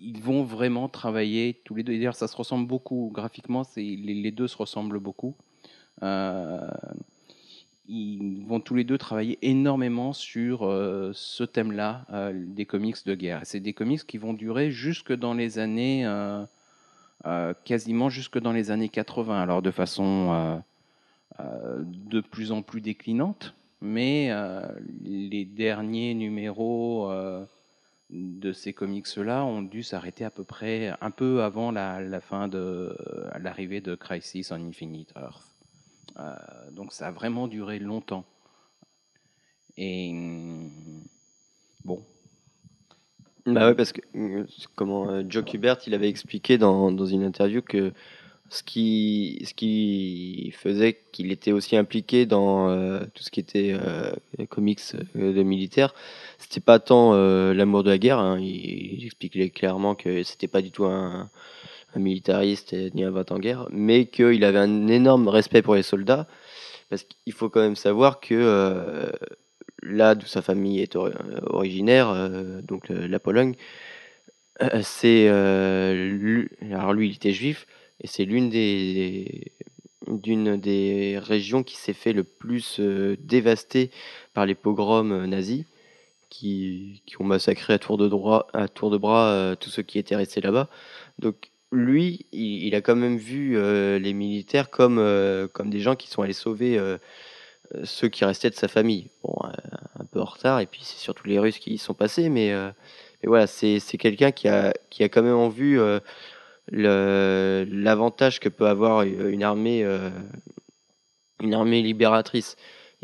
Ils 0.00 0.22
vont 0.22 0.42
vraiment 0.42 0.88
travailler 0.88 1.60
tous 1.64 1.74
les 1.74 1.82
deux. 1.82 1.92
D'ailleurs, 1.92 2.14
ça 2.14 2.28
se 2.28 2.36
ressemble 2.36 2.66
beaucoup 2.66 3.10
graphiquement. 3.12 3.62
Les, 3.76 4.30
deux 4.30 4.48
se 4.48 4.56
ressemblent 4.56 4.98
beaucoup. 4.98 5.34
Euh, 6.02 6.70
ils 7.86 8.44
vont 8.46 8.60
tous 8.60 8.74
les 8.74 8.84
deux 8.84 8.98
travailler 8.98 9.38
énormément 9.42 10.12
sur 10.12 10.64
euh, 10.64 11.10
ce 11.12 11.44
thème-là 11.44 12.06
euh, 12.12 12.32
des 12.34 12.64
comics 12.64 13.04
de 13.04 13.14
guerre. 13.14 13.40
C'est 13.44 13.60
des 13.60 13.72
comics 13.72 14.06
qui 14.06 14.16
vont 14.16 14.32
durer 14.32 14.70
jusque 14.70 15.12
dans 15.12 15.34
les 15.34 15.58
années, 15.58 16.08
quasiment 17.64 18.08
jusque 18.08 18.38
dans 18.38 18.52
les 18.52 18.70
années 18.70 18.88
80. 18.88 19.40
Alors 19.40 19.60
de 19.60 19.70
façon 19.70 20.62
de 21.38 22.20
plus 22.20 22.52
en 22.52 22.62
plus 22.62 22.80
déclinante, 22.80 23.54
mais 23.82 24.30
les 25.04 25.44
derniers 25.44 26.14
numéros 26.14 27.10
de 28.10 28.52
ces 28.52 28.72
comics-là 28.72 29.44
ont 29.44 29.62
dû 29.62 29.82
s'arrêter 29.82 30.24
à 30.24 30.30
peu 30.30 30.44
près 30.44 30.92
un 31.00 31.10
peu 31.10 31.42
avant 31.42 31.70
la, 31.70 32.20
fin 32.20 32.48
de 32.48 32.96
l'arrivée 33.38 33.80
de 33.80 33.94
Crisis 33.94 34.50
on 34.50 34.56
Infinite 34.56 35.12
Earth. 35.16 35.54
Euh, 36.18 36.34
donc 36.72 36.92
ça 36.92 37.08
a 37.08 37.10
vraiment 37.12 37.46
duré 37.46 37.78
longtemps. 37.78 38.24
Et 39.76 40.10
hum, 40.12 40.70
bon, 41.84 42.04
Bah 43.46 43.68
ouais, 43.68 43.74
parce 43.74 43.92
que 43.92 44.00
euh, 44.16 44.44
comment 44.74 45.08
euh, 45.08 45.22
Joe 45.28 45.44
Kubert, 45.44 45.78
il 45.86 45.94
avait 45.94 46.08
expliqué 46.08 46.58
dans, 46.58 46.90
dans 46.90 47.06
une 47.06 47.22
interview 47.22 47.62
que 47.62 47.92
ce 48.50 48.64
qui, 48.64 49.40
ce 49.46 49.54
qui 49.54 50.52
faisait 50.56 50.98
qu'il 51.12 51.30
était 51.30 51.52
aussi 51.52 51.76
impliqué 51.76 52.26
dans 52.26 52.68
euh, 52.68 52.98
tout 53.14 53.22
ce 53.22 53.30
qui 53.30 53.38
était 53.38 53.72
euh, 53.72 54.10
comics 54.48 54.80
euh, 55.16 55.32
de 55.32 55.42
militaires, 55.44 55.94
c'était 56.38 56.60
pas 56.60 56.80
tant 56.80 57.14
euh, 57.14 57.54
l'amour 57.54 57.84
de 57.84 57.90
la 57.90 57.98
guerre. 57.98 58.18
hein, 58.18 58.40
il, 58.40 59.04
expliquait 59.04 59.50
clairement 59.50 59.94
que 59.94 60.24
c'était 60.24 60.48
pas 60.48 60.62
du 60.62 60.72
tout 60.72 60.84
un, 60.84 61.30
militariste 61.94 62.74
ni 62.94 63.04
un 63.04 63.10
va 63.10 63.24
en 63.30 63.38
guerre, 63.38 63.68
mais 63.70 64.06
qu'il 64.06 64.44
avait 64.44 64.58
un 64.58 64.88
énorme 64.88 65.28
respect 65.28 65.62
pour 65.62 65.76
les 65.76 65.82
soldats, 65.82 66.26
parce 66.88 67.04
qu'il 67.04 67.32
faut 67.32 67.50
quand 67.50 67.60
même 67.60 67.76
savoir 67.76 68.20
que 68.20 69.12
là 69.82 70.14
d'où 70.14 70.26
sa 70.26 70.42
famille 70.42 70.80
est 70.80 70.94
ori- 70.94 71.14
originaire, 71.46 72.30
donc 72.62 72.88
la 72.90 73.18
Pologne, 73.18 73.54
c'est 74.82 75.28
alors 75.28 76.92
lui 76.92 77.08
il 77.08 77.14
était 77.16 77.32
juif 77.32 77.66
et 78.00 78.06
c'est 78.06 78.24
l'une 78.24 78.48
des 78.48 79.52
d'une 80.06 80.56
des 80.56 81.18
régions 81.18 81.62
qui 81.62 81.76
s'est 81.76 81.92
fait 81.92 82.12
le 82.12 82.24
plus 82.24 82.80
euh, 82.80 83.16
dévastée 83.20 83.90
par 84.34 84.46
les 84.46 84.54
pogroms 84.54 85.12
euh, 85.12 85.26
nazis 85.26 85.64
qui, 86.30 87.02
qui 87.06 87.20
ont 87.20 87.24
massacré 87.24 87.74
à 87.74 87.78
tour 87.78 87.98
de 87.98 88.08
droit 88.08 88.48
à 88.52 88.68
tour 88.68 88.90
de 88.90 88.98
bras 88.98 89.30
euh, 89.30 89.54
tous 89.56 89.70
ceux 89.70 89.82
qui 89.82 89.98
étaient 89.98 90.16
restés 90.16 90.40
là-bas. 90.40 90.68
Donc 91.18 91.50
lui, 91.72 92.26
il, 92.32 92.66
il 92.66 92.74
a 92.74 92.80
quand 92.80 92.96
même 92.96 93.16
vu 93.16 93.56
les 94.00 94.12
militaires 94.12 94.70
comme 94.70 94.98
comme 95.52 95.70
des 95.70 95.78
gens 95.78 95.94
qui 95.94 96.08
sont 96.08 96.22
allés 96.22 96.32
sauver 96.32 96.80
ceux 97.84 98.08
qui 98.08 98.24
restaient 98.24 98.50
de 98.50 98.56
sa 98.56 98.66
famille. 98.66 99.06
Bon, 99.22 99.36
un 99.44 100.04
peu 100.06 100.20
en 100.20 100.24
retard, 100.24 100.58
et 100.58 100.66
puis 100.66 100.80
c'est 100.82 100.98
surtout 100.98 101.28
les 101.28 101.38
Russes 101.38 101.60
qui 101.60 101.74
y 101.74 101.78
sont 101.78 101.94
passés, 101.94 102.28
mais, 102.28 102.52
mais 102.52 103.28
voilà, 103.28 103.46
c'est 103.46 103.80
quelqu'un 103.98 104.32
qui 104.32 104.48
a, 104.48 104.74
qui 104.90 105.04
a 105.04 105.08
quand 105.08 105.22
même 105.22 105.36
en 105.36 105.48
vue 105.48 105.78
l'avantage 106.70 108.40
que 108.40 108.48
peut 108.48 108.66
avoir 108.66 109.02
une 109.02 109.42
armée, 109.42 109.84
euh, 109.84 110.10
une 111.40 111.54
armée 111.54 111.82
libératrice. 111.82 112.56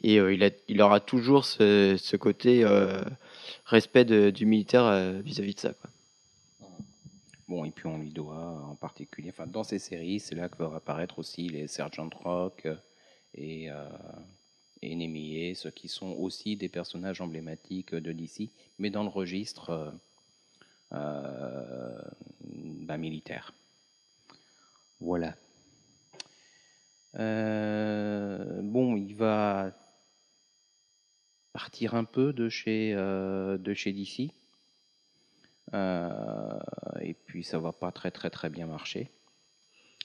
Et 0.02 0.20
euh, 0.20 0.50
il, 0.68 0.83
aura 0.83 1.00
toujours 1.00 1.44
ce, 1.44 2.16
côté 2.16 2.64
euh, 2.64 3.02
respect 3.64 4.05
du 4.05 4.46
militaire 4.46 4.85
euh, 4.85 5.20
vis-à-vis 5.20 5.55
de 5.55 5.61
ça. 5.61 5.72
Bon, 7.48 7.64
et 7.64 7.70
puis 7.70 7.87
on 7.87 7.98
lui 7.98 8.11
doit 8.11 8.61
en 8.68 8.74
particulier, 8.74 9.31
enfin 9.31 9.46
dans 9.46 9.62
ces 9.62 9.79
séries, 9.79 10.18
c'est 10.18 10.35
là 10.35 10.48
que 10.48 10.59
vont 10.59 10.74
apparaître 10.74 11.20
aussi 11.20 11.48
les 11.48 11.68
Sergeant 11.68 12.11
Rock 12.24 12.66
euh, 12.66 12.74
et, 13.35 13.70
euh, 13.70 13.88
et 14.83 15.55
ceux 15.55 15.70
qui 15.70 15.88
sont 15.88 16.12
aussi 16.12 16.57
des 16.57 16.68
personnages 16.68 17.20
emblématiques 17.20 17.94
de 17.94 18.12
DC, 18.12 18.50
mais 18.79 18.90
dans 18.90 19.05
le 19.05 19.09
registre 19.09 19.70
euh, 19.70 19.90
euh, 19.90 19.92
bah, 20.90 22.96
militaire. 22.99 23.53
Voilà. 25.01 25.35
Euh, 27.18 28.61
bon, 28.62 28.96
il 28.96 29.14
va 29.14 29.72
partir 31.53 31.94
un 31.94 32.05
peu 32.05 32.33
de 32.33 32.49
chez, 32.49 32.92
euh, 32.94 33.59
de 33.59 33.75
chez 33.75 33.92
DC. 33.92 34.31
Euh, 35.75 36.59
et 37.01 37.14
puis 37.14 37.42
ça 37.42 37.59
va 37.59 37.72
pas 37.72 37.90
très 37.90 38.11
très 38.11 38.31
très 38.31 38.51
bien 38.51 38.66
marcher. 38.66 39.11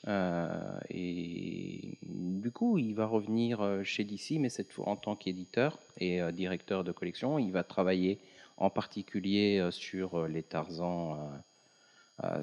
Euh, 0.08 0.80
et 0.90 1.98
du 2.04 2.52
coup, 2.52 2.78
il 2.78 2.96
va 2.96 3.06
revenir 3.06 3.62
euh, 3.62 3.84
chez 3.84 4.04
DC, 4.04 4.40
mais 4.40 4.50
cette 4.50 4.72
fois 4.72 4.90
en 4.90 4.96
tant 4.96 5.16
qu'éditeur 5.16 5.78
et 5.98 6.22
euh, 6.22 6.32
directeur 6.32 6.84
de 6.84 6.92
collection. 6.92 7.38
Il 7.40 7.52
va 7.52 7.64
travailler 7.64 8.20
en 8.58 8.70
particulier 8.70 9.70
sur 9.72 10.28
les 10.28 10.44
Tarzans, 10.44 11.18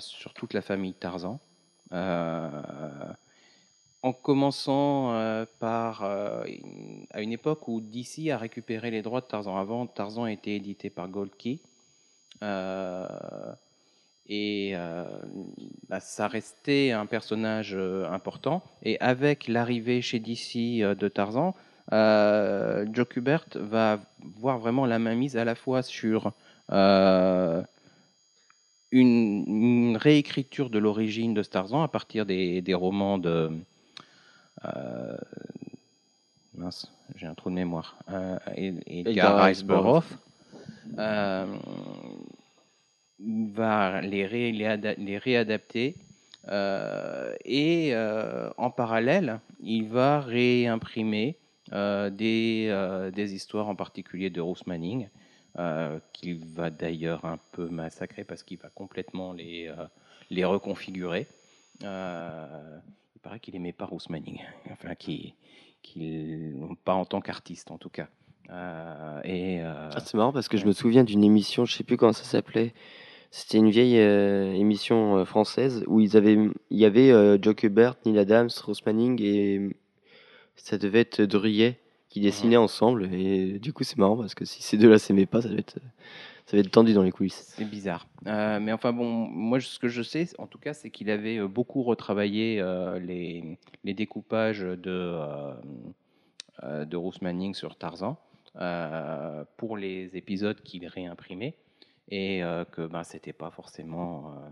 sur 0.01 0.35
toute 0.35 0.53
la 0.53 0.63
famille 0.63 0.95
Tarzan. 0.95 1.39
En 4.03 4.13
commençant 4.21 5.47
par 5.61 6.03
à 6.03 7.23
une 7.23 7.31
époque 7.31 7.69
où 7.69 7.81
DC 7.81 8.31
a 8.31 8.37
récupéré 8.37 8.91
les 8.91 9.03
droits 9.03 9.21
de 9.21 9.27
Tarzan. 9.27 9.57
Avant, 9.57 9.87
Tarzan 9.87 10.27
été 10.27 10.57
édité 10.57 10.91
par 10.91 11.09
Gold 11.09 11.31
Key. 11.37 11.61
Et 14.29 14.73
euh, 14.75 15.05
bah, 15.89 16.01
ça 16.01 16.29
restait 16.29 16.91
un 16.93 17.07
personnage 17.07 17.75
euh, 17.75 18.07
important. 18.11 18.63
Et 18.83 19.01
avec 19.01 19.49
l'arrivée 19.49 20.03
chez 20.03 20.19
DC 20.19 20.83
euh, 20.83 20.95
de 20.95 21.09
Tarzan, 21.09 21.55
euh, 21.93 22.85
Joe 22.93 23.09
Kubert 23.09 23.47
va 23.55 24.01
voir 24.39 24.59
vraiment 24.59 24.85
la 24.85 24.99
mainmise 24.99 25.39
à 25.39 25.45
la 25.47 25.55
fois 25.55 25.83
sur 25.83 26.33
euh, 26.71 27.63
une, 28.91 29.45
une 29.47 29.97
réécriture 29.97 30.69
de 30.69 30.79
l'origine 30.79 31.33
de 31.33 31.43
Tarzan 31.43 31.83
à 31.83 31.89
partir 31.89 32.27
des, 32.27 32.61
des 32.61 32.75
romans 32.75 33.17
de. 33.17 33.51
euh, 34.67 35.17
mince, 36.55 36.93
j'ai 37.17 37.27
un 37.27 37.35
trou 37.35 37.49
de 37.49 37.55
mémoire. 37.55 37.97
Edgar 38.87 39.43
Rice 39.45 39.63
Burroughs. 39.65 40.05
Va 43.21 44.01
les, 44.01 44.27
ré- 44.27 44.53
les, 44.53 44.65
ada- 44.67 44.95
les 44.95 45.19
réadapter 45.19 45.97
euh, 46.49 47.35
et 47.45 47.91
euh, 47.93 48.49
en 48.57 48.71
parallèle, 48.71 49.41
il 49.61 49.89
va 49.89 50.21
réimprimer 50.21 51.37
euh, 51.73 52.11
des, 52.11 53.11
des 53.15 53.35
histoires 53.35 53.69
en 53.69 53.75
particulier 53.75 54.31
de 54.31 54.41
Bruce 54.41 54.67
Manning 54.67 55.09
qu'il 56.13 56.39
va 56.39 56.71
d'ailleurs 56.71 57.25
un 57.25 57.39
peu 57.51 57.69
massacrer 57.69 58.23
parce 58.23 58.45
qu'il 58.45 58.59
va 58.59 58.69
complètement 58.69 59.33
les, 59.33 59.69
les 60.31 60.45
reconfigurer. 60.45 61.27
Il 61.83 63.21
paraît 63.23 63.41
qu'il 63.41 63.57
aimait 63.57 63.73
pas 63.73 63.87
Bruce 63.87 64.09
Manning, 64.09 64.39
enfin 64.71 64.95
qu'il, 64.95 65.33
qu'il- 65.83 66.55
pas 66.85 66.95
en 66.95 67.05
tant 67.05 67.21
qu'artiste 67.21 67.73
en 67.73 67.79
tout 67.79 67.91
cas. 67.91 68.07
Euh, 68.51 69.21
euh, 69.27 69.91
Ah, 69.93 70.01
c'est 70.01 70.15
marrant 70.15 70.33
parce 70.33 70.49
que 70.49 70.57
je 70.57 70.65
me 70.67 70.73
souviens 70.73 71.03
d'une 71.05 71.25
émission, 71.25 71.65
je 71.65 71.75
sais 71.75 71.85
plus 71.85 71.97
comment 71.97 72.13
ça 72.13 72.25
s'appelait. 72.25 72.73
C'était 73.31 73.59
une 73.59 73.71
vieille 73.71 73.99
euh, 73.99 74.53
émission 74.55 75.19
euh, 75.19 75.25
française 75.25 75.85
où 75.87 76.01
ils 76.01 76.17
avaient, 76.17 76.39
il 76.71 76.79
y 76.79 76.85
avait 76.85 77.11
euh, 77.11 77.39
Joe 77.41 77.55
Kubert, 77.55 77.97
Neil 78.07 78.19
Adams, 78.19 78.49
Rose 78.65 78.85
Manning 78.87 79.21
et 79.23 79.77
ça 80.57 80.79
devait 80.79 81.01
être 81.01 81.21
Druyet 81.23 81.79
qui 82.09 82.21
dessinaient 82.21 82.57
ensemble. 82.57 83.13
Et 83.13 83.59
du 83.59 83.73
coup, 83.73 83.85
c'est 83.85 83.99
marrant 83.99 84.17
parce 84.17 84.35
que 84.35 84.47
si 84.47 84.63
ces 84.63 84.79
deux-là 84.79 84.99
s'aimaient 84.99 85.27
pas, 85.27 85.43
ça 85.43 85.49
devait 85.49 85.61
être, 85.61 85.79
ça 86.47 86.57
devait 86.57 86.61
être 86.61 86.71
tendu 86.71 86.95
dans 86.95 87.03
les 87.03 87.11
coulisses. 87.13 87.53
C'est 87.55 87.69
bizarre. 87.69 88.07
Euh, 88.27 88.61
mais 88.61 88.73
enfin 88.73 88.93
bon, 88.95 89.05
moi 89.05 89.61
ce 89.61 89.79
que 89.79 89.89
je 89.89 90.03
sais, 90.03 90.29
en 90.39 90.47
tout 90.47 90.59
cas, 90.59 90.73
c'est 90.73 90.91
qu'il 90.91 91.11
avait 91.11 91.47
beaucoup 91.47 91.83
retravaillé 91.83 92.63
les, 93.03 93.59
les 93.85 93.95
découpages 93.95 94.61
de, 94.61 95.21
de 96.63 97.23
Manning 97.23 97.55
sur 97.55 97.77
Tarzan 97.77 98.19
euh, 98.61 99.45
pour 99.57 99.77
les 99.77 100.17
épisodes 100.17 100.61
qu'il 100.63 100.85
réimprimait 100.87 101.55
et 102.09 102.43
euh, 102.43 102.65
que 102.65 102.87
ben 102.87 103.05
c'était 103.05 103.33
pas 103.33 103.51
forcément, 103.51 104.33
euh, 104.33 104.49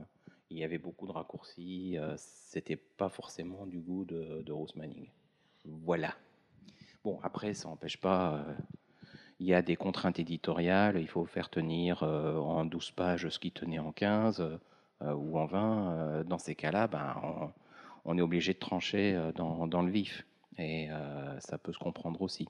il 0.50 0.58
y 0.58 0.64
avait 0.64 0.78
beaucoup 0.78 1.06
de 1.06 1.12
raccourcis, 1.12 1.98
euh, 1.98 2.14
c'était 2.16 2.76
pas 2.76 3.08
forcément 3.08 3.66
du 3.66 3.80
goût 3.80 4.04
de, 4.04 4.44
Bruce 4.46 4.76
Manning. 4.76 5.08
Voilà. 5.64 6.14
Bon 7.04 7.18
après, 7.22 7.54
ça 7.54 7.68
n'empêche 7.68 8.00
pas. 8.00 8.44
il 9.40 9.46
y 9.46 9.54
a 9.54 9.62
des 9.62 9.76
contraintes 9.76 10.18
éditoriales, 10.18 10.98
il 11.00 11.08
faut 11.08 11.24
faire 11.24 11.50
tenir 11.50 12.02
en 12.02 12.64
12 12.64 12.90
pages 12.92 13.28
ce 13.28 13.38
qui 13.38 13.52
tenait 13.52 13.78
en 13.78 13.92
15 13.92 14.58
euh, 15.02 15.12
ou 15.14 15.38
en 15.38 15.46
20. 15.46 15.90
euh, 15.90 16.24
dans 16.24 16.38
ces 16.38 16.54
cas-là, 16.54 16.86
ben, 16.88 17.52
on, 18.04 18.18
est 18.18 18.22
obligé 18.22 18.54
de 18.54 18.58
trancher 18.58 19.30
dans, 19.34 19.82
le 19.82 19.90
vif. 19.90 20.26
Et 20.58 20.88
ça 21.40 21.58
peut 21.58 21.72
se 21.72 21.78
comprendre 21.78 22.22
aussi. 22.22 22.48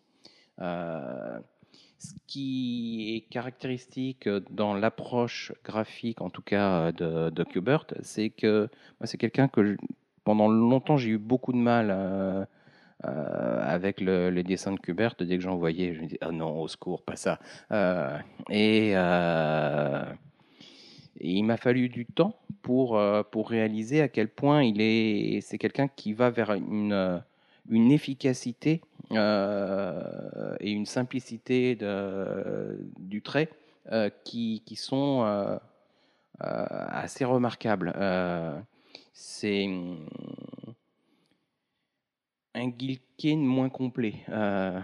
Ce 1.98 2.12
qui 2.26 3.16
est 3.16 3.20
caractéristique 3.32 4.28
dans 4.50 4.74
l'approche 4.74 5.52
graphique, 5.64 6.20
en 6.20 6.30
tout 6.30 6.42
cas 6.42 6.92
de, 6.92 7.30
de 7.30 7.44
Kubert, 7.44 7.86
c'est 8.02 8.30
que 8.30 8.68
c'est 9.04 9.18
quelqu'un 9.18 9.48
que 9.48 9.76
pendant 10.24 10.48
longtemps 10.48 10.96
j'ai 10.96 11.10
eu 11.10 11.18
beaucoup 11.18 11.52
de 11.52 11.58
mal 11.58 11.88
euh, 11.90 12.44
euh, 13.04 13.60
avec 13.62 14.00
le, 14.00 14.30
les 14.30 14.42
dessins 14.42 14.72
de 14.72 14.80
Kubert. 14.80 15.14
Dès 15.18 15.36
que 15.36 15.42
j'en 15.42 15.56
voyais, 15.56 15.94
je 15.94 16.00
me 16.00 16.06
disais 16.06 16.18
ah 16.20 16.32
non, 16.32 16.60
au 16.60 16.68
secours, 16.68 17.02
pas 17.02 17.16
ça. 17.16 17.38
Euh, 17.70 18.18
et, 18.50 18.92
euh, 18.94 20.04
et 21.20 21.30
il 21.30 21.44
m'a 21.44 21.56
fallu 21.56 21.88
du 21.88 22.06
temps 22.06 22.34
pour, 22.62 22.98
euh, 22.98 23.22
pour 23.22 23.48
réaliser 23.50 24.00
à 24.00 24.08
quel 24.08 24.28
point 24.28 24.62
il 24.62 24.80
est. 24.80 25.40
C'est 25.42 25.58
quelqu'un 25.58 25.88
qui 25.88 26.12
va 26.12 26.30
vers 26.30 26.52
une, 26.52 26.92
euh, 26.92 27.18
une 27.70 27.90
efficacité 27.92 28.80
euh, 28.80 28.95
et 29.10 30.70
une 30.70 30.86
simplicité 30.86 31.76
du 32.98 33.22
trait 33.22 33.48
euh, 33.92 34.10
qui, 34.24 34.64
qui 34.66 34.74
sont 34.74 35.22
euh, 35.24 35.56
euh, 36.42 36.66
assez 36.88 37.24
remarquables. 37.24 37.92
Euh, 37.96 38.58
c'est 39.12 39.64
hum, 39.64 40.04
un 42.54 42.72
Gilkin 42.76 43.36
moins 43.36 43.68
complet. 43.68 44.24
Euh, 44.28 44.80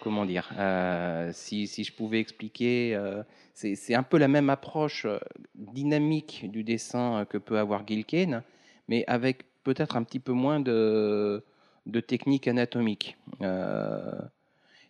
comment 0.00 0.24
dire 0.24 0.50
Euh, 0.58 1.30
si, 1.34 1.66
si 1.66 1.84
je 1.84 1.92
pouvais 1.92 2.20
expliquer, 2.20 2.94
euh, 2.94 3.22
c'est 3.52 3.94
un 3.94 4.02
peu 4.02 4.16
la 4.16 4.28
même 4.28 4.48
approche 4.48 5.04
euh, 5.04 5.18
dynamique 5.54 6.50
du 6.50 6.64
dessin 6.64 7.20
euh, 7.20 7.24
que 7.26 7.36
peut 7.36 7.58
avoir 7.58 7.86
Gilkin, 7.86 8.42
mais 8.88 9.04
avec 9.08 9.44
peut-être 9.62 9.96
un 9.96 10.04
petit 10.04 10.20
peu 10.20 10.32
moins 10.32 10.58
de, 10.58 11.44
de 11.86 12.00
technique 12.00 12.48
anatomique. 12.48 13.16
Euh, 13.40 14.20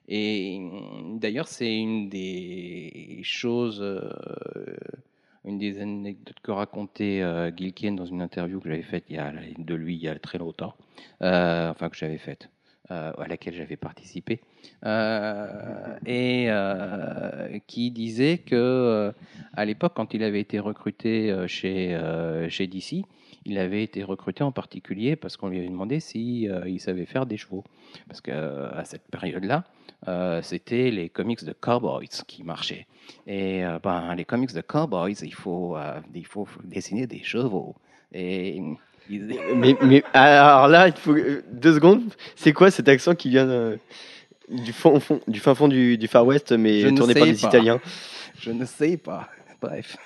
et 0.08 0.60
d'ailleurs, 1.14 1.48
c'est 1.48 1.74
une 1.74 2.08
des 2.08 3.20
choses, 3.22 3.80
euh, 3.80 4.10
une 5.44 5.58
des 5.58 5.80
anecdotes 5.80 6.40
que 6.42 6.50
racontait 6.50 7.22
euh, 7.22 7.50
Gilkin 7.54 7.92
dans 7.92 8.04
une 8.04 8.20
interview 8.20 8.60
que 8.60 8.68
j'avais 8.68 8.82
faite 8.82 9.04
de 9.08 9.74
lui 9.74 9.94
il 9.94 10.02
y 10.02 10.08
a 10.08 10.18
très 10.18 10.38
longtemps, 10.38 10.74
euh, 11.22 11.70
enfin 11.70 11.88
que 11.88 11.96
j'avais 11.96 12.18
faite, 12.18 12.50
à 12.88 13.26
laquelle 13.26 13.54
j'avais 13.54 13.76
participé, 13.76 14.40
et 16.04 16.48
qui 17.66 17.90
disait 17.90 18.38
que 18.38 19.14
à 19.54 19.64
l'époque, 19.64 19.92
quand 19.94 20.12
il 20.12 20.22
avait 20.24 20.40
été 20.40 20.58
recruté 20.58 21.34
chez, 21.46 21.98
chez 22.50 22.66
DC, 22.66 23.06
il 23.44 23.58
avait 23.58 23.82
été 23.82 24.02
recruté 24.04 24.42
en 24.44 24.52
particulier 24.52 25.16
parce 25.16 25.36
qu'on 25.36 25.48
lui 25.48 25.58
avait 25.58 25.68
demandé 25.68 26.00
si 26.00 26.48
euh, 26.48 26.68
il 26.68 26.80
savait 26.80 27.06
faire 27.06 27.26
des 27.26 27.36
chevaux, 27.36 27.64
parce 28.08 28.20
qu'à 28.20 28.82
cette 28.84 29.06
période-là, 29.10 29.64
euh, 30.08 30.40
c'était 30.42 30.90
les 30.90 31.08
comics 31.08 31.44
de 31.44 31.52
cowboys 31.52 32.08
qui 32.26 32.42
marchaient. 32.44 32.86
Et 33.26 33.64
euh, 33.64 33.78
ben, 33.82 34.14
les 34.14 34.24
comics 34.24 34.52
de 34.52 34.60
cowboys, 34.60 35.14
il 35.22 35.34
faut, 35.34 35.76
euh, 35.76 36.00
il 36.14 36.26
faut 36.26 36.46
dessiner 36.64 37.06
des 37.06 37.22
chevaux. 37.22 37.74
Et 38.12 38.56
ils- 38.56 38.76
Mais, 39.56 39.76
mais 39.82 40.02
alors 40.14 40.68
là, 40.68 40.86
il 40.88 40.94
faut 40.94 41.12
euh, 41.16 41.42
deux 41.52 41.74
secondes. 41.74 42.02
C'est 42.36 42.52
quoi 42.52 42.70
cet 42.70 42.88
accent 42.88 43.14
qui 43.16 43.28
vient 43.30 43.48
euh, 43.48 43.76
du 44.48 44.72
fond, 44.72 45.00
fond- 45.00 45.20
du 45.26 45.40
fin 45.40 45.54
fond 45.56 45.66
du, 45.66 45.98
du 45.98 46.06
Far 46.06 46.24
West, 46.24 46.52
mais 46.52 46.80
Je 46.80 46.88
ne 46.88 46.96
tourné 46.96 47.14
par 47.14 47.24
sais 47.26 47.32
des 47.32 47.40
pas. 47.40 47.48
Italiens? 47.48 47.80
Je 48.38 48.50
ne 48.52 48.64
sais 48.64 48.96
pas. 48.96 49.28
Bref. 49.60 49.96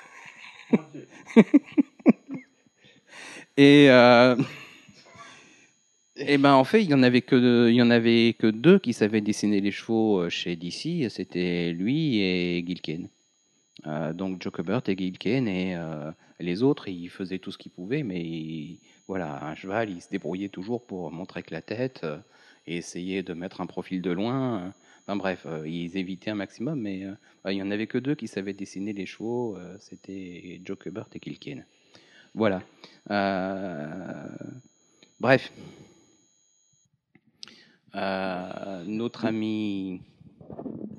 Et 3.57 3.91
euh, 3.91 4.37
et 6.19 6.39
ben 6.39 6.55
en 6.55 6.65
fait, 6.65 6.83
il 6.83 6.91
y 6.91 6.95
en 6.95 7.03
avait 7.03 7.21
que 7.21 7.37
deux, 7.37 7.81
en 7.81 7.91
avait 7.91 8.35
que 8.39 8.47
deux 8.47 8.79
qui 8.79 8.93
savaient 8.93 9.21
dessiner 9.21 9.61
les 9.61 9.71
chevaux 9.71 10.21
euh, 10.21 10.31
chez 10.31 10.57
DC. 10.57 11.11
C'était 11.11 11.73
lui 11.73 12.21
et 12.21 12.65
Gilken. 12.67 13.09
Euh, 13.87 14.13
donc 14.15 14.43
Joe 14.43 14.53
Kubert 14.53 14.83
et 14.89 14.97
Gilken 14.97 15.47
et 15.47 15.77
euh, 15.77 16.11
les 16.41 16.63
autres, 16.63 16.89
ils 16.89 17.09
faisaient 17.11 17.39
tout 17.39 17.53
ce 17.53 17.59
qu'ils 17.59 17.73
pouvaient, 17.73 18.03
mais 18.03 18.79
voilà, 19.09 19.45
un 19.45 19.55
cheval, 19.55 19.91
il 19.91 20.01
se 20.01 20.09
débrouillait 20.09 20.49
toujours 20.49 20.85
pour 20.85 21.13
montrer 21.13 21.43
que 21.43 21.53
la 21.53 21.63
tête 21.63 22.05
et 22.67 22.79
essayer 22.79 23.23
de 23.23 23.35
mettre 23.35 23.61
un 23.61 23.67
profil 23.67 24.03
de 24.03 24.11
loin. 24.11 24.73
Enfin 25.03 25.17
bref, 25.17 25.47
ils 25.67 25.97
évitaient 25.97 26.31
un 26.31 26.35
maximum, 26.35 26.81
mais 26.81 27.05
il 27.47 27.55
n'y 27.55 27.63
en 27.63 27.71
avait 27.71 27.87
que 27.87 27.99
deux 27.99 28.17
qui 28.17 28.27
savaient 28.27 28.55
dessiner 28.55 28.93
les 28.93 29.07
chevaux, 29.07 29.57
c'était 29.79 30.61
Joe 30.65 30.77
Kubert 30.77 31.09
et 31.15 31.21
Kilken. 31.21 31.65
Voilà. 32.37 32.61
Euh, 33.11 34.29
bref. 35.19 35.51
Euh, 37.95 38.85
notre 38.87 39.25
ami 39.25 40.03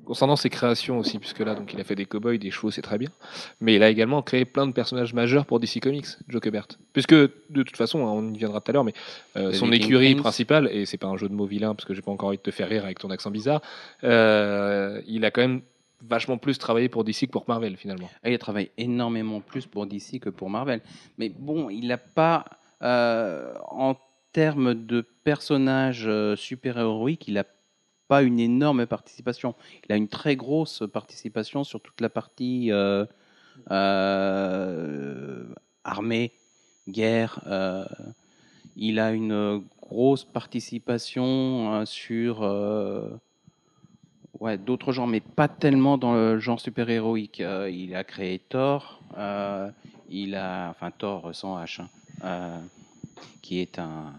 concernant 0.04 0.36
ses 0.36 0.50
créations 0.50 0.98
aussi, 0.98 1.18
puisque 1.18 1.40
là, 1.40 1.54
donc, 1.54 1.72
il 1.72 1.80
a 1.80 1.84
fait 1.84 1.94
des 1.94 2.06
cowboys, 2.06 2.38
des 2.38 2.50
chevaux, 2.50 2.70
c'est 2.70 2.82
très 2.82 2.98
bien. 2.98 3.10
Mais 3.60 3.74
il 3.74 3.82
a 3.82 3.88
également 3.90 4.20
créé 4.22 4.44
plein 4.44 4.66
de 4.66 4.72
personnages 4.72 5.14
majeurs 5.14 5.46
pour 5.46 5.60
DC 5.60 5.80
Comics, 5.80 6.06
Joe 6.28 6.40
Kubert. 6.40 6.66
Puisque, 6.92 7.14
de 7.14 7.30
toute 7.50 7.76
façon, 7.76 8.06
hein, 8.06 8.10
on 8.10 8.32
y 8.32 8.38
viendra 8.38 8.60
tout 8.60 8.70
à 8.70 8.72
l'heure, 8.72 8.84
mais 8.84 8.94
euh, 9.36 9.52
son 9.52 9.66
Viking 9.66 9.86
écurie 9.86 10.14
principale, 10.16 10.68
et 10.72 10.86
c'est 10.86 10.96
pas 10.96 11.06
un 11.06 11.16
jeu 11.16 11.28
de 11.28 11.34
mots 11.34 11.46
vilain, 11.46 11.74
parce 11.74 11.84
que 11.84 11.94
j'ai 11.94 12.02
pas 12.02 12.10
encore 12.10 12.30
envie 12.30 12.38
de 12.38 12.42
te 12.42 12.50
faire 12.50 12.68
rire 12.68 12.84
avec 12.84 12.98
ton 12.98 13.10
accent 13.10 13.30
bizarre, 13.30 13.60
euh, 14.02 15.00
il 15.06 15.24
a 15.24 15.30
quand 15.30 15.42
même 15.42 15.60
vachement 16.02 16.38
plus 16.38 16.58
travaillé 16.58 16.88
pour 16.88 17.04
DC 17.04 17.26
que 17.26 17.32
pour 17.32 17.44
Marvel, 17.48 17.76
finalement. 17.76 18.08
Ah, 18.22 18.30
Il 18.30 18.38
travaille 18.38 18.70
énormément 18.76 19.40
plus 19.40 19.66
pour 19.66 19.86
DC 19.86 20.20
que 20.20 20.30
pour 20.30 20.50
Marvel. 20.50 20.80
Mais 21.18 21.28
bon, 21.28 21.70
il 21.70 21.88
n'a 21.88 21.98
pas, 21.98 22.44
euh, 22.82 23.54
en 23.68 23.96
termes 24.32 24.74
de 24.74 25.00
personnages 25.24 26.06
euh, 26.06 26.36
super-héroïques, 26.36 27.28
il 27.28 27.34
n'a 27.34 27.44
pas 28.06 28.22
une 28.22 28.40
énorme 28.40 28.86
participation. 28.86 29.54
Il 29.86 29.92
a 29.92 29.96
une 29.96 30.08
très 30.08 30.36
grosse 30.36 30.82
participation 30.92 31.64
sur 31.64 31.80
toute 31.80 32.00
la 32.00 32.08
partie 32.08 32.70
euh, 32.72 33.04
armée, 35.84 36.32
guerre. 36.88 37.40
il 38.76 38.98
a 38.98 39.12
une 39.12 39.62
grosse 39.88 40.24
participation 40.24 41.74
euh, 41.74 41.84
sur 41.84 42.42
ouais, 44.40 44.58
d'autres 44.58 44.92
genres, 44.92 45.06
mais 45.06 45.20
pas 45.20 45.48
tellement 45.48 45.98
dans 45.98 46.14
le 46.14 46.38
genre 46.38 46.60
super-héroïque. 46.60 47.40
Euh, 47.40 47.70
il 47.70 47.94
a 47.94 48.04
créé 48.04 48.38
Thor, 48.38 49.02
euh, 49.16 49.70
il 50.08 50.34
a, 50.34 50.70
enfin 50.70 50.90
Thor 50.90 51.34
sans 51.34 51.62
H, 51.62 51.82
hein, 51.82 51.88
euh, 52.24 52.58
qui 53.42 53.60
est 53.60 53.78
un, 53.78 54.12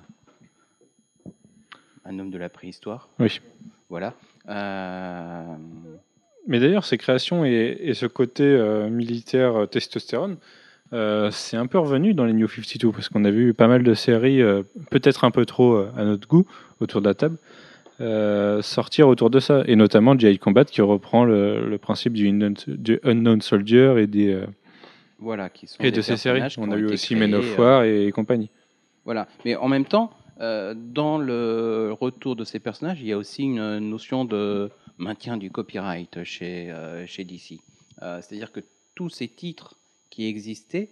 un 2.05 2.19
homme 2.19 2.31
de 2.31 2.37
la 2.37 2.49
préhistoire. 2.49 3.09
Oui. 3.19 3.41
Voilà. 3.89 4.13
Mais 6.47 6.59
d'ailleurs, 6.59 6.85
ces 6.85 6.97
créations 6.97 7.45
et, 7.45 7.77
et 7.81 7.93
ce 7.93 8.05
côté 8.05 8.43
militaire 8.89 9.67
testostérone, 9.69 10.37
c'est 10.91 11.57
un 11.57 11.67
peu 11.67 11.77
revenu 11.77 12.13
dans 12.13 12.25
les 12.25 12.33
New 12.33 12.47
52 12.47 12.91
parce 12.91 13.09
qu'on 13.09 13.25
a 13.25 13.31
vu 13.31 13.53
pas 13.53 13.67
mal 13.67 13.83
de 13.83 13.93
séries, 13.93 14.41
peut-être 14.89 15.23
un 15.23 15.31
peu 15.31 15.45
trop 15.45 15.77
à 15.77 16.03
notre 16.03 16.27
goût, 16.27 16.45
autour 16.79 17.01
de 17.01 17.07
la 17.07 17.13
table, 17.13 17.37
euh, 18.01 18.61
sortir 18.61 19.07
autour 19.07 19.29
de 19.29 19.39
ça. 19.39 19.63
Et 19.65 19.75
notamment 19.75 20.17
G.I. 20.17 20.39
Combat 20.39 20.65
qui 20.65 20.81
reprend 20.81 21.25
le, 21.25 21.67
le 21.67 21.77
principe 21.77 22.13
du 22.13 22.27
unknown, 22.29 22.55
du 22.67 22.99
unknown 23.03 23.41
Soldier 23.41 23.95
et, 23.97 24.07
des, 24.07 24.33
euh, 24.33 24.47
voilà, 25.19 25.49
qui 25.49 25.67
sont 25.67 25.83
et 25.83 25.91
des 25.91 25.97
de 25.97 26.01
ces 26.01 26.17
séries. 26.17 26.41
On 26.57 26.71
a 26.71 26.77
eu 26.77 26.85
aussi 26.85 27.15
Men 27.15 27.35
of 27.35 27.45
euh, 27.45 27.61
War 27.61 27.83
et 27.83 28.11
compagnie. 28.11 28.49
Voilà. 29.05 29.27
Mais 29.45 29.55
en 29.55 29.67
même 29.67 29.85
temps, 29.85 30.11
euh, 30.39 30.73
dans 30.75 31.17
le 31.17 31.95
retour 31.99 32.35
de 32.35 32.43
ces 32.43 32.59
personnages, 32.59 33.01
il 33.01 33.07
y 33.07 33.13
a 33.13 33.17
aussi 33.17 33.43
une 33.43 33.79
notion 33.79 34.25
de 34.25 34.69
maintien 34.97 35.37
du 35.37 35.51
copyright 35.51 36.23
chez, 36.23 36.73
chez 37.05 37.23
DC. 37.23 37.59
C'est-à-dire 37.99 38.51
que 38.51 38.61
tous 38.95 39.09
ces 39.09 39.27
titres 39.27 39.75
qui 40.09 40.27
existaient, 40.27 40.89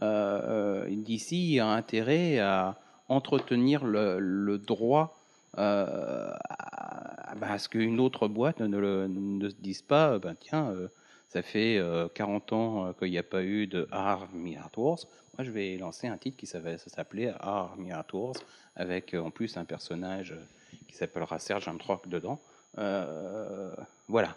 DC 0.00 1.58
a 1.58 1.66
intérêt 1.66 2.38
à 2.38 2.78
entretenir 3.08 3.84
le, 3.84 4.18
le 4.18 4.58
droit 4.58 5.19
euh, 5.58 6.32
à, 6.40 7.58
ce 7.58 7.68
qu'une 7.68 8.00
autre 8.00 8.28
boîte 8.28 8.60
ne, 8.60 9.06
ne 9.06 9.48
se 9.48 9.54
dise 9.56 9.82
pas, 9.82 10.18
ben, 10.18 10.34
tiens, 10.38 10.70
euh, 10.70 10.88
ça 11.28 11.42
fait 11.42 11.78
euh, 11.78 12.08
40 12.14 12.52
ans 12.52 12.86
euh, 12.86 12.92
qu'il 12.92 13.10
n'y 13.10 13.18
a 13.18 13.22
pas 13.22 13.42
eu 13.42 13.66
de 13.66 13.88
Army 13.90 14.56
Art 14.56 14.70
Wars. 14.76 14.98
Moi, 15.36 15.44
je 15.44 15.50
vais 15.50 15.76
lancer 15.76 16.06
un 16.06 16.18
titre 16.18 16.36
qui 16.36 16.46
s'appelait 16.46 17.32
Army 17.40 17.92
Wars, 18.12 18.34
avec 18.76 19.14
euh, 19.14 19.20
en 19.20 19.30
plus 19.30 19.56
un 19.56 19.64
personnage 19.64 20.32
euh, 20.32 20.76
qui 20.88 20.96
s'appellera 20.96 21.38
Serge 21.38 21.68
Amtrock 21.68 22.08
dedans. 22.08 22.40
Euh, 22.78 23.74
voilà. 24.08 24.36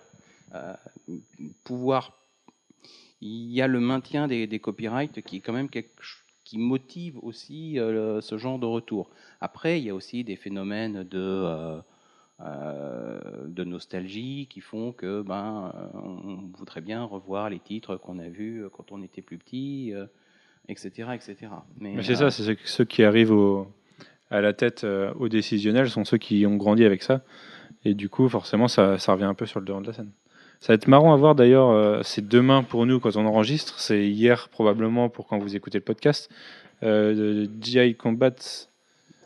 Euh, 0.56 0.74
pouvoir. 1.64 2.14
Il 3.22 3.52
y 3.52 3.62
a 3.62 3.68
le 3.68 3.80
maintien 3.80 4.28
des, 4.28 4.48
des 4.48 4.60
copyrights 4.60 5.22
qui 5.22 5.38
est 5.38 5.40
quand 5.40 5.54
même 5.54 5.70
quelque 5.70 5.96
ch- 6.04 6.23
qui 6.54 6.60
motive 6.60 7.18
aussi 7.24 7.80
euh, 7.80 8.22
ce 8.22 8.38
genre 8.38 8.60
de 8.60 8.68
retour. 8.68 9.10
Après, 9.42 9.80
il 9.80 9.86
y 9.86 9.90
a 9.90 9.96
aussi 9.96 10.24
des 10.24 10.36
phénomènes 10.36 11.04
de, 11.04 11.20
euh, 11.20 11.80
euh, 12.42 13.20
de 13.48 13.64
nostalgie 13.64 14.48
qui 14.52 14.62
font 14.62 14.92
que 14.92 15.24
ben, 15.24 15.74
on 15.96 16.52
voudrait 16.56 16.82
bien 16.82 17.04
revoir 17.04 17.50
les 17.50 17.60
titres 17.60 17.96
qu'on 17.96 18.20
a 18.20 18.28
vus 18.30 18.66
quand 18.72 18.92
on 18.92 19.02
était 19.02 19.24
plus 19.24 19.40
petit, 19.40 19.94
etc., 20.70 21.16
etc. 21.16 21.36
Mais, 21.80 21.96
Mais 21.96 22.04
c'est 22.04 22.16
ça, 22.16 22.30
c'est 22.30 22.56
ceux, 22.66 22.86
qui 22.86 23.04
arrivent 23.04 23.32
au- 23.32 23.68
à 24.30 24.42
la 24.42 24.54
tête 24.54 24.84
euh, 24.84 25.12
au 25.16 25.28
décisionnel 25.30 25.90
sont 25.90 26.06
ceux 26.06 26.18
qui 26.18 26.46
ont 26.46 26.56
grandi 26.56 26.86
avec 26.86 27.02
ça. 27.02 27.24
Et 27.84 27.96
du 27.96 28.10
coup, 28.10 28.30
forcément, 28.30 28.68
ça, 28.68 29.00
ça 29.00 29.14
revient 29.14 29.24
un 29.26 29.34
peu 29.34 29.48
sur 29.48 29.60
le 29.60 29.66
devant 29.66 29.82
de 29.82 29.88
la 29.88 29.94
scène. 29.94 30.12
Ça 30.64 30.72
va 30.72 30.76
être 30.76 30.88
marrant 30.88 31.14
à 31.14 31.18
voir 31.18 31.36
d'ailleurs, 31.36 31.72
euh, 31.72 32.00
c'est 32.04 32.26
demain 32.26 32.64
pour 32.64 32.86
nous 32.86 33.02
quand 33.02 33.18
on 33.18 33.26
enregistre, 33.26 33.82
c'est 33.82 34.08
hier 34.08 34.48
probablement 34.48 35.10
pour 35.10 35.28
quand 35.28 35.38
vous 35.38 35.58
écoutez 35.58 35.78
le 35.80 35.84
podcast. 35.84 36.30
Euh, 36.84 37.48
GI 37.60 37.96
Combat, 37.96 38.32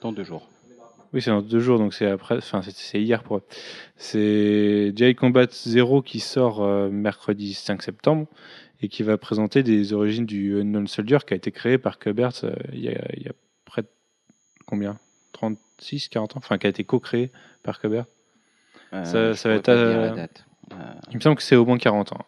dans 0.02 0.12
deux 0.12 0.24
jours. 0.24 0.50
oui, 1.14 1.22
c'est 1.22 1.30
dans 1.30 1.44
deux 1.44 1.60
jours, 1.60 1.78
donc 1.78 1.94
c'est 1.94 2.08
après, 2.10 2.38
enfin, 2.38 2.64
c'est- 2.64 3.00
hier 3.00 3.22
pour 3.22 3.38
eux. 3.38 3.44
C'est 3.98 4.92
GI 4.96 5.14
Combat 5.14 5.46
0 5.52 6.02
qui 6.02 6.20
sort 6.22 6.64
euh, 6.64 6.90
mercredi 6.90 7.54
5 7.54 7.84
septembre 7.84 8.26
et 8.82 8.88
qui 8.88 9.04
va 9.04 9.20
présenter 9.20 9.62
des 9.62 9.94
origines 9.94 10.26
du 10.26 10.60
Unknown 10.60 10.88
Soldier 10.88 11.20
qui 11.28 11.36
a 11.36 11.38
été 11.38 11.52
créé 11.52 11.78
par 11.78 12.00
Kubert 12.00 12.32
euh, 12.46 12.56
il, 12.74 12.80
y 12.84 12.90
a, 12.90 13.00
il 13.16 13.22
y 13.24 13.30
a 13.30 13.34
près 13.66 13.84
de 13.84 13.88
combien? 14.66 14.98
36, 15.34 16.10
40 16.10 16.36
ans? 16.36 16.40
Enfin, 16.40 16.58
qui 16.58 16.66
a 16.66 16.72
été 16.72 16.84
co-créé 16.84 17.30
par 17.62 17.80
Kubert. 17.80 18.06
Ça- 19.06 19.34
va 19.50 19.56
être, 19.56 19.70
euh, 19.70 20.02
la 20.02 20.10
date. 20.16 20.46
Euh, 20.74 20.76
Il 21.12 21.16
me 21.18 21.22
semble 21.22 21.36
que 21.38 21.44
c'est 21.44 21.56
au 21.56 21.66
moins 21.66 21.78
40 21.78 22.12
ans. 22.14 22.26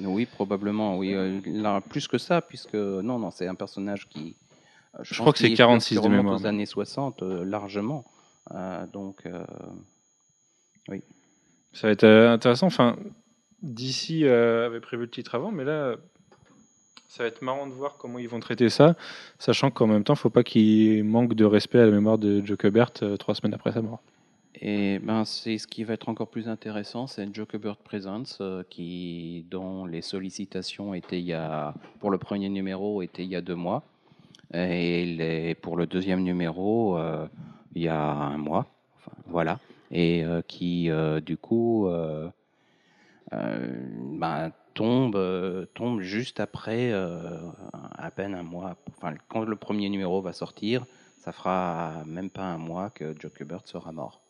Oui, 0.00 0.26
probablement. 0.26 0.96
Oui, 0.98 1.14
euh, 1.14 1.40
là, 1.46 1.80
plus 1.80 2.08
que 2.08 2.18
ça, 2.18 2.40
puisque 2.42 2.74
non, 2.74 3.18
non, 3.18 3.30
c'est 3.30 3.46
un 3.46 3.54
personnage 3.54 4.08
qui. 4.08 4.36
euh, 4.94 4.98
Je 5.02 5.20
crois 5.20 5.32
que 5.32 5.38
c'est 5.38 5.48
qu'il- 5.48 5.56
46 5.56 5.96
qui 5.98 6.02
de 6.04 6.08
mémoire. 6.08 6.40
aux 6.40 6.46
années 6.46 6.66
60 6.66 7.22
euh, 7.22 7.44
largement. 7.44 8.04
Euh, 8.54 8.86
donc, 8.86 9.24
euh, 9.26 9.44
Ça 11.74 11.86
va 11.86 11.92
être 11.92 12.04
intéressant. 12.04 12.66
Enfin, 12.66 12.96
DC 13.62 14.24
euh, 14.24 14.66
avait 14.66 14.80
prévu 14.80 15.04
le 15.04 15.10
titre 15.10 15.34
avant, 15.34 15.50
mais 15.52 15.64
là, 15.64 15.96
ça 17.08 17.22
va 17.22 17.28
être 17.28 17.40
marrant 17.42 17.66
de 17.66 17.72
voir 17.72 17.96
comment 17.96 18.18
ils 18.18 18.28
vont 18.28 18.40
traiter 18.40 18.68
ça, 18.68 18.94
sachant 19.38 19.70
qu'en 19.70 19.86
même 19.86 20.04
temps, 20.04 20.12
il 20.14 20.16
ne 20.16 20.20
faut 20.20 20.30
pas 20.30 20.42
qu'il 20.42 21.02
manque 21.04 21.34
de 21.34 21.44
respect 21.46 21.78
à 21.78 21.86
la 21.86 21.90
mémoire 21.92 22.18
de 22.18 22.44
Joe 22.44 22.58
Kubert 22.58 22.90
euh, 23.02 23.16
trois 23.16 23.34
semaines 23.34 23.54
après 23.54 23.72
sa 23.72 23.80
mort. 23.80 24.00
Et 24.64 25.00
ben, 25.00 25.24
c'est 25.24 25.58
ce 25.58 25.66
qui 25.66 25.82
va 25.82 25.94
être 25.94 26.08
encore 26.08 26.28
plus 26.28 26.48
intéressant, 26.48 27.08
c'est 27.08 27.34
Joe 27.34 27.48
Kubert 27.48 27.78
Presents, 27.78 28.38
euh, 28.40 28.62
qui 28.70 29.44
dont 29.50 29.86
les 29.86 30.02
sollicitations 30.02 30.94
étaient 30.94 31.18
il 31.18 31.26
y 31.26 31.32
a 31.32 31.74
pour 31.98 32.12
le 32.12 32.18
premier 32.18 32.48
numéro 32.48 33.02
étaient 33.02 33.24
il 33.24 33.30
y 33.30 33.34
a 33.34 33.40
deux 33.40 33.56
mois, 33.56 33.82
et 34.54 35.04
les, 35.04 35.56
pour 35.56 35.76
le 35.76 35.86
deuxième 35.88 36.22
numéro 36.22 36.96
euh, 36.96 37.26
il 37.74 37.82
y 37.82 37.88
a 37.88 38.00
un 38.00 38.38
mois. 38.38 38.66
Voilà, 39.26 39.58
et 39.90 40.24
euh, 40.24 40.42
qui 40.46 40.90
euh, 40.90 41.20
du 41.20 41.36
coup 41.36 41.88
ben, 43.32 44.52
tombe, 44.74 45.66
tombe 45.74 46.00
juste 46.02 46.38
après 46.38 46.92
à 46.92 48.10
peine 48.14 48.36
un 48.36 48.44
mois. 48.44 48.76
Enfin, 48.96 49.14
quand 49.28 49.42
le 49.42 49.56
premier 49.56 49.88
numéro 49.88 50.20
va 50.20 50.32
sortir, 50.32 50.86
ça 51.18 51.32
fera 51.32 52.04
même 52.06 52.30
pas 52.30 52.44
un 52.44 52.58
mois 52.58 52.90
que 52.90 53.12
Joe 53.18 53.32
Kubert 53.32 53.66
sera 53.66 53.90
mort. 53.90 54.21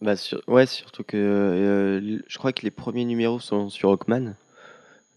Bah, 0.00 0.16
sur- 0.16 0.42
Ouais, 0.46 0.66
surtout 0.66 1.04
que 1.04 1.16
euh, 1.16 2.18
je 2.26 2.38
crois 2.38 2.52
que 2.52 2.62
les 2.62 2.70
premiers 2.70 3.04
numéros 3.04 3.40
sont 3.40 3.70
sur 3.70 3.90
Hawkman, 3.90 4.34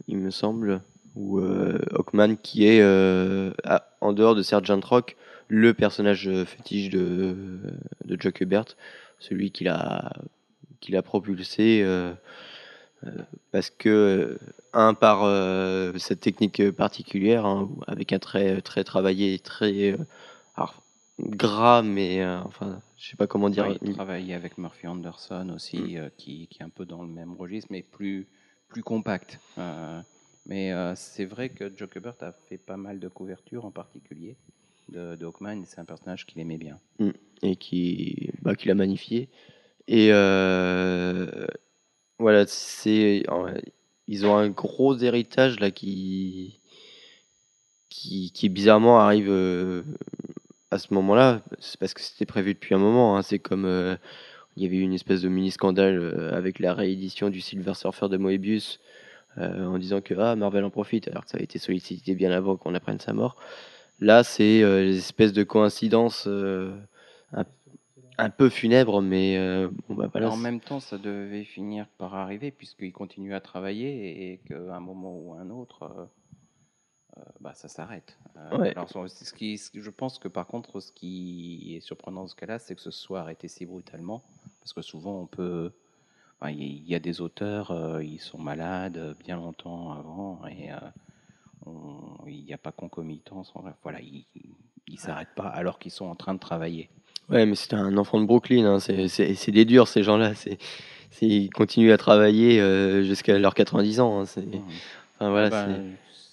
il 0.07 0.17
me 0.17 0.31
semble, 0.31 0.81
ou 1.15 1.39
euh, 1.39 1.79
Hawkman 1.93 2.37
qui 2.37 2.65
est, 2.67 2.81
euh, 2.81 3.51
en 4.01 4.13
dehors 4.13 4.35
de 4.35 4.43
Sergeant 4.43 4.81
Rock, 4.83 5.17
le 5.49 5.73
personnage 5.73 6.27
euh, 6.29 6.45
fétiche 6.45 6.89
de, 6.91 7.35
de 8.05 8.17
Joe 8.21 8.33
Kubert, 8.33 8.65
celui 9.19 9.51
qu'il 9.51 9.69
a, 9.69 10.13
qu'il 10.81 10.95
a 10.97 11.03
propulsé, 11.03 11.83
parce 13.51 13.69
que, 13.69 14.37
un, 14.73 14.93
par 14.93 15.23
cette 15.97 16.19
technique 16.21 16.71
particulière, 16.71 17.45
hein, 17.45 17.69
avec 17.87 18.13
un 18.13 18.19
trait 18.19 18.61
très 18.61 18.83
travaillé, 18.83 19.39
très 19.39 19.95
gras, 21.19 21.81
mais 21.81 22.21
euh, 22.21 22.39
enfin, 22.41 22.81
je 22.97 23.09
sais 23.09 23.15
pas 23.15 23.27
comment 23.27 23.49
dire. 23.49 23.67
Ouais, 23.67 23.77
il 23.81 23.93
travaille 23.93 24.33
avec 24.33 24.57
Murphy 24.57 24.87
Anderson 24.87 25.49
aussi, 25.53 25.97
euh, 25.97 26.09
qui, 26.17 26.47
qui 26.47 26.61
est 26.61 26.65
un 26.65 26.69
peu 26.69 26.85
dans 26.85 27.01
le 27.01 27.09
même 27.09 27.33
registre, 27.33 27.69
mais 27.71 27.81
plus, 27.83 28.27
plus 28.67 28.83
compact. 28.83 29.39
Euh, 29.57 30.01
mais 30.45 30.73
c'est 30.95 31.25
vrai 31.25 31.49
que 31.49 31.71
Joe 31.75 31.89
Kubert 31.89 32.15
a 32.21 32.31
fait 32.31 32.57
pas 32.57 32.77
mal 32.77 32.99
de 32.99 33.07
couvertures, 33.07 33.65
en 33.65 33.71
particulier 33.71 34.35
de, 34.87 35.15
de 35.15 35.25
Hawkman, 35.25 35.63
c'est 35.65 35.79
un 35.79 35.85
personnage 35.85 36.25
qu'il 36.25 36.41
aimait 36.41 36.57
bien. 36.57 36.79
et 37.43 37.55
qui, 37.55 38.31
bah, 38.41 38.55
qui 38.55 38.67
l'a 38.67 38.73
magnifié. 38.73 39.29
Et 39.87 40.09
voilà, 42.17 42.47
c'est, 42.47 43.23
ils 44.07 44.25
ont 44.25 44.35
un 44.35 44.49
gros 44.49 44.97
héritage 44.97 45.59
là 45.59 45.69
qui, 45.69 46.59
qui, 47.89 48.31
qui 48.31 48.49
bizarrement 48.49 48.99
arrive 48.99 49.29
à 50.71 50.77
ce 50.77 50.93
moment-là. 50.93 51.41
C'est 51.59 51.79
parce 51.79 51.93
que 51.93 52.01
c'était 52.01 52.25
prévu 52.25 52.53
depuis 52.53 52.75
un 52.75 52.79
moment. 52.79 53.17
hein. 53.17 53.21
C'est 53.21 53.39
comme 53.39 53.65
euh, 53.65 53.95
il 54.55 54.63
y 54.63 54.65
avait 54.65 54.77
eu 54.77 54.81
une 54.81 54.93
espèce 54.93 55.21
de 55.21 55.29
mini 55.29 55.51
scandale 55.51 55.97
euh, 55.99 56.35
avec 56.35 56.59
la 56.59 56.73
réédition 56.73 57.29
du 57.29 57.41
Silver 57.41 57.73
Surfer 57.75 58.09
de 58.09 58.17
Moebius 58.17 58.79
euh, 59.37 59.65
en 59.65 59.77
disant 59.77 60.01
que 60.01 60.13
ah, 60.17 60.35
Marvel 60.35 60.63
en 60.63 60.69
profite 60.69 61.07
alors 61.07 61.23
que 61.25 61.31
ça 61.31 61.37
avait 61.37 61.45
été 61.45 61.59
sollicité 61.59 62.15
bien 62.15 62.31
avant 62.31 62.57
qu'on 62.57 62.73
apprenne 62.75 62.99
sa 62.99 63.13
mort. 63.13 63.35
Là, 63.99 64.23
c'est 64.23 64.63
euh, 64.63 64.83
les 64.83 64.97
espèces 64.97 65.33
de 65.33 65.43
coïncidences 65.43 66.27
un, 66.27 67.45
un 68.17 68.29
peu 68.29 68.49
funèbres, 68.49 69.01
mais 69.01 69.37
euh, 69.37 69.69
bon, 69.87 69.95
bah, 69.95 70.09
voilà, 70.11 70.29
en 70.29 70.37
même 70.37 70.59
temps, 70.59 70.79
ça 70.79 70.97
devait 70.97 71.45
finir 71.45 71.87
par 71.97 72.15
arriver 72.15 72.51
puisqu'il 72.51 72.91
continue 72.91 73.33
à 73.33 73.39
travailler 73.39 74.31
et 74.33 74.39
qu'à 74.47 74.75
un 74.75 74.79
moment 74.79 75.15
ou 75.17 75.33
un 75.33 75.49
autre, 75.49 76.09
bah, 77.41 77.53
ça 77.53 77.67
s'arrête. 77.67 78.17
Euh, 78.37 78.57
Ouais. 78.57 78.71
alors, 78.75 78.89
ce 79.07 79.33
qui, 79.33 79.59
je 79.73 79.89
pense 79.89 80.19
que 80.19 80.27
par 80.27 80.47
contre, 80.47 80.79
ce 80.79 80.91
qui 80.91 81.75
est 81.75 81.79
surprenant 81.79 82.21
dans 82.21 82.27
ce 82.27 82.35
cas-là, 82.35 82.59
c'est 82.59 82.75
que 82.75 82.81
ce 82.81 82.91
soit 82.91 83.21
arrêté 83.21 83.47
si 83.47 83.65
brutalement, 83.65 84.21
parce 84.61 84.73
que 84.73 84.81
souvent 84.81 85.19
on 85.21 85.25
peut, 85.25 85.71
enfin, 86.39 86.51
il 86.51 86.87
y, 86.87 86.95
a 86.95 86.99
des 86.99 87.21
auteurs, 87.21 87.71
euh, 87.71 88.03
ils 88.03 88.19
sont 88.19 88.37
malades 88.39 89.15
bien 89.23 89.35
longtemps 89.37 89.91
avant 89.93 90.41
et 90.47 90.71
euh, 90.71 90.77
il 92.27 92.43
n'y 92.43 92.53
a 92.53 92.57
pas 92.57 92.71
concomitance. 92.71 93.53
Voilà, 93.83 93.99
ils, 94.01 94.25
ils 94.87 94.99
s'arrêtent 94.99 95.35
pas 95.35 95.47
alors 95.47 95.79
qu'ils 95.79 95.91
sont 95.91 96.05
en 96.05 96.15
train 96.15 96.33
de 96.33 96.39
travailler. 96.39 96.89
Ouais, 97.29 97.45
mais 97.45 97.55
c'était 97.55 97.75
un 97.75 97.95
enfant 97.97 98.19
de 98.19 98.25
Brooklyn. 98.25 98.65
hein, 98.65 98.79
C'est 98.79 99.07
c'est- 99.07 99.35
c'est 99.35 99.51
des 99.51 99.65
durs, 99.65 99.87
ces 99.87 100.01
gens-là. 100.03 100.33
C'est 100.35 100.57
c'est- 101.11 101.27
Ils 101.27 101.49
continuent 101.49 101.91
à 101.91 101.97
travailler 101.97 102.59
euh, 102.61 103.03
jusqu'à 103.03 103.37
leurs 103.37 103.53
90 103.55 103.99
ans. 103.99 104.19
hein, 104.21 104.25
c'est-. 104.25 104.47
Enfin, 105.15 105.29
voilà, 105.29 105.49
Ah 105.51 105.65
c'est- 105.67 105.81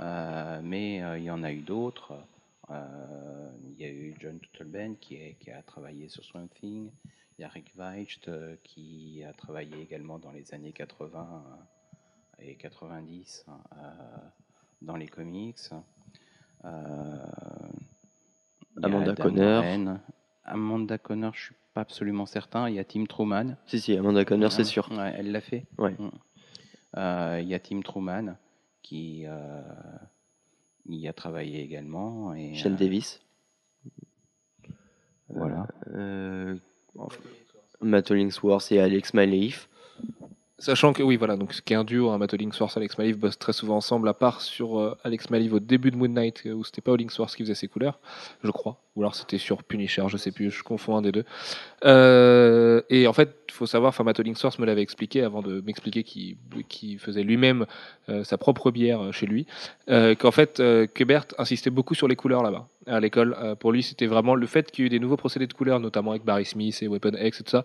Euh, 0.00 0.60
mais 0.62 1.02
euh, 1.02 1.18
il 1.18 1.24
y 1.24 1.30
en 1.30 1.42
a 1.42 1.52
eu 1.52 1.60
d'autres. 1.62 2.12
Euh, 2.70 3.50
Il 3.78 3.80
y 3.80 3.84
a 3.84 3.88
eu 3.90 4.14
John 4.20 4.38
Tuttleben 4.40 4.96
qui, 4.96 5.16
est- 5.16 5.36
qui 5.38 5.50
a 5.50 5.62
travaillé 5.62 6.08
sur 6.08 6.24
Swamp 6.24 6.48
Thing. 6.60 6.90
Il 7.38 7.42
y 7.42 7.44
a 7.44 7.48
Rick 7.48 7.72
Weicht 7.76 8.30
qui 8.62 9.22
a 9.24 9.32
travaillé 9.34 9.80
également 9.82 10.18
dans 10.18 10.32
les 10.32 10.54
années 10.54 10.72
80 10.72 11.44
euh, 12.40 12.42
et 12.42 12.54
90 12.56 13.44
euh, 13.48 13.52
dans 14.82 14.96
les 14.96 15.06
comics. 15.08 15.58
Amanda 18.82 19.14
Conner. 19.14 19.94
Amanda 20.44 20.98
Conner, 20.98 21.30
je 21.34 21.40
suis 21.44 21.54
pas 21.74 21.80
absolument 21.82 22.26
certain. 22.26 22.68
Il 22.68 22.74
y 22.76 22.78
a 22.78 22.84
Tim 22.84 23.04
Truman. 23.04 23.56
Si 23.66 23.80
si, 23.80 23.96
Amanda 23.96 24.24
Conner, 24.24 24.50
c'est 24.50 24.64
sûr. 24.64 24.90
ouais, 24.90 25.14
elle 25.16 25.32
l'a 25.32 25.40
fait. 25.40 25.66
Ouais. 25.78 25.94
Mm. 25.98 26.10
Il 27.42 27.48
y 27.48 27.54
a 27.54 27.58
Tim 27.60 27.80
Truman 27.82 28.36
qui 28.86 29.24
euh, 29.26 29.62
y 30.88 31.08
a 31.08 31.12
travaillé 31.12 31.60
également. 31.60 32.34
Et, 32.34 32.54
Shane 32.54 32.74
euh, 32.74 32.76
Davis. 32.76 33.20
Voilà. 35.28 35.66
Euh, 35.88 36.54
Matt 37.80 38.12
Hollingsworth 38.12 38.70
et 38.70 38.78
Alex 38.78 39.12
Maleif. 39.12 39.68
Sachant 40.58 40.92
que 40.92 41.02
oui, 41.02 41.16
voilà, 41.16 41.36
donc 41.36 41.52
ce 41.52 41.60
qui 41.62 41.72
est 41.72 41.76
un 41.76 41.82
duo, 41.82 42.10
un 42.10 42.18
Matt 42.18 42.32
Hollingsworth, 42.32 42.76
Alex 42.76 42.96
Maliv 42.96 43.18
bossent 43.18 43.38
très 43.38 43.52
souvent 43.52 43.76
ensemble, 43.76 44.08
à 44.08 44.14
part 44.14 44.40
sur 44.40 44.78
euh, 44.78 44.96
Alex 45.02 45.30
Maliv 45.30 45.52
au 45.52 45.60
début 45.60 45.90
de 45.90 45.96
Moon 45.96 46.08
Knight, 46.08 46.44
où 46.44 46.62
c'était 46.62 46.80
pas 46.80 46.92
Hollingsworth 46.92 47.34
qui 47.34 47.42
faisait 47.42 47.56
ses 47.56 47.68
couleurs, 47.68 47.98
je 48.44 48.50
crois, 48.52 48.80
ou 48.96 49.02
alors 49.02 49.14
c'était 49.14 49.38
sur 49.38 49.62
Punisher, 49.62 50.04
je 50.08 50.16
sais 50.16 50.32
plus, 50.32 50.50
je 50.50 50.62
confonds 50.62 50.96
un 50.96 51.02
des 51.02 51.12
deux. 51.12 51.24
Euh, 51.84 52.80
et 52.90 53.06
en 53.06 53.12
fait, 53.12 53.36
il 53.48 53.52
faut 53.52 53.66
savoir, 53.66 53.90
enfin 53.90 54.02
Matt 54.04 54.18
Hollingsworth 54.18 54.58
me 54.58 54.66
l'avait 54.66 54.82
expliqué 54.82 55.22
avant 55.22 55.42
de 55.42 55.60
m'expliquer 55.60 56.02
qu'il 56.02 56.36
qu'il 56.68 56.98
faisait 56.98 57.22
lui-même 57.22 57.66
euh, 58.08 58.24
sa 58.24 58.38
propre 58.38 58.70
bière 58.70 59.00
euh, 59.00 59.12
chez 59.12 59.26
lui, 59.26 59.46
euh, 59.88 60.14
qu'en 60.14 60.30
fait, 60.30 60.62
Kubert 60.94 61.26
insistait 61.38 61.70
beaucoup 61.70 61.94
sur 61.94 62.08
les 62.08 62.16
couleurs 62.16 62.42
là-bas, 62.42 62.68
à 62.86 62.98
l'école. 63.00 63.36
Pour 63.60 63.72
lui, 63.72 63.82
c'était 63.82 64.06
vraiment 64.06 64.34
le 64.34 64.46
fait 64.46 64.70
qu'il 64.70 64.82
y 64.82 64.84
ait 64.84 64.86
eu 64.86 64.90
des 64.90 64.98
nouveaux 64.98 65.16
procédés 65.16 65.46
de 65.46 65.52
couleurs, 65.52 65.80
notamment 65.80 66.10
avec 66.12 66.24
Barry 66.24 66.44
Smith 66.44 66.78
et 66.82 66.88
Weapon 66.88 67.12
X 67.20 67.40
et 67.40 67.44
tout 67.44 67.50
ça. 67.50 67.64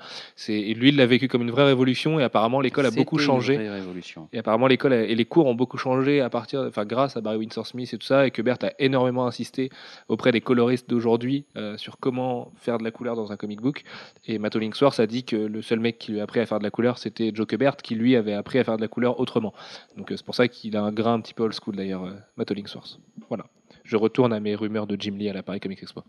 Et 0.50 0.74
lui, 0.74 0.90
il 0.90 0.98
l'a 0.98 1.06
vécu 1.06 1.28
comme 1.28 1.42
une 1.42 1.52
vraie 1.52 1.66
révolution, 1.66 2.20
et 2.20 2.24
apparemment 2.24 2.60
l'école 2.60 2.86
a 2.86 2.92
beaucoup 2.92 3.18
une 3.18 3.26
changé. 3.26 3.56
vraie 3.56 3.70
révolution. 3.70 4.28
Et 4.34 4.40
apparemment, 4.40 4.68
l'école 4.68 4.94
a- 4.94 5.04
et 5.04 5.16
les 5.16 5.26
cours 5.26 5.46
ont 5.48 5.56
beaucoup 5.56 5.78
changé 5.78 6.22
à 6.22 6.30
partir, 6.30 6.62
enfin, 6.68 6.86
grâce 6.86 7.16
à 7.18 7.22
Barry 7.22 7.38
Windsor 7.38 7.66
Smith 7.66 7.94
et 7.94 7.98
tout 7.98 8.06
ça, 8.08 8.28
et 8.28 8.32
que 8.32 8.42
Bert 8.42 8.58
a 8.64 8.72
énormément 8.80 9.26
insisté 9.26 9.70
auprès 10.08 10.32
des 10.32 10.42
coloristes 10.42 10.90
d'aujourd'hui 10.90 11.21
euh, 11.56 11.78
sur 11.78 11.98
comment 12.00 12.52
faire 12.56 12.78
de 12.78 12.84
la 12.84 12.92
couleur 12.92 13.16
dans 13.16 13.32
un 13.32 13.38
comic 13.38 13.62
book. 13.62 13.84
Et 14.26 14.40
Matt 14.40 14.56
Hollingsworth 14.56 15.00
a 15.00 15.08
dit 15.08 15.24
que 15.24 15.36
le 15.36 15.62
seul 15.62 15.80
mec 15.80 15.98
qui 15.98 16.12
lui 16.12 16.20
a 16.20 16.24
appris 16.24 16.40
à 16.40 16.46
faire 16.46 16.60
de 16.60 16.64
la 16.64 16.72
couleur, 16.72 16.98
c'était 16.98 17.32
Joe 17.34 17.48
Kubert, 17.48 17.78
qui 17.78 17.96
lui 17.96 18.16
avait 18.16 18.34
appris 18.34 18.60
à 18.60 18.64
faire 18.64 18.78
de 18.78 18.82
la 18.82 18.88
couleur 18.88 19.20
autrement. 19.20 19.54
Donc 19.98 20.12
euh, 20.12 20.18
c'est 20.18 20.26
pour 20.26 20.36
ça 20.36 20.48
qu'il 20.48 20.76
a 20.78 20.84
un 20.84 20.92
grain 20.92 21.14
un 21.16 21.22
petit 21.22 21.34
peu 21.34 21.44
old 21.44 21.54
school 21.54 21.76
d'ailleurs, 21.76 22.06
euh, 22.06 22.14
Matt 22.38 22.52
Hollingsworth. 22.52 23.00
Voilà. 23.30 23.46
Je 23.84 23.98
retourne 23.98 24.34
à 24.34 24.40
mes 24.40 24.56
rumeurs 24.56 24.88
de 24.88 24.96
Jim 25.00 25.16
Lee 25.18 25.30
à 25.30 25.34
la 25.34 25.44
Paris 25.44 25.60
Comics 25.60 25.82
Expo. 25.82 26.04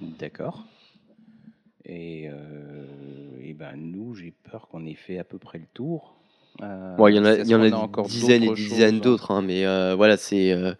D'accord. 0.00 0.64
Et, 1.84 2.28
euh, 2.28 2.84
et 3.42 3.54
ben 3.54 3.72
nous, 3.76 4.14
j'ai 4.14 4.32
peur 4.50 4.68
qu'on 4.68 4.84
ait 4.84 4.94
fait 4.94 5.18
à 5.18 5.24
peu 5.24 5.38
près 5.38 5.58
le 5.58 5.66
tour. 5.72 6.16
Euh, 6.62 6.96
Bon, 6.96 7.08
il 7.08 7.16
y 7.16 7.18
en 7.18 7.24
a, 7.24 7.36
y 7.36 7.54
en 7.54 7.62
a 7.62 7.70
encore 7.76 8.06
des 8.06 8.12
dizaines 8.12 8.42
et 8.42 8.48
des 8.48 8.54
dizaines 8.54 8.96
choses 8.96 9.00
d'autres, 9.02 9.30
hein, 9.30 9.42
mais 9.42 9.64
euh, 9.66 9.94
voilà, 9.94 10.16
c'est, 10.16 10.52
euh, 10.52 10.74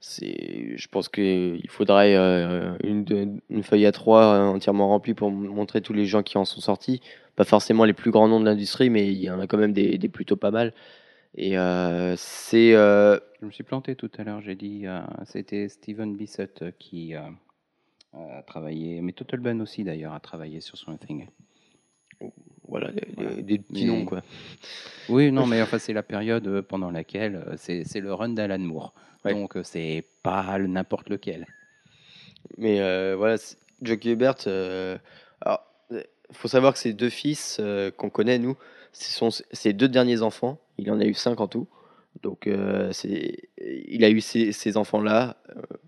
c'est, 0.00 0.76
je 0.76 0.88
pense 0.88 1.08
qu'il 1.08 1.68
faudrait 1.68 2.14
euh, 2.14 2.76
une, 2.84 3.62
feuille 3.62 3.86
à 3.86 3.92
trois 3.92 4.34
euh, 4.34 4.44
entièrement 4.46 4.88
remplie 4.88 5.14
pour 5.14 5.30
montrer 5.30 5.80
tous 5.80 5.92
les 5.92 6.06
gens 6.06 6.22
qui 6.22 6.38
en 6.38 6.44
sont 6.44 6.60
sortis. 6.60 7.00
Pas 7.34 7.44
forcément 7.44 7.84
les 7.84 7.92
plus 7.92 8.10
grands 8.10 8.28
noms 8.28 8.40
de 8.40 8.44
l'industrie, 8.44 8.90
mais 8.90 9.08
il 9.08 9.18
y 9.18 9.30
en 9.30 9.40
a 9.40 9.46
quand 9.46 9.58
même 9.58 9.72
des, 9.72 9.98
plutôt 10.08 10.36
pas 10.36 10.50
mal. 10.50 10.72
Et 11.34 11.58
euh, 11.58 12.14
c'est, 12.16 12.72
Je 12.72 13.44
me 13.46 13.50
suis 13.50 13.64
planté 13.64 13.96
tout 13.96 14.10
à 14.18 14.24
l'heure, 14.24 14.40
j'ai 14.40 14.54
dit, 14.54 14.86
c'était 15.24 15.68
Steven 15.68 16.16
Bissett 16.16 16.64
qui 16.78 17.14
a 17.14 17.30
travaillé, 18.46 19.00
mais 19.02 19.12
Totalban 19.12 19.60
aussi 19.60 19.84
d'ailleurs 19.84 20.14
a 20.14 20.20
travaillé 20.20 20.60
sur 20.60 20.76
Swamp 20.76 20.96
Thing. 20.96 21.26
Voilà, 22.68 22.90
des, 22.92 23.02
Voilà. 23.16 23.30
des 23.42 23.58
petits 23.58 23.84
noms, 23.86 24.04
quoi. 24.04 24.22
Oui, 25.08 25.32
non, 25.32 25.46
mais 25.46 25.60
enfin, 25.62 25.78
c'est 25.78 25.92
la 25.94 26.02
période 26.02 26.46
euh, 26.46 26.62
pendant 26.62 26.90
laquelle 26.90 27.36
euh, 27.36 27.54
c'est 27.56 27.82
c'est 27.84 28.00
le 28.00 28.12
run 28.12 28.30
d'Alan 28.30 28.58
Moore. 28.58 28.92
Ouais. 29.24 29.32
Donc, 29.32 29.56
euh, 29.56 29.62
c'est 29.64 30.04
pas 30.22 30.58
le- 30.58 30.66
n'importe 30.66 31.08
lequel. 31.08 31.46
Mais 32.56 32.80
euh, 32.80 33.14
voilà, 33.16 33.36
Jockey 33.82 34.10
Hubert, 34.10 34.34
euh, 34.46 34.96
alors, 35.40 35.64
faut 36.32 36.48
savoir 36.48 36.74
que 36.74 36.78
ces 36.78 36.92
deux 36.92 37.08
fils 37.08 37.56
euh, 37.60 37.90
qu'on 37.90 38.10
connaît, 38.10 38.38
nous, 38.38 38.56
ce 38.92 39.10
sont 39.10 39.30
ses 39.52 39.72
deux 39.72 39.88
derniers 39.88 40.22
enfants. 40.22 40.58
Il 40.78 40.90
en 40.90 41.00
a 41.00 41.04
eu 41.04 41.14
cinq 41.14 41.40
en 41.40 41.48
tout. 41.48 41.66
Donc, 42.22 42.48
c'est, 42.90 43.48
il 43.60 44.02
a 44.02 44.10
eu 44.10 44.20
ces, 44.20 44.50
ces 44.50 44.76
enfants-là, 44.76 45.36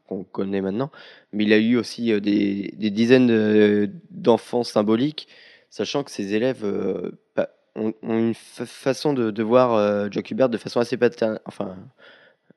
qu'on 0.06 0.22
connaît 0.22 0.60
maintenant. 0.60 0.90
Mais 1.32 1.42
il 1.44 1.52
a 1.52 1.58
eu 1.58 1.76
aussi 1.76 2.12
des, 2.20 2.72
des 2.76 2.90
dizaines 2.90 3.26
de- 3.26 3.90
d'enfants 4.10 4.62
symboliques, 4.62 5.26
sachant 5.70 6.04
que 6.04 6.10
ses 6.10 6.34
élèves 6.34 6.64
euh, 6.64 7.12
bah, 7.34 7.48
ont, 7.76 7.94
ont 8.02 8.18
une 8.18 8.34
fa- 8.34 8.66
façon 8.66 9.12
de, 9.14 9.30
de 9.30 9.42
voir 9.42 9.72
euh, 9.74 10.08
Jock 10.10 10.30
Hubert 10.30 10.48
de 10.50 10.58
façon 10.58 10.80
assez 10.80 10.96
paternelle. 10.98 11.40
Enfin, 11.46 11.76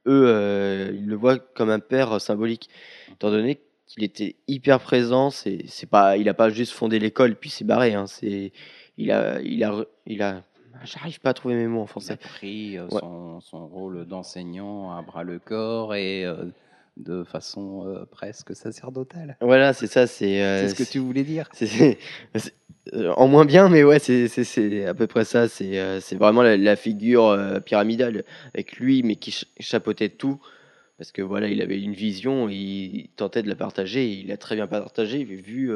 eux, 0.08 0.26
euh, 0.28 0.92
ils 0.94 1.08
le 1.08 1.16
voient 1.16 1.38
comme 1.40 1.70
un 1.70 1.80
père 1.80 2.20
symbolique, 2.20 2.70
étant 3.12 3.30
donné 3.32 3.62
qu'il 3.86 4.04
était 4.04 4.36
hyper 4.48 4.80
présent. 4.80 5.30
C'est, 5.30 5.64
c'est 5.68 5.90
pas, 5.90 6.18
il 6.18 6.28
a 6.28 6.34
pas 6.34 6.50
juste 6.50 6.74
fondé 6.74 7.00
l'école 7.00 7.36
puis 7.36 7.50
s'est 7.50 7.64
barré. 7.64 7.94
Hein, 7.94 8.08
c'est, 8.08 8.52
il 8.98 9.12
a, 9.12 9.40
il 9.42 9.64
a, 9.64 9.86
il 10.06 10.22
a. 10.22 10.44
J'arrive 10.84 11.20
pas 11.22 11.30
à 11.30 11.34
trouver 11.34 11.54
mes 11.56 11.68
mots 11.68 11.82
en 11.82 11.84
Il 11.84 11.86
a 11.86 11.88
français. 11.88 12.18
pris 12.18 12.78
euh, 12.78 12.88
Ouais. 12.90 13.00
son, 13.00 13.40
son 13.40 13.68
rôle 13.68 14.06
d'enseignant 14.06 14.92
à 14.98 15.02
bras 15.04 15.24
le 15.24 15.38
corps 15.40 15.94
et 15.96 16.26
euh, 16.26 16.46
de 16.98 17.24
façon 17.24 17.88
euh, 17.88 18.06
presque 18.06 18.56
sacerdotale. 18.56 19.38
Voilà, 19.42 19.74
c'est 19.74 19.88
ça. 19.88 20.08
C'est, 20.08 20.44
euh, 20.44 20.68
ce 20.68 20.76
que 20.76 20.84
tu 20.84 21.00
voulais 21.00 21.24
dire. 21.24 21.50
euh, 22.94 23.12
en 23.16 23.28
moins 23.28 23.46
bien, 23.46 23.70
mais 23.70 23.84
ouais, 23.84 24.00
c'est, 24.00 24.86
à 24.86 24.94
peu 24.94 25.08
près 25.08 25.26
ça. 25.26 25.48
C'est, 25.48 25.80
euh, 25.80 26.00
vraiment 26.14 26.42
la, 26.44 26.58
la 26.58 26.76
figure 26.76 27.38
pyramidale 27.66 28.24
avec 28.54 28.74
lui, 28.78 29.04
mais 29.04 29.16
qui 29.16 29.32
ch- 29.32 29.46
chapeautait 29.60 30.10
tout. 30.10 30.40
Parce 30.98 31.12
que 31.12 31.22
voilà, 31.24 31.48
il 31.48 31.62
avait 31.62 31.82
une 31.82 31.94
vision, 31.94 32.48
il 32.50 33.10
tentait 33.16 33.42
de 33.42 33.50
la 33.50 33.56
partager, 33.56 34.06
et 34.06 34.14
il 34.14 34.32
a 34.32 34.38
très 34.38 34.56
bien 34.56 34.68
partagé, 34.68 35.24
vu 35.24 35.72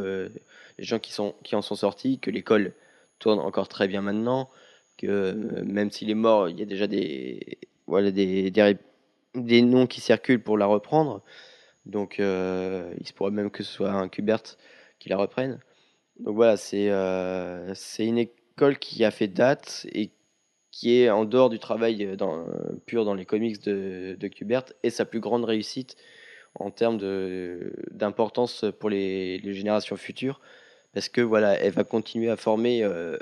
les 0.77 0.83
gens 0.83 0.99
qui, 0.99 1.11
sont, 1.11 1.33
qui 1.43 1.55
en 1.55 1.63
sont 1.63 1.75
sortis, 1.75 2.19
que 2.19 2.29
l'école 2.29 2.73
tourne 3.19 3.39
encore 3.39 3.67
très 3.67 3.87
bien 3.87 4.01
maintenant, 4.01 4.47
que 4.95 5.33
même 5.65 5.89
s'il 5.89 6.11
est 6.11 6.15
mort, 6.15 6.49
il 6.49 6.59
y 6.59 6.61
a 6.61 6.65
déjà 6.65 6.85
des, 6.85 7.57
voilà, 7.87 8.11
des, 8.11 8.51
des 9.35 9.61
noms 9.61 9.87
qui 9.87 10.01
circulent 10.01 10.41
pour 10.41 10.57
la 10.57 10.65
reprendre. 10.65 11.21
Donc 11.85 12.19
euh, 12.19 12.93
il 12.99 13.07
se 13.07 13.13
pourrait 13.13 13.31
même 13.31 13.49
que 13.49 13.63
ce 13.63 13.71
soit 13.71 13.91
un 13.91 14.09
Kubert 14.09 14.43
qui 14.99 15.09
la 15.09 15.17
reprenne. 15.17 15.59
Donc 16.19 16.35
voilà, 16.35 16.57
c'est 16.57 16.89
euh, 16.89 17.73
c'est 17.75 18.05
une 18.05 18.17
école 18.17 18.77
qui 18.79 19.05
a 19.05 19.11
fait 19.11 19.27
date 19.27 19.87
et 19.93 20.11
qui 20.71 20.99
est 20.99 21.09
en 21.09 21.25
dehors 21.25 21.49
du 21.49 21.59
travail 21.59 22.15
dans, 22.17 22.45
pur 22.85 23.05
dans 23.05 23.13
les 23.15 23.25
comics 23.25 23.63
de, 23.63 24.27
Kubert 24.27 24.65
et 24.83 24.89
sa 24.89 25.05
plus 25.05 25.19
grande 25.19 25.45
réussite 25.45 25.95
en 26.55 26.71
termes 26.71 26.99
d'importance 27.91 28.65
pour 28.79 28.89
les, 28.89 29.41
générations 29.53 29.95
futures 29.95 30.39
parce 30.93 31.09
que 31.09 31.21
voilà, 31.21 31.53
elle 31.59 31.73
va 31.73 31.83
continuer 31.83 32.29
à 32.29 32.35
former 32.35 32.83
euh, 32.83 33.17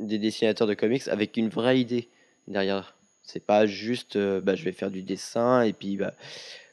des 0.00 0.18
dessinateurs 0.18 0.66
de 0.66 0.74
comics 0.74 1.08
avec 1.08 1.36
une 1.36 1.48
vraie 1.48 1.80
idée 1.80 2.08
derrière. 2.48 2.95
C'est 3.26 3.44
pas 3.44 3.66
juste 3.66 4.16
bah, 4.16 4.54
je 4.54 4.64
vais 4.64 4.72
faire 4.72 4.90
du 4.90 5.02
dessin 5.02 5.62
et 5.62 5.72
puis 5.72 5.96
bah, 5.98 6.14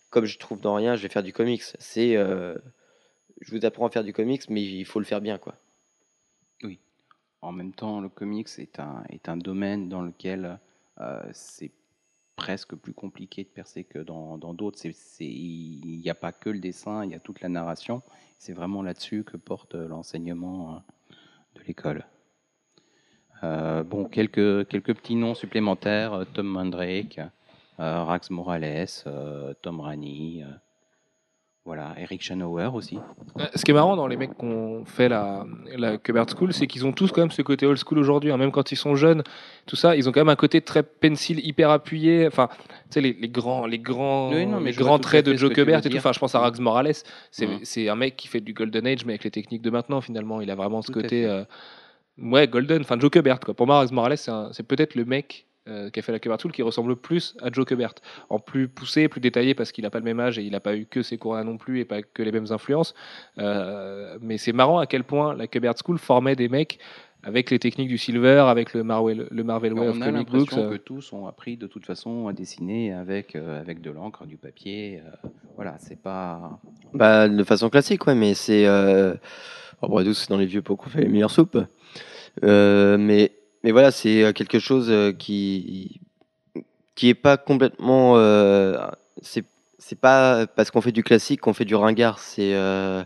comme 0.10 0.26
je 0.26 0.38
trouve 0.38 0.62
dans 0.62 0.76
rien, 0.76 0.96
je 0.96 1.04
vais 1.04 1.10
faire 1.10 1.24
du 1.24 1.34
comics. 1.34 1.64
C'est 1.80 2.14
je 2.14 3.52
vous 3.52 3.66
apprends 3.66 3.88
à 3.88 3.90
faire 3.90 4.04
du 4.06 4.14
comics, 4.14 4.50
mais 4.50 4.64
il 4.64 4.86
faut 4.86 5.00
le 5.00 5.06
faire 5.06 5.20
bien 5.20 5.38
quoi. 5.38 5.56
En 7.42 7.52
même 7.52 7.74
temps, 7.74 8.00
le 8.00 8.08
comics 8.08 8.48
est 8.58 8.80
un, 8.80 9.04
est 9.10 9.28
un 9.28 9.36
domaine 9.36 9.90
dans 9.90 10.02
lequel 10.02 10.60
c'est 11.34 11.72
presque 12.36 12.76
plus 12.76 12.94
compliqué 12.94 13.44
de 13.44 13.50
percer 13.50 13.84
que 13.84 14.00
dans 14.00 14.38
d'autres. 14.54 14.80
Il 15.20 16.00
n'y 16.00 16.10
a 16.10 16.16
pas 16.16 16.32
que 16.32 16.50
le 16.50 16.60
dessin, 16.60 17.04
il 17.04 17.12
y 17.12 17.16
a 17.16 17.20
toute 17.20 17.42
la 17.42 17.50
narration. 17.50 18.02
C'est 18.38 18.54
vraiment 18.54 18.82
là-dessus 18.82 19.24
que 19.24 19.38
porte 19.38 19.76
l'enseignement 19.76 20.84
de 21.56 21.62
l'école. 21.64 22.06
Euh, 23.44 23.84
bon, 23.84 24.06
quelques, 24.06 24.68
quelques 24.68 24.94
petits 24.96 25.16
noms 25.16 25.36
supplémentaires, 25.36 26.14
euh, 26.14 26.24
Tom 26.34 26.48
Mandrake, 26.48 27.20
euh, 27.80 28.04
Rax 28.04 28.30
Morales, 28.30 28.88
Tom 29.62 29.82
Rani, 29.82 30.44
voilà, 31.66 31.94
Eric 31.98 32.22
Schanauer 32.22 32.70
aussi. 32.74 33.00
Ce 33.56 33.64
qui 33.64 33.72
est 33.72 33.74
marrant 33.74 33.96
dans 33.96 34.08
les 34.08 34.18
mecs 34.18 34.38
qui 34.38 34.46
ont 34.46 34.84
fait 34.84 35.08
la, 35.08 35.46
la 35.78 35.98
Kubert 35.98 36.26
School, 36.30 36.52
c'est 36.54 36.68
qu'ils 36.68 36.86
ont 36.86 36.92
tous 36.92 37.12
quand 37.14 37.22
même 37.22 37.32
ce 37.32 37.42
côté 37.42 37.66
old 37.66 37.78
school 37.78 38.00
aujourd'hui. 38.00 38.32
hein. 38.32 38.38
Même 38.38 38.52
quand 38.52 38.74
ils 38.74 38.76
sont 38.76 38.96
jeunes, 38.96 39.24
tout 39.66 39.78
ça, 39.78 39.96
ils 39.96 40.08
ont 40.10 40.12
quand 40.12 40.20
même 40.20 40.30
un 40.30 40.36
côté 40.36 40.60
très 40.60 40.84
pencil, 40.84 41.40
hyper 41.46 41.70
appuyé. 41.70 42.28
Enfin, 42.28 42.50
tu 42.58 42.66
sais, 42.92 43.02
les, 43.02 43.14
les 43.14 43.30
grands, 43.30 43.66
les 43.66 43.80
grands, 43.80 44.32
Oui, 44.34 44.46
non, 44.46 44.60
mais 44.60 44.72
les 44.72 44.78
grands 44.78 45.00
traits 45.00 45.26
de 45.26 45.36
Joe 45.36 45.54
Kubert 45.54 45.86
et 45.86 45.90
tout. 45.90 45.98
Enfin, 45.98 46.12
je 46.12 46.20
pense 46.20 46.36
à 46.36 46.40
Rax 46.40 46.60
Morales. 46.60 46.92
C'est 47.32 47.48
c'est 47.64 47.88
un 47.88 47.96
mec 47.96 48.18
qui 48.18 48.28
fait 48.28 48.42
du 48.42 48.54
Golden 48.54 48.86
Age, 48.86 49.06
mais 49.06 49.14
avec 49.14 49.24
les 49.24 49.32
techniques 49.32 49.62
de 49.62 49.70
maintenant, 49.70 50.02
finalement. 50.02 50.42
Il 50.42 50.52
a 50.52 50.56
vraiment 50.56 50.82
ce 50.82 50.92
Tout 50.92 51.00
côté. 51.02 51.26
euh, 51.26 51.46
ouais, 52.18 52.48
Golden. 52.48 52.82
Enfin, 52.82 53.00
Joe 53.00 53.10
Kubert, 53.10 53.40
quoi. 53.40 53.54
Pour 53.54 53.68
moi, 53.68 53.86
Morales, 53.92 54.18
c'est 54.18 54.68
peut-être 54.68 54.96
le 54.96 55.06
mec. 55.06 55.48
euh, 55.70 55.90
qui 55.90 56.00
a 56.00 56.04
fait 56.04 56.12
la 56.12 56.20
Kubert 56.20 56.38
School 56.42 56.52
qui 56.52 56.62
ressemble 56.62 56.90
le 56.90 56.98
plus 56.98 57.38
à 57.42 57.50
Joe 57.50 57.66
Kubert 57.66 57.94
en 58.30 58.38
plus 58.38 58.68
poussé, 58.68 59.08
plus 59.08 59.22
détaillé 59.22 59.56
parce 59.56 59.72
qu'il 59.72 59.86
n'a 59.86 59.90
pas 59.90 60.00
le 60.00 60.04
même 60.04 60.20
âge 60.20 60.38
et 60.38 60.44
il 60.44 60.52
n'a 60.52 60.60
pas 60.60 60.76
eu 60.76 60.86
que 60.86 61.02
ses 61.02 61.18
cours 61.18 61.42
non 61.46 61.58
plus 61.58 61.80
et 61.80 61.86
pas 61.86 62.02
que 62.02 62.22
les 62.22 62.34
mêmes 62.34 62.52
influences. 62.52 62.94
Euh, 63.38 64.18
mais 64.20 64.38
c'est 64.38 64.52
marrant 64.52 64.80
à 64.80 64.88
quel 64.88 65.06
point 65.06 65.34
la 65.34 65.48
Kubert 65.48 65.76
School 65.82 66.00
formait 66.00 66.36
des 66.36 66.50
mecs 66.50 66.80
avec 67.24 67.50
les 67.50 67.60
techniques 67.60 67.88
du 67.88 67.98
Silver, 67.98 68.46
avec 68.48 68.74
le 68.74 68.84
Marvel, 68.84 69.28
le 69.32 69.44
Marvel 69.44 69.74
Way 69.74 69.88
of 69.88 69.96
on 69.98 70.02
a 70.02 70.06
Comic 70.06 70.18
l'impression 70.18 70.64
euh. 70.64 70.72
que 70.72 70.76
tous 70.76 71.14
ont 71.14 71.26
appris 71.26 71.56
de 71.56 71.68
toute 71.68 71.86
façon 71.86 72.28
à 72.28 72.34
dessiner 72.34 72.94
avec, 72.94 73.36
euh, 73.36 73.62
avec 73.62 73.82
de 73.82 73.92
l'encre, 73.92 74.26
du 74.26 74.36
papier. 74.36 75.02
euh, 75.06 75.30
voilà, 75.56 75.76
c'est 75.80 76.02
pas. 76.02 76.60
Bah, 76.94 77.30
de 77.30 77.44
façon 77.44 77.70
classique, 77.70 78.06
ouais, 78.08 78.16
mais 78.16 78.34
c'est. 78.34 78.66
Euh... 78.68 79.14
Après 79.82 80.04
tout, 80.06 80.14
c'est 80.14 80.30
dans 80.30 80.38
les 80.38 80.46
vieux 80.46 80.62
pots 80.62 80.76
qu'on 80.76 80.90
fait 80.90 81.02
les 81.02 81.10
meilleures 81.10 81.32
soupes. 81.32 81.58
Euh, 82.44 82.98
mais, 82.98 83.32
mais 83.64 83.72
voilà, 83.72 83.92
c'est 83.92 84.24
euh, 84.24 84.34
quelque 84.34 84.60
chose 84.60 84.90
euh, 84.90 85.12
qui 85.14 86.00
qui 86.96 87.10
est 87.10 87.14
pas 87.16 87.38
complètement. 87.38 88.16
C'est 89.22 89.46
c'est 89.80 90.00
pas 90.00 90.48
parce 90.48 90.72
qu'on 90.72 90.82
fait 90.82 90.92
du 90.94 91.04
classique 91.04 91.42
qu'on 91.42 91.54
fait 91.54 91.66
du 91.66 91.76
ringard. 91.76 92.20
C'est 92.20 92.54
euh, 92.56 93.04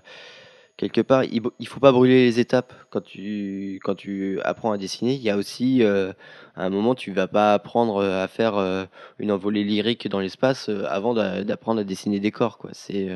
quelque 0.78 1.02
part, 1.02 1.24
il, 1.26 1.42
il 1.60 1.68
faut 1.68 1.80
pas 1.80 1.92
brûler 1.92 2.26
les 2.26 2.40
étapes 2.40 2.74
quand 2.92 3.02
tu 3.02 3.80
quand 3.84 3.96
tu 3.96 4.40
apprends 4.44 4.72
à 4.72 4.78
dessiner. 4.78 5.14
Il 5.16 5.22
y 5.22 5.30
a 5.30 5.38
aussi 5.38 5.84
euh, 5.84 6.14
à 6.56 6.66
un 6.66 6.70
moment, 6.70 6.96
tu 6.96 7.12
vas 7.14 7.28
pas 7.28 7.54
apprendre 7.54 8.04
à 8.04 8.28
faire 8.28 8.58
euh, 8.58 8.86
une 9.20 9.32
envolée 9.32 9.64
lyrique 9.64 10.08
dans 10.10 10.20
l'espace 10.20 10.70
avant 10.90 11.14
d'a- 11.14 11.44
d'apprendre 11.44 11.82
à 11.82 11.84
dessiner 11.84 12.20
des 12.20 12.32
corps, 12.32 12.58
quoi. 12.58 12.72
C'est 12.74 13.10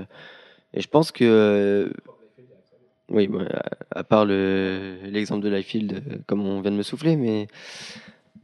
et 0.73 0.81
je 0.81 0.87
pense 0.89 1.11
que 1.11 1.91
oui, 3.11 3.29
à, 3.91 4.03
part 4.03 4.25
le 4.25 4.97
l'exemple 5.03 5.43
de 5.43 5.49
Liefeld, 5.49 5.93
euh, 5.93 6.17
comme 6.27 6.45
on 6.45 6.61
vient 6.61 6.71
de 6.71 6.77
me 6.77 6.83
souffler, 6.83 7.17
mais 7.17 7.47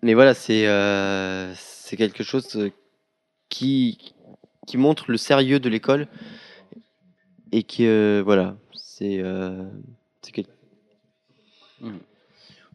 mais 0.04 0.14
voilà, 0.14 0.34
c'est 0.34 0.68
euh, 0.68 1.54
quelque 1.98 2.24
chose 2.24 2.56
euh, 2.58 2.70
qui 3.50 4.14
qui 4.68 4.78
montre 4.78 5.10
le 5.10 5.18
sérieux 5.18 5.60
de 5.60 5.70
l'école 5.70 6.08
et 7.54 7.64
qui 7.64 7.88
euh, 7.88 8.22
voilà, 8.24 8.58
c'est 8.74 9.20
euh, 9.20 9.64
c'est 10.22 10.34
quel- 10.34 10.46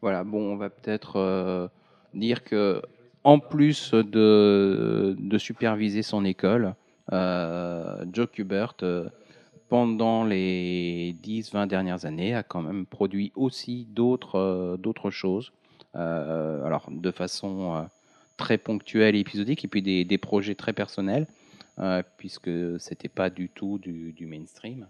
Voilà, 0.01 0.25
bon, 0.25 0.53
on 0.53 0.57
va 0.57 0.71
peut-être 0.71 1.71
dire 2.15 2.43
que 2.43 2.81
en 3.25 3.39
plus 3.39 3.93
de, 3.93 5.15
de 5.19 5.39
superviser 5.39 6.03
son 6.03 6.25
école, 6.25 6.75
Joe 7.11 8.29
Kubert, 8.33 8.75
pendant 9.73 10.23
les 10.23 11.17
10-20 11.23 11.67
dernières 11.67 12.05
années, 12.05 12.35
a 12.35 12.43
quand 12.43 12.61
même 12.61 12.85
produit 12.85 13.33
aussi 13.35 13.87
d'autres 13.89 14.39
euh, 14.39 14.77
d'autres 14.77 15.11
choses. 15.11 15.51
Euh, 15.97 16.63
alors, 16.67 16.91
de 16.91 17.11
façon 17.11 17.77
euh, 17.77 17.83
très 18.37 18.59
ponctuelle 18.59 19.17
et 19.17 19.21
épisodique, 19.21 19.65
et 19.65 19.69
puis 19.69 19.81
des, 19.81 20.05
des 20.05 20.19
projets 20.19 20.55
très 20.55 20.75
personnels, 20.75 21.27
puisque 22.19 22.51
c'était 22.79 23.09
pas 23.09 23.31
du 23.31 23.49
tout 23.49 23.79
du, 23.79 24.13
du 24.13 24.27
mainstream. 24.27 24.87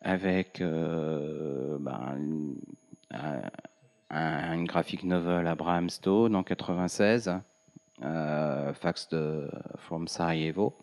Avec 0.00 0.60
ben, 0.60 2.16
un, 3.10 3.42
un- 4.08 4.54
une 4.54 4.64
graphic 4.64 5.04
novel 5.04 5.46
Abraham 5.46 5.90
Stone 5.90 6.34
en 6.34 6.42
96, 6.42 7.30
euh, 8.02 8.72
Fax 8.72 9.10
de 9.10 9.50
From 9.76 10.08
Sarajevo, 10.08 10.74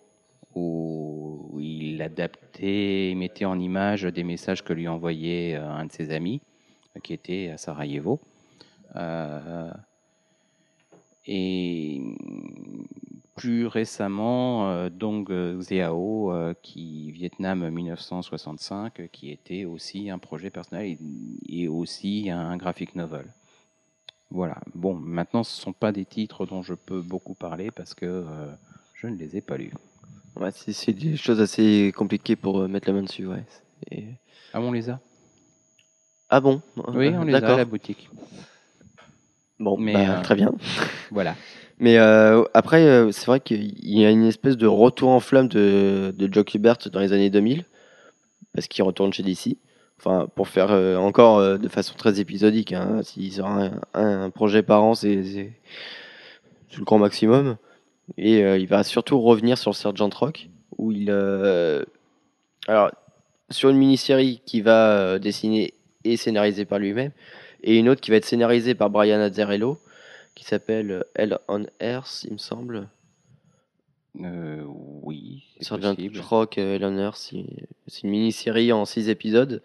où 0.58 1.60
il 1.60 2.02
adaptait 2.02 3.12
et 3.12 3.16
mettait 3.16 3.46
en 3.46 3.60
image 3.60 4.04
des 4.04 4.24
messages 4.24 4.64
que 4.64 4.74
lui 4.74 4.88
envoyait 4.88 5.56
euh, 5.56 5.70
un 5.70 5.86
de 5.86 5.92
ses 5.92 6.12
amis 6.12 6.42
euh, 6.96 7.00
qui 7.00 7.14
était 7.14 7.50
à 7.50 7.58
Sarajevo. 7.58 8.20
Euh, 8.96 9.72
et 11.26 12.02
plus 13.36 13.68
récemment 13.68 14.90
Dong 14.90 15.30
Xiao, 15.60 16.34
qui 16.64 17.12
Vietnam 17.12 17.70
1965, 17.70 19.00
euh, 19.00 19.08
qui 19.08 19.32
était 19.32 19.66
aussi 19.66 20.10
un 20.10 20.20
projet 20.20 20.50
personnel 20.50 20.98
et, 21.48 21.68
aussi 21.68 22.30
un 22.30 22.56
graphic 22.56 22.96
novel. 22.96 23.26
Voilà. 24.32 24.58
Bon, 24.74 24.96
maintenant, 24.96 25.44
ce 25.44 25.60
ne 25.60 25.64
sont 25.64 25.74
pas 25.74 25.92
des 25.92 26.06
titres 26.06 26.46
dont 26.46 26.62
je 26.62 26.74
peux 26.74 27.02
beaucoup 27.02 27.34
parler 27.34 27.72
parce 27.72 27.94
que 27.94 28.26
je 28.94 29.08
ne 29.08 29.16
les 29.16 29.38
ai 29.38 29.42
pas 29.42 29.58
lus. 29.58 29.74
Ouais, 30.36 30.50
c'est 30.52 30.94
des 30.94 31.18
choses 31.18 31.42
assez 31.42 31.92
compliquées 31.96 32.36
pour 32.36 32.60
euh, 32.60 32.68
mettre 32.68 32.88
la 32.88 32.94
main 32.94 33.04
dessus, 33.04 33.26
ouais. 33.26 33.44
Ah, 34.54 34.62
on 34.62 34.72
les 34.72 34.90
a 34.90 35.00
Ah 36.30 36.40
bon? 36.40 36.62
Oui, 36.94 37.10
on 37.16 37.24
les 37.24 37.34
a 37.34 37.38
à 37.38 37.58
la 37.58 37.66
boutique. 37.66 38.10
Bon, 39.60 39.78
Mais, 39.78 39.94
bah, 39.94 40.20
euh, 40.20 40.22
très 40.22 40.36
bien. 40.36 40.52
Voilà. 41.12 41.36
Mais 41.80 41.98
euh, 41.98 42.44
après, 42.54 43.12
c'est 43.12 43.26
vrai 43.28 43.40
qu'il 43.40 43.88
y 43.88 44.06
a 44.06 44.10
une 44.10 44.26
espèce 44.26 44.58
de 44.58 44.68
retour 44.68 45.10
en 45.10 45.20
flamme 45.20 45.48
de, 45.48 46.14
de 46.16 46.34
Joe 46.34 46.44
Kubert 46.44 46.78
dans 46.92 47.00
les 47.00 47.14
années 47.14 47.30
2000, 47.30 47.66
parce 48.54 48.68
qu'il 48.68 48.84
retourne 48.84 49.14
chez 49.14 49.24
DC. 49.24 49.58
Enfin, 50.00 50.28
pour 50.36 50.48
faire 50.48 50.72
encore 51.00 51.58
de 51.58 51.68
façon 51.68 51.96
très 51.96 52.20
épisodique. 52.20 52.74
Hein. 52.74 53.02
S'il 53.04 53.42
aura 53.42 53.70
un, 53.94 54.24
un 54.24 54.30
projet 54.30 54.62
par 54.62 54.84
an, 54.84 54.94
c'est 54.94 55.52
le 56.78 56.84
grand 56.84 57.00
maximum. 57.00 57.58
Et 58.18 58.44
euh, 58.44 58.58
il 58.58 58.68
va 58.68 58.84
surtout 58.84 59.20
revenir 59.20 59.58
sur 59.58 59.76
Sergeant 59.76 60.10
Rock, 60.14 60.50
où 60.78 60.92
il. 60.92 61.08
euh, 61.10 61.84
alors, 62.68 62.92
sur 63.50 63.70
une 63.70 63.78
mini-série 63.78 64.42
qui 64.46 64.62
va 64.62 64.92
euh, 64.98 65.20
dessiner 65.20 65.74
et 66.04 66.18
scénarisée 66.18 66.66
par 66.66 66.80
lui-même, 66.80 67.12
et 67.64 67.78
une 67.78 67.90
autre 67.90 68.02
qui 68.02 68.12
va 68.12 68.18
être 68.18 68.26
scénarisée 68.26 68.76
par 68.76 68.90
Brian 68.90 69.20
Azzarello, 69.20 69.80
qui 70.36 70.46
s'appelle 70.46 71.04
Hell 71.16 71.38
on 71.48 71.66
Earth, 71.82 72.24
il 72.24 72.34
me 72.34 72.38
semble. 72.38 72.88
Euh, 74.22 74.64
oui, 74.66 75.44
Sergeant. 75.60 75.96
Rock, 76.22 76.58
Hell 76.58 76.84
on 76.84 76.98
Earth, 76.98 77.18
c'est 77.18 77.46
c'est 77.88 78.04
une 78.04 78.10
mini-série 78.10 78.72
en 78.72 78.86
6 78.86 79.10
épisodes. 79.10 79.62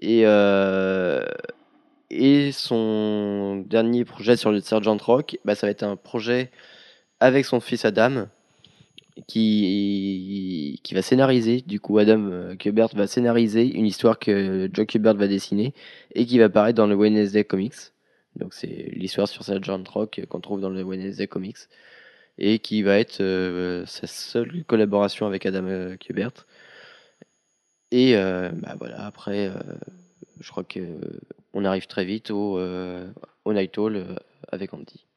Et, 0.00 0.22
euh, 0.24 1.24
et 2.10 2.52
son 2.52 3.64
dernier 3.66 4.04
projet 4.04 4.36
sur 4.36 4.52
le 4.52 4.60
Sergeant 4.60 4.96
Rock, 4.98 5.38
bah, 5.44 5.54
ça 5.54 5.66
va 5.66 5.70
être 5.70 5.82
un 5.82 5.96
projet 5.96 6.50
avec 7.20 7.44
son 7.44 7.60
fils 7.60 7.84
Adam, 7.84 8.28
qui, 9.26 10.80
qui 10.82 10.94
va 10.94 11.02
scénariser. 11.02 11.60
Du 11.62 11.80
coup, 11.80 11.98
Adam 11.98 12.28
euh, 12.30 12.56
Kubert 12.56 12.88
va 12.94 13.06
scénariser 13.06 13.66
une 13.66 13.86
histoire 13.86 14.18
que 14.18 14.70
Joe 14.72 14.86
Kubert 14.86 15.14
va 15.14 15.26
dessiner 15.26 15.74
et 16.14 16.26
qui 16.26 16.38
va 16.38 16.46
apparaître 16.46 16.76
dans 16.76 16.86
le 16.86 16.94
Wednesday 16.94 17.44
Comics. 17.44 17.92
Donc, 18.36 18.54
c'est 18.54 18.90
l'histoire 18.92 19.28
sur 19.28 19.42
Sergeant 19.42 19.82
Rock 19.88 20.20
qu'on 20.28 20.40
trouve 20.40 20.60
dans 20.60 20.70
le 20.70 20.82
Wednesday 20.82 21.26
Comics 21.26 21.58
et 22.38 22.60
qui 22.60 22.82
va 22.82 22.98
être 22.98 23.20
euh, 23.20 23.84
sa 23.86 24.06
seule 24.06 24.64
collaboration 24.64 25.26
avec 25.26 25.44
Adam 25.46 25.66
euh, 25.66 25.96
Kubert. 25.96 26.46
Et 27.90 28.16
euh, 28.16 28.50
bah 28.52 28.76
voilà, 28.78 29.06
après, 29.06 29.48
euh, 29.48 29.54
je 30.40 30.48
crois 30.50 30.62
que 30.62 30.80
on 31.54 31.64
arrive 31.64 31.86
très 31.86 32.04
vite 32.04 32.30
au, 32.30 32.58
euh, 32.58 33.10
au 33.44 33.52
Night 33.52 33.76
Hall 33.78 33.96
euh, 33.96 34.14
avec 34.52 34.72
Andy. 34.74 35.07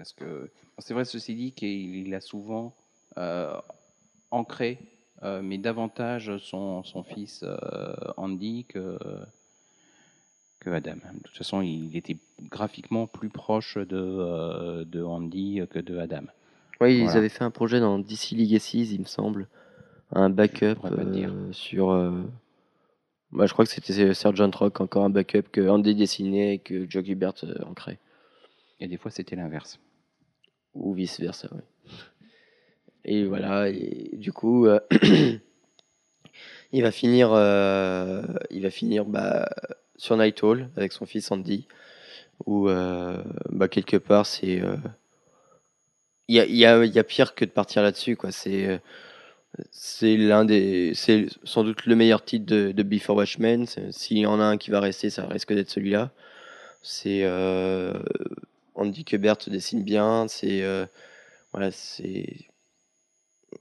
Parce 0.00 0.12
que 0.12 0.50
c'est 0.78 0.94
vrai, 0.94 1.04
ceci 1.04 1.34
dit, 1.34 1.52
qu'il 1.52 1.96
il 1.96 2.14
a 2.14 2.20
souvent 2.20 2.74
euh, 3.18 3.54
ancré, 4.30 4.78
euh, 5.22 5.42
mais 5.42 5.58
davantage 5.58 6.36
son, 6.38 6.82
son 6.84 7.02
fils 7.02 7.42
euh, 7.42 7.94
Andy 8.16 8.64
que, 8.68 8.98
que 10.60 10.70
Adam. 10.70 10.96
De 11.14 11.20
toute 11.24 11.36
façon, 11.36 11.60
il 11.60 11.96
était 11.96 12.16
graphiquement 12.50 13.06
plus 13.06 13.28
proche 13.28 13.76
de, 13.76 14.84
de 14.84 15.02
Andy 15.02 15.60
que 15.70 15.78
de 15.78 15.98
Adam. 15.98 16.24
Oui, 16.80 17.00
ils 17.00 17.10
avaient 17.10 17.28
fait 17.28 17.44
un 17.44 17.50
projet 17.50 17.78
dans 17.78 17.98
DC 17.98 18.32
Legacies, 18.32 18.94
il 18.94 19.00
me 19.00 19.04
semble, 19.04 19.48
un 20.12 20.30
backup 20.30 20.78
euh, 20.84 21.52
sur. 21.52 21.90
euh, 21.90 22.22
bah, 23.32 23.46
je 23.46 23.52
crois 23.52 23.66
que 23.66 23.70
c'était 23.70 24.14
Sergeant 24.14 24.50
Rock, 24.52 24.80
encore 24.80 25.04
un 25.04 25.10
backup 25.10 25.42
que 25.52 25.68
Andy 25.68 25.94
dessinait 25.94 26.54
et 26.54 26.58
que 26.58 26.88
Joe 26.90 27.04
Gilbert 27.04 27.34
ancrait. 27.66 27.98
Et 28.80 28.88
des 28.88 28.96
fois, 28.96 29.10
c'était 29.10 29.36
l'inverse. 29.36 29.78
Ou 30.74 30.94
vice 30.94 31.20
versa. 31.20 31.48
ouais. 31.52 31.62
Et 33.04 33.24
voilà, 33.24 33.68
et 33.68 34.10
du 34.12 34.32
coup, 34.32 34.66
euh, 34.66 34.78
il 36.72 36.82
va 36.82 36.90
finir, 36.90 37.30
euh, 37.32 38.22
il 38.50 38.62
va 38.62 38.70
finir 38.70 39.04
bah, 39.06 39.48
sur 39.96 40.16
Night 40.16 40.42
Hall 40.42 40.68
avec 40.76 40.92
son 40.92 41.06
fils 41.06 41.30
Andy, 41.30 41.66
où 42.46 42.68
euh, 42.68 43.22
bah, 43.50 43.68
quelque 43.68 43.96
part 43.96 44.26
c'est, 44.26 44.62
il 46.28 46.36
y, 46.36 46.40
a, 46.40 46.46
y, 46.46 46.88
y 46.88 46.98
a 46.98 47.04
pire 47.04 47.34
que 47.34 47.44
de 47.44 47.50
partir 47.50 47.82
là-dessus 47.82 48.16
quoi. 48.16 48.32
C'est, 48.32 48.80
c'est 49.70 50.16
l'un 50.16 50.44
des, 50.44 50.92
c'est 50.94 51.26
sans 51.44 51.64
doute 51.64 51.86
le 51.86 51.96
meilleur 51.96 52.24
titre 52.24 52.46
de, 52.46 52.72
de 52.72 52.82
Before 52.82 53.16
Watchmen. 53.16 53.66
S'il 53.90 54.18
y 54.18 54.26
en 54.26 54.40
a 54.40 54.44
un 54.44 54.58
qui 54.58 54.70
va 54.70 54.80
rester, 54.80 55.10
ça 55.10 55.26
risque 55.26 55.52
d'être 55.54 55.70
celui-là. 55.70 56.12
C'est 56.82 57.24
Andy 58.80 59.04
Kubert 59.04 59.36
dessine 59.46 59.82
bien. 59.84 60.26
C'est 60.28 60.62
euh, 60.62 60.86
voilà, 61.52 61.70
c'est 61.70 62.48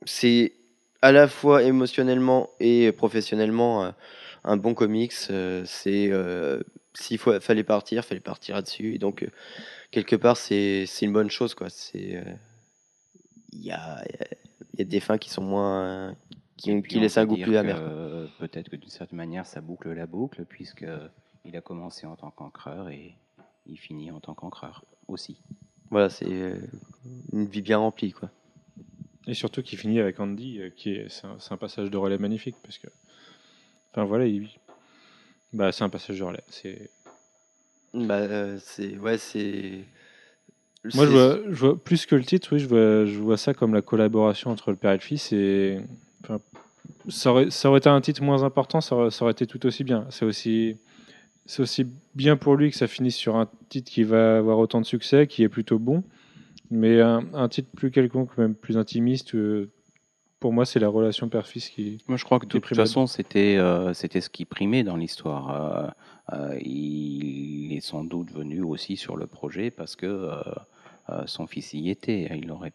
c'est 0.06 0.54
à 1.02 1.12
la 1.12 1.28
fois 1.28 1.64
émotionnellement 1.64 2.50
et 2.60 2.92
professionnellement 2.92 3.84
euh, 3.84 3.92
un 4.44 4.58
bon 4.58 4.74
comics. 4.74 5.14
euh, 5.30 5.64
c'est 5.66 6.10
euh, 6.12 6.62
s'il 6.94 7.18
fallait 7.18 7.64
partir, 7.64 8.04
fallait 8.06 8.22
partir 8.22 8.56
là-dessus. 8.56 8.96
Et 8.96 8.98
donc 8.98 9.28
quelque 9.92 10.16
part 10.16 10.38
c'est 10.38 10.86
une 11.02 11.14
bonne 11.14 11.30
chose 11.30 11.54
quoi. 11.54 11.70
C'est 11.70 12.24
il 13.52 13.64
y 13.64 13.72
a 13.72 14.04
y 14.78 14.82
a 14.82 14.86
des 14.86 15.00
fins 15.02 15.18
qui 15.18 15.30
sont 15.30 15.44
moins 15.44 16.16
qui, 16.56 16.82
qui 16.84 17.20
un 17.20 17.26
goût 17.26 17.38
plus 17.38 17.58
amer. 17.58 17.80
Peut-être 18.40 18.70
que 18.70 18.76
d'une 18.78 18.90
certaine 18.90 19.18
manière, 19.18 19.46
ça 19.46 19.62
boucle 19.62 19.92
la 19.92 20.06
boucle, 20.06 20.46
puisque 20.46 20.86
il 21.46 21.56
a 21.56 21.62
commencé 21.62 22.06
en 22.06 22.16
tant 22.16 22.32
qu'encreur 22.32 22.90
et 22.90 23.16
il 23.66 23.78
finit 23.78 24.12
en 24.12 24.20
tant 24.20 24.34
qu'encreur 24.34 24.84
aussi. 25.10 25.38
Voilà, 25.89 26.10
c'est 26.10 26.26
euh, 26.28 26.55
une 27.34 27.45
vie 27.45 27.62
bien 27.62 27.78
remplie 27.78 28.12
quoi. 28.12 28.30
Et 29.28 29.34
surtout 29.34 29.62
qui 29.62 29.76
finit 29.78 29.99
avec 29.99 30.20
Andy, 30.20 30.60
euh, 30.60 30.70
qui 30.76 30.91
est, 30.91 31.07
c'est 31.10 31.53
un, 31.53 31.57
passage 31.57 31.91
de 31.91 31.97
relais 31.97 32.18
magnifique 32.18 32.55
parce 32.64 32.78
que, 32.78 32.88
enfin 33.91 34.03
voilà, 34.05 34.26
il, 34.26 34.49
bah 35.53 35.72
c'est 35.72 35.84
un 35.84 35.89
passage 35.89 36.20
de 36.20 36.24
relais. 36.24 36.43
C'est, 36.49 36.89
Bah 37.93 38.16
euh, 38.16 38.57
c'est 38.62 38.97
ouais 38.97 39.18
c'est 39.18 39.84
moi 40.95 41.05
je 41.05 41.12
vois, 41.12 41.39
je 41.49 41.55
vois 41.55 41.84
plus 41.84 42.05
que 42.05 42.16
le 42.16 42.24
titre, 42.24 42.53
oui, 42.53 42.60
je 42.60 42.68
vois, 42.68 43.05
je 43.05 43.20
vois 43.20 43.38
ça 43.38 43.53
comme 43.53 43.74
la 43.74 43.82
collaboration 43.82 44.49
entre 44.49 44.72
le 44.72 44.78
père 44.78 44.91
et 44.91 44.95
le 44.95 45.01
fils 45.01 45.34
et, 45.34 45.82
enfin, 46.24 46.39
ça 47.10 47.32
aurait, 47.32 47.49
ça 47.49 47.70
aurait 47.70 47.80
été 47.80 47.89
un 47.89 47.99
titre 47.99 48.24
moins 48.24 48.43
important, 48.43 48.80
ça 48.80 48.95
aurait, 48.95 49.12
ça 49.12 49.24
aurait 49.24 49.34
été 49.34 49.45
tout 49.45 49.66
aussi 49.66 49.84
bien. 49.84 50.05
C'est 50.10 50.26
aussi, 50.26 50.78
c'est 51.50 51.64
aussi 51.64 51.88
bien 52.14 52.38
pour 52.38 52.56
lui 52.56 52.70
que 52.70 52.78
ça 52.78 52.86
finisse 52.86 53.16
sur 53.16 53.36
un 53.36 53.50
titre 53.70 53.89
qui 53.89 54.04
va 54.04 54.38
avoir 54.38 54.60
autant 54.60 54.82
de 54.82 54.86
succès, 54.86 55.26
qui 55.26 55.41
est 55.41 55.50
plutôt 55.50 55.80
bon, 55.80 56.04
mais 56.70 57.02
un, 57.02 57.24
un 57.34 57.50
titre 57.50 57.70
plus 57.76 57.89
quelconque, 57.89 58.38
même 58.38 58.54
plus 58.54 58.78
intimiste. 58.78 59.34
euh, 59.34 59.72
pour 60.39 60.54
moi, 60.54 60.68
c'est 60.68 60.80
la 60.80 60.89
relation 60.89 61.28
père-fils 61.28 61.70
qui, 61.70 62.04
Moi, 62.08 62.18
je 62.18 62.24
crois 62.24 62.38
que 62.38 62.45
de 62.45 62.52
toute 62.52 62.76
façon, 62.76 63.08
c'était 63.08 63.58
euh, 63.58 63.95
c'était 63.95 64.22
ce 64.22 64.30
qui 64.30 64.45
primait 64.45 64.84
dans 64.84 64.95
l'histoire. 64.95 65.95
Euh, 66.32 66.56
il 66.62 67.74
est 67.74 67.82
sans 67.82 68.04
doute 68.04 68.32
venu 68.32 68.62
aussi 68.62 68.95
sur 68.95 69.18
le 69.18 69.26
projet 69.26 69.72
parce 69.72 69.95
que 69.95 70.30
son 71.26 71.47
fils 71.47 71.74
y 71.74 71.89
était. 71.89 72.30
Il 72.38 72.45
n'aurait 72.45 72.74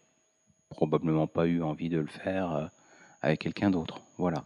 probablement 0.69 1.27
pas 1.27 1.47
eu 1.47 1.61
envie 1.63 1.87
de 1.87 1.99
le 1.99 2.07
faire 2.07 2.69
avec 3.21 3.39
quelqu'un 3.39 3.71
d'autre. 3.71 4.01
Voilà. 4.17 4.43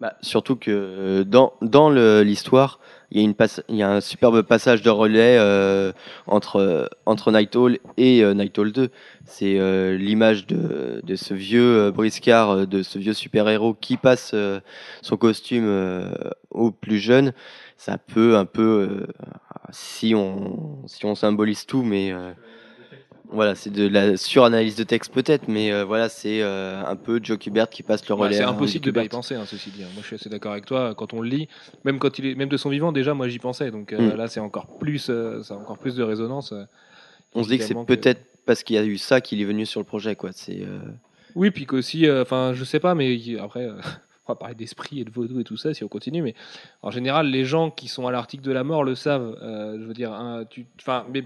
Bah, 0.00 0.14
surtout 0.22 0.56
que 0.56 0.70
euh, 0.70 1.24
dans, 1.24 1.52
dans 1.60 1.90
l'histoire, 1.90 2.80
il 3.10 3.18
y, 3.18 3.20
a 3.20 3.24
une 3.24 3.34
il 3.68 3.76
y 3.76 3.82
a 3.82 3.90
un 3.90 4.00
superbe 4.00 4.40
passage 4.42 4.80
de 4.80 4.88
relais 4.88 5.36
euh, 5.38 5.92
entre, 6.26 6.56
euh, 6.56 6.86
entre 7.04 7.32
Night 7.32 7.54
Hall 7.56 7.78
et 7.98 8.22
euh, 8.22 8.32
Night 8.32 8.56
Hall 8.58 8.72
2. 8.72 8.88
C'est 9.26 9.58
euh, 9.58 9.98
l'image 9.98 10.46
de, 10.46 11.00
de 11.04 11.16
ce 11.16 11.34
vieux 11.34 11.76
euh, 11.76 11.90
briscard, 11.90 12.66
de 12.66 12.82
ce 12.82 12.98
vieux 12.98 13.12
super-héros 13.12 13.74
qui 13.74 13.98
passe 13.98 14.34
son 15.02 15.16
costume 15.16 15.68
aux 16.50 16.70
plus 16.70 16.98
jeunes. 16.98 17.32
Ça 17.76 17.98
peut 17.98 18.36
un 18.36 18.44
peu, 18.44 19.06
si, 19.70 20.14
on, 20.14 20.86
si 20.86 21.04
on 21.04 21.14
symbolise 21.14 21.66
tout, 21.66 21.82
mais 21.82 22.12
voilà, 23.32 23.54
c'est 23.54 23.70
de 23.70 23.86
la 23.86 24.16
suranalyse 24.16 24.76
de 24.76 24.84
texte 24.84 25.12
peut-être, 25.12 25.48
mais 25.48 25.72
euh, 25.72 25.84
voilà, 25.84 26.08
c'est 26.08 26.42
euh, 26.42 26.82
un 26.84 26.96
peu 26.96 27.20
Joe 27.22 27.38
Kubert 27.38 27.68
qui 27.70 27.82
passe 27.82 28.06
le 28.08 28.14
Ouais, 28.14 28.22
relais. 28.22 28.36
c'est 28.36 28.42
à 28.42 28.48
impossible 28.48 28.84
de 28.84 28.90
pas 28.90 29.04
y 29.04 29.08
penser, 29.08 29.34
hein, 29.34 29.44
ceci 29.46 29.70
dit. 29.70 29.82
hein. 29.82 29.88
Moi, 29.94 30.02
je 30.02 30.06
suis 30.08 30.16
assez 30.16 30.28
d'accord 30.28 30.52
avec 30.52 30.66
toi. 30.66 30.94
Quand 30.96 31.14
on 31.14 31.20
le 31.20 31.28
lit, 31.28 31.48
même 31.84 31.98
quand 31.98 32.18
il 32.18 32.26
est, 32.26 32.34
même 32.34 32.48
de 32.48 32.56
son 32.56 32.68
vivant, 32.70 32.92
déjà, 32.92 33.14
moi, 33.14 33.28
j'y 33.28 33.38
pensais. 33.38 33.70
Donc 33.70 33.92
euh, 33.92 34.14
Mm. 34.14 34.16
là, 34.16 34.28
c'est 34.28 34.40
encore 34.40 34.66
plus, 34.78 34.98
ça 35.42 35.54
a 35.54 35.56
encore 35.56 35.78
plus 35.78 35.94
de 35.94 36.02
résonance. 36.02 36.52
On 37.34 37.42
se 37.44 37.48
dit 37.48 37.58
que 37.58 37.64
c'est 37.64 37.74
que- 37.74 37.84
peut-être 37.84 38.20
parce 38.46 38.62
qu'il 38.64 38.76
y 38.76 38.78
a 38.78 38.84
eu 38.84 38.98
ça 38.98 39.20
qu'il 39.20 39.40
est 39.40 39.44
venu 39.44 39.64
sur 39.66 39.80
le 39.80 39.86
projet, 39.86 40.16
quoi. 40.16 40.30
C'est 40.32 40.62
Oui, 41.36 41.50
puis 41.52 41.66
qu'aussi, 41.66 42.10
enfin, 42.10 42.52
je 42.54 42.64
sais 42.64 42.80
pas, 42.80 42.94
mais 42.96 43.16
après, 43.38 43.68
parler 44.36 44.54
d'esprit 44.54 45.00
et 45.00 45.04
de 45.04 45.10
vaudou 45.10 45.40
et 45.40 45.44
tout 45.44 45.56
ça 45.56 45.74
si 45.74 45.84
on 45.84 45.88
continue, 45.88 46.22
mais 46.22 46.34
en 46.82 46.90
général, 46.90 47.28
les 47.28 47.44
gens 47.44 47.70
qui 47.70 47.88
sont 47.88 48.06
à 48.06 48.12
l'article 48.12 48.42
de 48.42 48.52
la 48.52 48.64
mort 48.64 48.84
le 48.84 48.94
savent. 48.94 49.36
Euh, 49.42 49.78
je 49.80 49.84
veux 49.84 49.94
dire, 49.94 50.12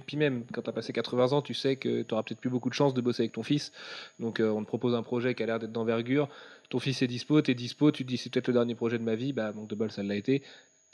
puis 0.07 0.16
même 0.16 0.44
quand 0.52 0.62
tu 0.62 0.70
as 0.70 0.72
passé 0.72 0.92
80 0.92 1.32
ans, 1.32 1.42
tu 1.42 1.55
sais 1.55 1.76
que 1.76 2.02
tu 2.02 2.14
auras 2.14 2.22
peut-être 2.22 2.40
plus 2.40 2.50
beaucoup 2.50 2.68
de 2.68 2.74
chance 2.74 2.94
de 2.94 3.00
bosser 3.00 3.22
avec 3.22 3.32
ton 3.32 3.42
fils. 3.42 3.72
Donc, 4.20 4.40
euh, 4.40 4.50
on 4.50 4.62
te 4.62 4.66
propose 4.66 4.94
un 4.94 5.02
projet 5.02 5.34
qui 5.34 5.42
a 5.42 5.46
l'air 5.46 5.59
d'être 5.59 5.72
d'envergure. 5.72 6.28
Ton 6.70 6.78
fils 6.78 7.02
est 7.02 7.07
dispo, 7.07 7.42
tu 7.42 7.50
es 7.50 7.55
dispo, 7.55 7.90
tu 7.90 8.05
dis 8.05 8.16
c'est 8.16 8.30
peut-être 8.30 8.48
le 8.48 8.55
dernier 8.55 8.74
projet 8.74 8.98
de 8.98 9.05
ma 9.05 9.14
vie, 9.14 9.32
bah, 9.32 9.52
donc 9.52 9.68
de 9.68 9.74
bol, 9.74 9.90
ça 9.90 10.02
l'a 10.02 10.16
été. 10.16 10.42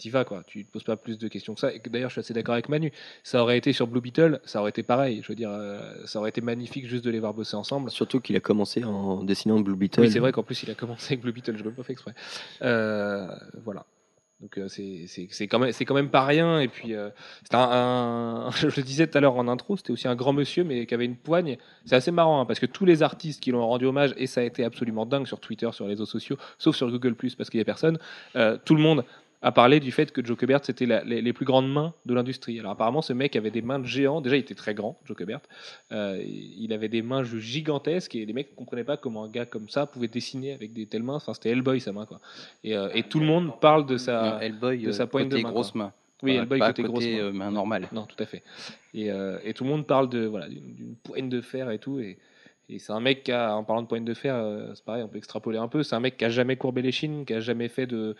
T'y 0.01 0.09
vas, 0.11 0.25
quoi. 0.25 0.43
Tu 0.47 0.65
te 0.65 0.73
poses 0.73 0.83
pas 0.83 0.97
plus 0.97 1.19
de 1.19 1.29
questions 1.29 1.53
que 1.55 1.61
ça. 1.61 1.73
Et 1.75 1.79
d'ailleurs, 1.91 2.09
je 2.09 2.15
suis 2.15 2.21
assez 2.21 2.33
d'accord 2.33 2.55
avec 2.55 2.69
Manu. 2.71 2.91
Ça 3.23 3.43
aurait 3.43 3.59
été 3.59 3.73
sur 3.75 3.87
Blue 3.87 4.01
Beetle, 4.01 4.41
ça 4.45 4.61
aurait 4.61 4.71
été 4.71 4.83
pareil. 4.83 5.21
Je 5.23 5.29
veux 5.29 5.35
dire, 5.35 5.51
euh, 5.53 5.79
ça 6.07 6.19
aurait 6.19 6.31
été 6.31 6.41
magnifique 6.41 6.87
juste 6.87 7.05
de 7.05 7.11
les 7.11 7.21
voir 7.21 7.35
bosser 7.35 7.55
ensemble. 7.57 7.91
Surtout 7.91 8.19
qu'il 8.21 8.35
a 8.37 8.41
commencé 8.41 8.83
en 8.83 9.23
dessinant 9.23 9.61
Blue 9.61 9.77
Beetle. 9.77 10.01
Oui, 10.01 10.11
c'est 10.11 10.19
vrai 10.19 10.33
qu'en 10.33 10.43
plus, 10.43 10.63
il 10.63 10.71
a 10.71 10.75
commencé 10.75 11.13
avec 11.13 11.21
Blue 11.23 11.33
Beetle, 11.33 11.57
je 11.59 11.63
l'ai 11.65 11.71
pas 11.71 11.83
fait 11.83 11.93
exprès. 11.93 12.15
Euh, 12.63 13.27
voilà. 13.65 13.85
Donc 14.41 14.57
euh, 14.57 14.69
c'est 14.69 15.05
c'est- 15.07 15.29
c'est 15.31 15.49
quand 15.49 15.59
même 15.59 15.71
c'est 15.73 15.85
quand 15.85 15.93
même 15.95 16.09
pas 16.09 16.25
rien 16.25 16.61
et 16.61 16.69
puis 16.69 16.95
euh, 16.95 17.11
c'est 17.43 17.55
un, 17.55 17.61
un- 17.61 18.51
je 18.53 18.69
le 18.75 18.83
disais 18.83 19.07
tout 19.07 19.19
à 19.19 19.21
l'heure 19.21 19.37
en 19.37 19.49
intro 19.49 19.77
c'était 19.77 19.91
aussi 19.91 20.09
un 20.09 20.17
grand 20.17 20.33
monsieur 20.33 20.65
mais 20.65 20.87
qui 20.87 20.95
avait 20.95 21.05
une 21.05 21.17
poigne 21.19 21.59
c'est 21.85 21.95
assez 21.97 22.11
marrant 22.11 22.41
hein, 22.41 22.47
parce 22.47 22.59
que 22.59 22.65
tous 22.65 22.87
les 22.87 23.03
artistes 23.03 23.43
qui 23.43 23.51
l'ont 23.51 23.67
rendu 23.67 23.85
hommage 23.85 24.15
et 24.17 24.27
ça 24.27 24.41
a 24.41 24.45
été 24.45 24.65
absolument 24.65 25.05
dingue 25.05 25.27
sur 25.27 25.41
Twitter 25.41 25.69
sur 25.73 25.85
les 25.85 25.91
réseaux 25.91 26.07
sociaux 26.07 26.39
sauf 26.57 26.75
sur 26.75 26.91
Google 26.91 27.15
parce 27.37 27.51
qu'il 27.51 27.59
y 27.59 27.61
a 27.61 27.67
personne 27.67 27.99
euh, 28.35 28.57
tout 28.65 28.75
le 28.75 28.81
monde 28.81 29.05
a 29.43 29.53
parlé 29.53 29.81
du 29.81 29.91
fait 29.91 30.13
que 30.13 30.25
Joe 30.25 30.37
Kubert 30.37 30.61
c'était 30.65 30.87
les, 30.87 31.23
les 31.23 31.33
plus 31.33 31.47
grandes 31.47 31.73
mains 31.73 31.95
de 32.05 32.15
l'industrie 32.15 32.59
alors 32.61 32.73
apparemment 32.73 33.03
ce 33.03 33.13
mec 33.13 33.37
avait 33.37 33.51
des 33.51 33.63
mains 33.63 33.79
de 33.79 33.87
géant 33.87 34.21
déjà 34.21 34.37
il 34.37 34.41
était 34.41 34.55
très 34.55 34.75
grand 34.75 34.99
Joe 35.07 35.17
Kubert 35.17 35.41
euh, 35.93 36.23
il 36.25 36.73
avait 36.73 36.89
des 36.89 37.03
mains 37.03 37.25
gigantesques 37.25 38.15
et 38.15 38.27
les 38.27 38.33
mecs 38.33 38.51
ne 38.51 38.57
comprenaient 38.57 38.85
pas 38.85 38.97
comment 38.97 39.25
un 39.25 39.29
gars 39.29 39.47
comme 39.47 39.69
ça 39.69 39.87
pouvait 39.87 40.09
dessiner 40.09 40.53
avec 40.53 40.73
des 40.73 40.87
telles 40.87 41.03
mains 41.03 41.15
enfin 41.15 41.33
c'était 41.35 41.51
Hellboy 41.51 41.81
sa 41.81 41.93
main 41.93 42.07
quoi 42.07 42.21
et, 42.65 42.77
euh, 42.77 42.91
et 42.95 43.03
tout 43.05 43.21
le 43.21 43.27
monde 43.27 43.59
parle 43.61 43.87
de 43.87 43.97
sa 43.97 44.23
Non, 44.23 44.41
Hellboy, 44.41 44.79
de 44.83 44.89
euh, 44.89 44.93
sa 44.93 45.07
poigne 45.07 45.29
de 45.29 45.37
côté 45.37 45.43
main, 45.43 45.51
grosse 45.51 45.75
main. 45.75 45.93
oui, 46.23 46.33
Hellboy 46.37 46.59
pas 46.59 46.69
côté 46.69 46.83
grosse 46.83 47.07
main. 47.07 47.33
main 47.33 47.51
normale. 47.51 47.89
Non, 47.93 48.05
tout 48.05 48.23
à 48.23 48.27
fait. 48.27 48.43
Et, 48.95 49.11
euh, 49.11 49.39
et 49.45 49.55
tout 49.55 49.65
le 49.65 49.71
monde 49.71 49.87
parle 49.87 50.09
de 50.09 50.27
voilà 50.27 50.49
d'une 50.49 50.97
poigne 51.03 51.29
de 51.29 51.41
fer 51.41 51.71
et 51.71 51.79
tout. 51.79 51.99
Et, 52.01 52.19
et 52.69 52.79
c'est 52.79 52.93
un 52.93 53.01
mec 53.01 53.25
qui 53.25 53.33
a, 53.33 53.57
en 53.57 53.65
parlant 53.65 53.83
de 53.83 53.89
poigne 53.89 54.05
de 54.05 54.15
fer, 54.15 54.37
c'est 54.75 54.85
pareil, 54.85 55.03
on 55.03 55.09
peut 55.09 55.19
extrapoler 55.19 55.59
un 55.59 55.67
peu. 55.69 55.83
C'est 55.83 55.97
un 55.97 56.01
mec 56.01 56.17
qui 56.17 56.25
a 56.25 56.29
jamais 56.29 56.57
courbé 56.57 56.83
les 56.83 56.93
chines, 56.93 57.25
qui 57.25 57.35
a 57.35 57.41
jamais 57.41 57.69
fait 57.69 57.87
de, 57.87 58.15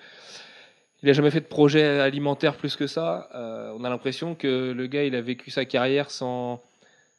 il 1.03 1.11
a 1.11 1.13
jamais 1.13 1.31
fait 1.31 1.41
de 1.41 1.47
projet 1.47 1.85
alimentaire 2.01 2.57
plus 2.57 2.77
que 2.77 2.87
ça. 2.87 3.29
Euh, 3.35 3.73
on 3.79 3.85
a 3.85 3.89
l'impression 3.89 4.35
que 4.35 4.73
le 4.73 4.87
gars, 4.87 5.05
il 5.05 5.15
a 5.15 5.21
vécu 5.21 5.51
sa 5.51 5.65
carrière 5.65 6.11
sans 6.11 6.63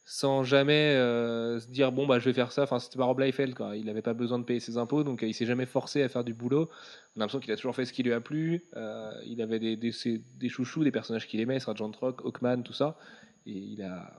sans 0.04 0.42
jamais 0.42 0.94
euh, 0.96 1.60
se 1.60 1.68
dire 1.68 1.92
bon 1.92 2.06
bah 2.06 2.18
je 2.18 2.24
vais 2.24 2.32
faire 2.32 2.52
ça. 2.52 2.64
Enfin 2.64 2.78
c'était 2.78 2.98
pas 2.98 3.04
Rob. 3.04 3.22
Il 3.22 3.84
n'avait 3.84 4.02
pas 4.02 4.14
besoin 4.14 4.38
de 4.38 4.44
payer 4.44 4.60
ses 4.60 4.76
impôts 4.76 5.04
donc 5.04 5.22
euh, 5.22 5.26
il 5.26 5.34
s'est 5.34 5.46
jamais 5.46 5.66
forcé 5.66 6.02
à 6.02 6.08
faire 6.08 6.24
du 6.24 6.34
boulot. 6.34 6.68
On 7.14 7.20
a 7.20 7.24
l'impression 7.24 7.40
qu'il 7.40 7.52
a 7.52 7.56
toujours 7.56 7.74
fait 7.74 7.84
ce 7.84 7.92
qui 7.92 8.02
lui 8.02 8.12
a 8.12 8.20
plu. 8.20 8.64
Euh, 8.76 9.12
il 9.26 9.40
avait 9.42 9.58
des, 9.58 9.76
des, 9.76 9.92
des 10.38 10.48
chouchous, 10.48 10.82
des 10.82 10.90
personnages 10.90 11.28
qu'il 11.28 11.40
aimait, 11.40 11.60
Sergeant 11.60 11.92
Rock, 12.00 12.22
Hawkman, 12.24 12.62
tout 12.62 12.72
ça. 12.72 12.96
Et 13.46 13.52
il 13.52 13.82
a, 13.82 14.12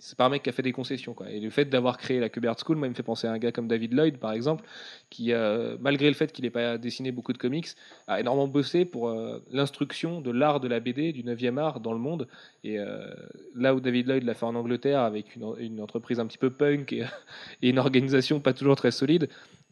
c'est 0.00 0.16
pas 0.16 0.26
un 0.26 0.28
mec 0.28 0.42
qui 0.42 0.50
a 0.50 0.52
fait 0.52 0.62
des 0.62 0.72
concessions. 0.72 1.14
Et 1.28 1.40
le 1.40 1.50
fait 1.50 1.64
d'avoir 1.66 1.98
créé 1.98 2.20
la 2.20 2.28
Kubert 2.28 2.56
School, 2.58 2.76
moi, 2.76 2.92
fait 2.94 3.02
penser 3.02 3.26
à 3.26 3.32
un 3.32 3.38
gars 3.38 3.52
comme 3.52 3.68
David 3.68 3.92
Lloyd 3.92 4.18
par 4.18 4.32
exemple, 4.32 4.64
qui 5.10 5.32
euh, 5.32 5.76
malgré 5.80 6.08
le 6.08 6.14
fait 6.14 6.32
qu'il 6.32 6.44
n'ait 6.44 6.50
pas 6.50 6.78
dessiné 6.78 7.12
beaucoup 7.12 7.32
de 7.32 7.38
comics, 7.38 7.68
a 8.06 8.20
énormément 8.20 8.48
bossé 8.48 8.84
pour 8.84 9.08
euh, 9.08 9.42
l'instruction 9.50 10.20
de 10.20 10.30
l'art 10.30 10.60
de 10.60 10.68
la 10.68 10.80
BD, 10.80 11.12
du 11.12 11.22
9e 11.22 11.58
art 11.58 11.80
dans 11.80 11.92
le 11.92 11.98
monde. 11.98 12.28
Et 12.62 12.78
euh, 12.78 13.12
là 13.54 13.74
où 13.74 13.80
David 13.80 14.08
Lloyd 14.08 14.24
l'a 14.24 14.34
fait 14.34 14.46
en 14.46 14.54
Angleterre 14.54 15.00
avec 15.00 15.36
une, 15.36 15.80
entreprise 15.80 16.20
un 16.20 16.26
petit 16.26 16.38
peu 16.38 16.50
punk 16.50 16.92
et 17.62 17.68
une 17.68 17.78
organisation 17.78 18.40
pas 18.40 18.52
toujours 18.52 18.76
très 18.76 18.90
solide, 18.90 19.28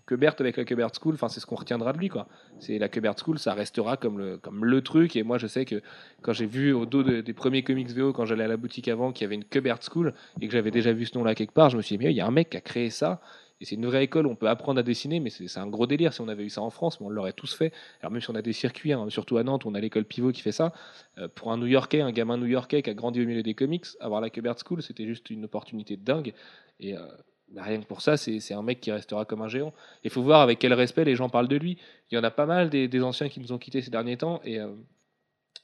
Kubert 0.07 0.34
avec 0.40 0.57
la 0.57 0.64
Kubert 0.64 0.90
School, 1.00 1.14
enfin 1.14 1.28
c'est 1.28 1.40
ce 1.40 1.46
qu'on 1.46 1.55
retiendra 1.57 1.92
de 1.92 1.98
lui 1.98 2.09
quoi. 2.09 2.26
C'est 2.59 2.78
la 2.78 2.88
Kubert 2.88 3.14
School, 3.18 3.38
ça 3.38 3.55
restera 3.55 3.96
comme 3.96 4.18
le 4.18 4.36
comme 4.38 4.64
le 4.64 4.80
truc. 4.82 5.16
Et 5.16 5.22
moi 5.22 5.38
je 5.38 5.46
sais 5.46 5.64
que 5.64 5.80
quand 6.22 6.32
j'ai 6.32 6.46
vu 6.46 6.72
au 6.72 6.86
dos 6.86 7.03
de- 7.03 7.20
des 7.20 7.32
premiers 7.32 7.62
comics 7.62 7.90
VO, 7.90 8.12
quand 8.12 8.24
j'allais 8.26 8.44
à 8.44 8.48
la 8.48 8.57
boutique 8.57 8.88
avant, 8.88 9.12
qu'il 9.12 9.24
y 9.24 9.26
avait 9.26 9.36
une 9.36 9.44
Kubert 9.44 9.78
School 9.82 10.14
et 10.40 10.46
que 10.46 10.53
j'avais 10.53 10.70
déjà 10.70 10.92
vu 10.92 11.07
ce 11.07 11.16
nom-là 11.16 11.34
quelque 11.34 11.53
part, 11.55 11.70
je 11.70 11.76
me 11.76 11.82
suis 11.82 11.96
dit 11.96 12.05
mais 12.05 12.11
il 12.12 12.16
y 12.16 12.20
a 12.20 12.26
un 12.26 12.30
mec 12.30 12.50
qui 12.50 12.57
a 12.57 12.61
créé 12.61 12.90
ça. 12.90 13.20
Et 13.61 13.64
c'est 13.64 13.76
une 13.76 13.86
vraie 13.86 14.03
école, 14.03 14.26
on 14.26 14.34
peut 14.34 14.48
apprendre 14.48 14.80
à 14.80 14.82
dessiner, 14.82 15.20
mais 15.20 15.30
c'est 15.30 15.57
un 15.61 15.68
gros 15.68 15.86
délire. 15.86 16.12
Si 16.12 16.20
on 16.20 16.26
avait 16.26 16.42
eu 16.42 16.50
ça 16.50 16.62
en 16.62 16.70
France, 16.70 16.98
on 17.00 17.09
l'aurait 17.09 17.32
tous 17.32 17.55
fait. 17.55 17.72
Alors 18.00 18.11
même 18.11 18.20
si 18.20 18.28
on 18.28 18.34
a 18.34 18.42
des 18.42 18.53
circuits, 18.53 18.92
hein, 18.92 19.07
surtout 19.09 19.36
à 19.36 19.44
Nantes, 19.44 19.66
on 19.66 19.74
a 19.76 19.78
l'école 19.78 20.05
Pivot 20.05 20.32
qui 20.32 20.40
fait 20.42 20.50
ça. 20.50 20.72
Euh, 21.18 21.28
pour 21.32 21.53
un 21.53 21.59
New-Yorkais, 21.59 22.00
un 22.00 22.11
gamin 22.11 22.36
New-Yorkais 22.38 22.82
qui 22.82 22.90
a 22.90 22.94
grandi 22.94 23.22
au 23.22 23.24
milieu 23.24 23.44
des 23.44 23.55
comics, 23.55 23.84
avoir 24.00 24.20
la 24.20 24.30
Kubert 24.30 24.57
School, 24.66 24.82
c'était 24.82 25.07
juste 25.07 25.30
une 25.30 25.44
opportunité 25.44 25.96
dingue. 25.96 26.34
Et 26.80 26.96
euh, 26.96 27.03
bah, 27.53 27.62
rien 27.64 27.80
que 27.80 27.86
pour 27.86 28.00
ça, 28.00 28.16
c'est 28.16 28.55
un 28.55 28.62
mec 28.62 28.80
qui 28.80 28.90
restera 28.90 29.24
comme 29.24 29.42
un 29.42 29.48
géant. 29.48 29.72
Il 30.05 30.11
faut 30.11 30.22
voir 30.22 30.40
avec 30.40 30.59
quel 30.59 30.72
respect 30.72 31.05
les 31.05 31.16
gens 31.16 31.28
parlent 31.28 31.48
de 31.48 31.57
lui. 31.57 31.78
Il 32.11 32.14
y 32.14 32.18
en 32.18 32.24
a 32.24 32.30
pas 32.30 32.46
mal 32.46 32.70
des, 32.70 33.03
anciens 33.03 33.28
qui 33.28 33.40
nous 33.40 33.53
ont 33.53 33.59
quittés 33.59 33.82
ces 33.82 33.90
derniers 33.90 34.16
temps, 34.16 34.40
et 34.44 34.59
euh, 34.59 34.72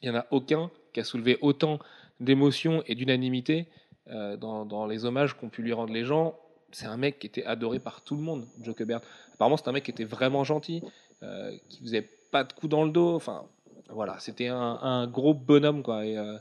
il 0.02 0.10
n'y 0.10 0.16
en 0.16 0.20
a 0.20 0.26
aucun 0.30 0.70
qui 0.92 1.00
a 1.00 1.04
soulevé 1.04 1.38
autant 1.40 1.78
d'émotions 2.20 2.82
et 2.86 2.94
d'unanimité 2.94 3.66
euh, 4.10 4.36
dans, 4.36 4.86
les 4.86 5.04
hommages 5.04 5.34
qu'ont 5.34 5.48
pu 5.48 5.62
lui 5.62 5.72
rendre 5.72 5.92
les 5.92 6.04
gens. 6.04 6.38
C'est 6.72 6.86
un 6.86 6.96
mec 6.96 7.18
qui 7.18 7.26
était 7.26 7.44
adoré 7.44 7.78
par 7.78 8.02
tout 8.02 8.16
le 8.16 8.22
monde, 8.22 8.46
Joe 8.60 8.74
Kubert. 8.74 9.00
Apparemment, 9.34 9.56
c'est 9.56 9.68
un 9.68 9.72
mec 9.72 9.84
qui 9.84 9.90
était 9.90 10.04
vraiment 10.04 10.44
gentil, 10.44 10.82
euh, 11.22 11.56
qui 11.68 11.80
faisait 11.80 12.06
pas 12.30 12.44
de 12.44 12.52
coups 12.52 12.70
dans 12.70 12.84
le 12.84 12.90
dos. 12.90 13.14
Enfin, 13.14 13.44
voilà, 13.88 14.18
c'était 14.18 14.48
un, 14.48 14.78
un 14.82 15.06
gros 15.06 15.32
bonhomme, 15.32 15.82
quoi. 15.82 16.04
Et, 16.04 16.18
euh, 16.18 16.36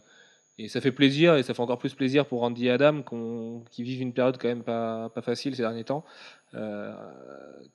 et 0.59 0.67
ça 0.69 0.81
fait 0.81 0.91
plaisir, 0.91 1.35
et 1.35 1.43
ça 1.43 1.53
fait 1.53 1.61
encore 1.61 1.77
plus 1.77 1.93
plaisir 1.93 2.25
pour 2.25 2.41
Andy 2.41 2.67
et 2.67 2.71
Adam, 2.71 3.03
qui 3.69 3.83
vivent 3.83 4.01
une 4.01 4.13
période 4.13 4.37
quand 4.39 4.47
même 4.47 4.63
pas, 4.63 5.11
facile 5.21 5.55
ces 5.55 5.61
derniers 5.61 5.83
temps, 5.83 6.03
euh, 6.55 6.93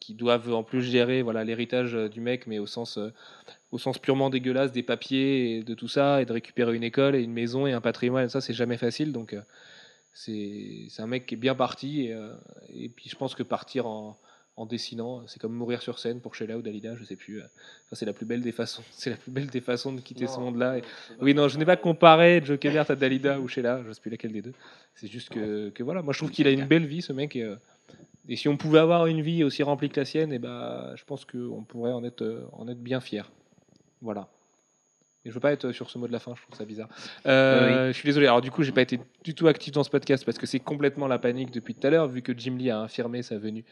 qui 0.01 0.15
doivent 0.15 0.53
en 0.53 0.65
plus 0.65 0.83
gérer 0.83 1.23
voilà 1.23 1.45
l'héritage 1.45 1.95
euh, 1.95 2.09
du 2.09 2.21
mec, 2.21 2.47
mais 2.47 2.59
au 2.59 2.67
sens, 2.67 2.99
euh, 2.99 3.13
au 3.71 3.79
sens 3.79 3.99
purement 3.99 4.31
dégueulasse 4.31 4.73
des 4.73 4.83
papiers 4.83 5.59
et 5.59 5.63
de 5.63 5.75
tout 5.75 5.87
ça, 5.87 6.23
et 6.23 6.25
de 6.25 6.33
récupérer 6.33 6.75
une 6.75 6.83
école 6.83 7.15
et 7.15 7.23
une 7.23 7.33
maison 7.33 7.67
et 7.67 7.73
un 7.73 7.81
patrimoine, 7.81 8.29
ça 8.29 8.41
c'est 8.41 8.55
jamais 8.55 8.79
facile. 8.79 9.13
Donc 9.13 9.37
c'est 10.13 10.89
un 10.99 11.07
mec 11.07 11.27
qui 11.27 11.35
est 11.35 11.39
bien 11.39 11.55
parti, 11.55 12.07
et, 12.07 12.17
et 12.75 12.89
puis 12.89 13.09
je 13.09 13.17
pense 13.17 13.37
que 13.37 13.45
partir 13.45 13.87
en, 13.87 14.17
en 14.57 14.67
dessinant, 14.67 15.27
c'est 15.27 15.41
comme 15.41 15.55
mourir 15.55 15.81
sur 15.81 15.99
scène 15.99 16.21
pour 16.21 16.35
Sheila 16.35 16.59
ou 16.59 16.63
Dalida, 16.63 16.95
je 16.97 17.05
sais 17.05 17.17
plus. 17.17 17.41
euh, 17.41 17.45
enfin, 17.87 17.95
c'est 17.95 18.05
la 18.05 18.13
plus 18.13 18.27
belle 18.27 18.43
des 18.43 18.53
façons, 18.53 18.83
c'est 18.91 19.11
la 19.11 19.17
plus 19.17 19.31
belle 19.31 19.47
des 19.49 19.61
façons 19.63 19.93
de 19.93 20.01
quitter 20.01 20.27
ce 20.27 20.39
monde-là. 20.41 20.79
Et- 20.79 20.83
oui, 21.21 21.33
non, 21.35 21.49
je 21.49 21.59
n'ai 21.59 21.65
pas 21.65 21.77
comparé 21.77 22.43
Joe 22.45 22.59
Kubert 22.59 22.91
à 22.91 22.95
Dalida 22.95 23.41
ou 23.41 23.49
Sheila, 23.49 23.83
je 23.83 23.89
ne 23.89 23.93
sais 23.95 24.01
plus 24.01 24.11
laquelle 24.11 24.33
des 24.33 24.43
deux. 24.43 24.53
C'est 24.95 25.09
juste 25.09 25.31
que, 25.31 25.71
que 25.71 25.83
voilà, 25.83 26.03
moi 26.03 26.13
je 26.13 26.19
trouve 26.19 26.31
qu'il 26.31 26.47
a 26.47 26.51
une 26.51 26.67
belle 26.67 26.87
vie, 26.87 27.01
ce 27.03 27.13
mec. 27.15 27.35
Et, 27.35 27.43
euh, 27.45 27.57
et 28.29 28.37
si 28.37 28.47
on 28.49 28.57
pouvait 28.59 28.79
avoir 28.79 29.07
une 29.07 29.23
vie 29.23 29.43
aussi 29.43 29.63
remplie 29.63 29.89
que 29.89 29.99
la 29.99 30.05
sienne, 30.05 30.33
et 30.33 30.39
ben, 30.39 30.93
je 30.97 31.05
pense 31.05 31.25
qu'on 31.25 31.65
pourrait 31.65 31.93
en 31.93 32.05
être, 32.05 32.23
euh, 32.23 32.45
en 32.53 32.69
être 32.69 32.81
bien 32.83 33.01
fier. 33.01 33.31
Voilà. 34.03 34.29
Et 35.25 35.29
je 35.29 35.35
veux 35.35 35.41
pas 35.41 35.53
être 35.53 35.71
sur 35.71 35.89
ce 35.89 35.99
mot 35.99 36.09
de 36.09 36.13
la 36.13 36.19
fin, 36.19 36.35
je 36.35 36.43
trouve 36.43 36.57
ça 36.57 36.65
bizarre. 36.65 36.89
Euh, 37.27 37.89
Je 37.89 37.93
suis 37.93 38.07
désolé. 38.07 38.27
Alors 38.27 38.41
du 38.41 38.51
coup, 38.51 38.65
j'ai 38.65 38.73
pas 38.73 38.83
été 38.83 38.99
du 39.23 39.35
tout 39.35 39.47
actif 39.47 39.73
dans 39.73 39.85
ce 39.85 39.91
podcast 39.91 40.25
parce 40.25 40.37
que 40.37 40.47
c'est 40.47 40.59
complètement 40.59 41.07
la 41.07 41.19
panique 41.19 41.53
depuis 41.53 41.75
tout 41.75 41.87
à 41.87 41.91
l'heure, 41.91 42.09
vu 42.09 42.23
que 42.23 42.37
Jim 42.37 42.57
Lee 42.59 42.71
a 42.71 42.81
infirmé 42.81 43.23
sa 43.23 43.39
venue 43.39 43.65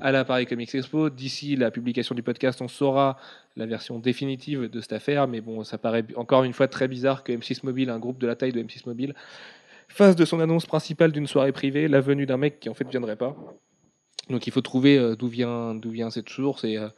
à 0.00 0.12
la 0.12 0.26
Paris 0.26 0.44
Comics 0.44 0.74
Expo. 0.74 1.08
D'ici 1.08 1.56
la 1.56 1.70
publication 1.70 2.14
du 2.14 2.22
podcast, 2.22 2.60
on 2.60 2.68
saura 2.68 3.16
la 3.56 3.64
version 3.64 3.98
définitive 3.98 4.68
de 4.68 4.80
cette 4.82 4.92
affaire. 4.92 5.26
Mais 5.26 5.40
bon, 5.40 5.64
ça 5.64 5.78
paraît 5.78 6.04
encore 6.16 6.44
une 6.44 6.52
fois 6.52 6.68
très 6.68 6.86
bizarre 6.86 7.24
que 7.24 7.32
M6 7.32 7.60
Mobile, 7.64 7.88
un 7.88 7.98
groupe 7.98 8.18
de 8.18 8.26
la 8.26 8.36
taille 8.36 8.52
de 8.52 8.62
M6 8.62 8.86
Mobile, 8.86 9.14
fasse 9.88 10.16
de 10.16 10.24
son 10.26 10.38
annonce 10.40 10.66
principale 10.66 11.12
d'une 11.12 11.26
soirée 11.26 11.52
privée 11.52 11.88
la 11.88 12.02
venue 12.02 12.26
d'un 12.26 12.36
mec 12.36 12.60
qui 12.60 12.68
en 12.68 12.74
fait 12.74 12.84
ne 12.84 12.90
viendrait 12.90 13.16
pas. 13.16 13.34
Donc 14.28 14.46
il 14.46 14.52
faut 14.52 14.60
trouver 14.60 14.98
euh, 14.98 15.16
d'où 15.16 15.28
vient, 15.28 15.74
d'où 15.74 15.90
vient 15.90 16.10
cette 16.10 16.28
source 16.28 16.64
et, 16.64 16.76
euh, 16.76 16.88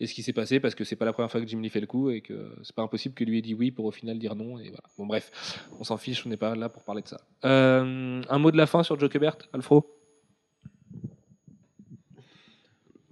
et 0.00 0.06
ce 0.06 0.14
qui 0.14 0.22
s'est 0.22 0.32
passé 0.32 0.60
parce 0.60 0.74
que 0.74 0.82
c'est 0.82 0.96
pas 0.96 1.04
la 1.04 1.12
première 1.12 1.30
fois 1.30 1.40
que 1.40 1.46
Jim 1.46 1.60
Lee 1.60 1.68
fait 1.68 1.80
le 1.80 1.86
coup 1.86 2.10
et 2.10 2.22
que 2.22 2.52
c'est 2.62 2.74
pas 2.74 2.82
impossible 2.82 3.14
que 3.14 3.22
lui 3.22 3.38
ait 3.38 3.42
dit 3.42 3.54
oui 3.54 3.70
pour 3.70 3.84
au 3.84 3.90
final 3.90 4.18
dire 4.18 4.34
non. 4.34 4.56
Bon 4.98 5.06
bref, 5.06 5.68
on 5.78 5.84
s'en 5.84 5.98
fiche, 5.98 6.24
on 6.26 6.30
n'est 6.30 6.38
pas 6.38 6.54
là 6.56 6.68
pour 6.68 6.82
parler 6.82 7.02
de 7.02 7.08
ça. 7.08 7.20
Euh, 7.44 8.22
un 8.28 8.38
mot 8.38 8.50
de 8.50 8.56
la 8.56 8.66
fin 8.66 8.82
sur 8.82 8.98
Joe 8.98 9.10
Kubert, 9.10 9.36
Alfro? 9.52 9.86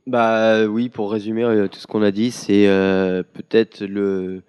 Bah 0.07 0.65
oui, 0.65 0.89
pour 0.89 1.13
résumer 1.13 1.45
euh, 1.45 1.69
tout 1.69 1.79
ce 1.79 1.87
qu'on 1.87 2.01
a 2.01 2.11
dit, 2.11 2.31
c'est 2.31 2.67
euh, 2.67 3.23
peut-être 3.23 3.85
le, 3.85 4.43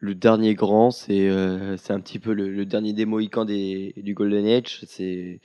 dernier 0.00 0.54
grand, 0.54 0.90
c'est 0.90 1.28
euh, 1.28 1.76
un 1.90 2.00
petit 2.00 2.18
peu 2.18 2.32
le, 2.32 2.64
dernier 2.64 2.94
des 2.94 3.04
Mohicans 3.04 3.44
du 3.44 4.14
Golden 4.14 4.46
Age. 4.46 4.80
C'est 4.86 5.42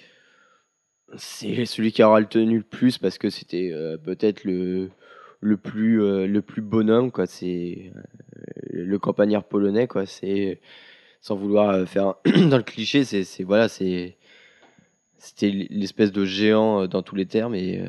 c'est 1.17 1.65
celui 1.65 1.91
qui 1.91 2.03
aura 2.03 2.19
le 2.19 2.25
tenu 2.27 2.57
le 2.57 2.63
plus 2.63 2.97
parce 2.97 3.17
que 3.17 3.29
c'était 3.29 3.71
euh, 3.73 3.97
peut-être 3.97 4.43
le 4.43 4.89
le 5.41 5.57
plus 5.57 6.01
euh, 6.03 6.27
le 6.27 6.41
plus 6.41 6.61
bonhomme 6.61 7.11
quoi. 7.11 7.25
C'est 7.27 7.91
euh, 7.95 8.01
le 8.71 8.99
campagnard 8.99 9.43
polonais 9.43 9.87
quoi. 9.87 10.05
C'est 10.05 10.59
sans 11.21 11.35
vouloir 11.35 11.69
euh, 11.71 11.85
faire 11.85 12.15
dans 12.49 12.57
le 12.57 12.63
cliché, 12.63 13.03
c'est 13.05 13.23
c'est 13.23 13.43
voilà 13.43 13.67
c'est 13.69 14.17
c'était 15.17 15.49
l'espèce 15.51 16.11
de 16.11 16.23
géant 16.25 16.87
dans 16.87 17.01
tous 17.03 17.15
les 17.15 17.25
termes 17.25 17.55
et 17.55 17.81
euh, 17.81 17.87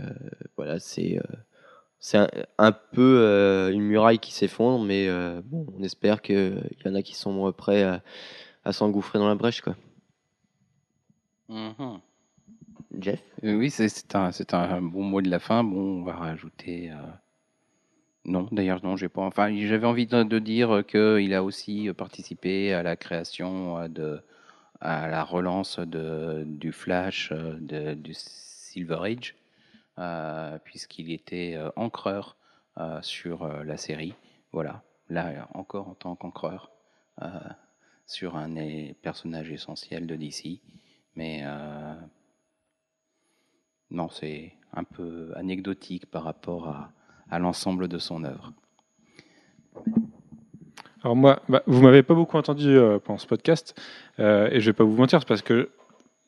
voilà 0.57 0.79
c'est 0.81 1.19
euh, 1.19 1.37
c'est 1.99 2.17
un, 2.19 2.29
un 2.59 2.73
peu 2.73 3.19
euh, 3.21 3.71
une 3.73 3.83
muraille 3.83 4.19
qui 4.19 4.33
s'effondre, 4.33 4.85
mais 4.85 5.07
euh, 5.09 5.43
bon, 5.45 5.67
on 5.79 5.83
espère 5.83 6.23
qu'il 6.23 6.63
y 6.85 6.89
en 6.89 6.95
a 6.95 7.03
qui 7.03 7.15
sont 7.15 7.53
prêts 7.53 7.83
à, 7.83 8.03
à 8.65 8.73
s'engouffrer 8.73 9.19
dans 9.19 9.29
la 9.29 9.35
brèche. 9.35 9.61
Quoi. 9.61 9.77
Mhm. 11.49 12.01
Jeff? 12.99 13.23
Euh, 13.45 13.55
Oui, 13.55 13.71
c'est 13.71 13.89
c'est 13.89 14.15
un, 14.15 14.33
c'est 14.33 14.55
un 14.55 14.81
bon 14.83 15.03
mot 15.03 15.21
de 15.21 15.29
la 15.31 15.39
fin. 15.39 15.63
Bon, 15.63 16.01
on 16.01 16.05
va 16.05 16.15
rajouter 16.15 16.91
euh, 16.91 16.97
Non, 18.25 18.47
d'ailleurs, 18.53 18.85
non, 18.85 18.97
j'ai 18.97 19.09
pas. 19.09 19.23
Enfin, 19.23 19.55
j'avais 19.57 19.87
envie 19.87 20.07
de, 20.07 20.23
de 20.23 20.39
dire 20.39 20.85
qu'il 20.87 21.35
a 21.35 21.43
aussi 21.43 21.91
participé 21.95 22.73
à 22.75 22.83
la 22.83 22.97
création 22.97 23.79
euh, 23.79 23.89
de, 23.89 24.23
à 24.81 25.09
la 25.09 25.25
relance 25.25 25.79
de, 25.79 26.45
du 26.47 26.73
Flash, 26.73 27.33
euh, 27.33 27.57
de, 27.61 27.95
du 27.95 28.13
Silver 28.15 28.99
Age, 29.05 29.37
euh, 29.99 30.59
puisqu'il 30.65 31.13
était 31.13 31.59
encreur 31.77 32.37
sur 33.03 33.47
la 33.65 33.77
série. 33.77 34.15
Voilà, 34.53 34.83
là 35.11 35.49
encore 35.53 35.89
en 35.89 35.95
tant 35.95 36.17
qu'encreur 36.17 36.71
sur 38.07 38.37
un 38.37 38.49
des 38.49 38.97
personnages 39.03 39.51
essentiels 39.51 40.07
de 40.07 40.17
DC. 40.17 40.61
Mais 41.15 41.45
non, 43.91 44.09
c'est 44.09 44.55
un 44.73 44.85
peu 44.85 45.33
anecdotique 45.37 46.07
par 46.07 46.25
rapport 46.25 46.69
à, 46.69 46.93
à 47.31 47.39
l'ensemble 47.39 47.89
de 47.89 47.99
son 47.99 48.25
œuvre. 48.25 48.53
Alors 51.03 51.17
moi, 51.17 51.43
bah, 51.49 51.63
vous 51.67 51.81
m'avez 51.83 52.03
pas 52.03 52.15
beaucoup 52.15 52.37
entendu 52.37 52.69
euh, 52.69 52.99
pendant 52.99 53.19
ce 53.19 53.27
podcast, 53.27 53.81
euh, 54.19 54.49
et 54.51 54.61
je 54.61 54.67
vais 54.67 54.75
pas 54.75 54.85
vous 54.85 54.97
mentir, 54.97 55.21
c'est 55.21 55.29
parce 55.29 55.43
que 55.43 55.71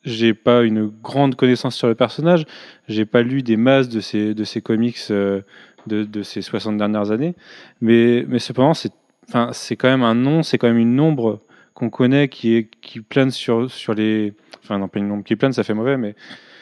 j'ai 0.03 0.33
pas 0.33 0.63
une 0.63 0.87
grande 0.87 1.35
connaissance 1.35 1.75
sur 1.75 1.87
le 1.87 1.95
personnage, 1.95 2.45
j'ai 2.87 3.05
pas 3.05 3.21
lu 3.21 3.43
des 3.43 3.55
masses 3.55 3.87
de 3.87 3.99
ces, 3.99 4.33
de 4.33 4.43
ces 4.43 4.61
comics 4.61 4.97
euh, 5.11 5.41
de, 5.85 6.03
de 6.03 6.23
ces 6.23 6.41
60 6.41 6.77
dernières 6.77 7.11
années, 7.11 7.35
mais, 7.81 8.25
mais 8.27 8.39
cependant, 8.39 8.73
c'est 8.73 8.91
enfin, 9.29 9.51
quand 9.77 9.89
même 9.89 10.03
un 10.03 10.15
nom, 10.15 10.41
c'est 10.41 10.57
quand 10.57 10.67
même 10.67 10.79
une 10.79 10.99
ombre 10.99 11.41
qu'on 11.75 11.89
connaît 11.89 12.27
qui, 12.27 12.55
est, 12.55 12.69
qui 12.81 12.99
plane 13.01 13.31
sur, 13.31 13.69
sur 13.69 13.93
les... 13.93 14.33
Enfin 14.63 14.77
non, 14.77 14.87
pas 14.87 14.99
une 14.99 15.11
ombre 15.11 15.23
qui 15.23 15.35
plane, 15.35 15.53
ça 15.53 15.63
fait 15.63 15.73
mauvais, 15.73 15.97
mais 15.97 16.15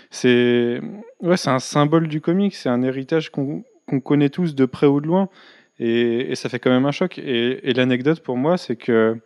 c'est 0.09 0.81
ouais, 1.21 1.47
un 1.47 1.59
symbole 1.59 2.07
du 2.07 2.19
comic, 2.19 2.53
c'est 2.55 2.69
un 2.69 2.81
héritage 2.83 3.29
qu'on 3.29 3.63
qu'on 3.91 3.99
connaît 3.99 4.29
tous 4.29 4.55
de 4.55 4.65
près 4.65 4.87
ou 4.87 5.01
de 5.01 5.07
loin. 5.07 5.29
Et, 5.79 6.35
ça 6.35 6.49
fait 6.49 6.59
quand 6.59 6.69
même 6.69 6.85
un 6.85 6.91
choc. 6.91 7.19
Et, 7.19 7.73
l'anecdote 7.73 8.21
pour 8.21 8.37
moi, 8.37 8.57
c'est 8.57 8.75
que 8.75 9.17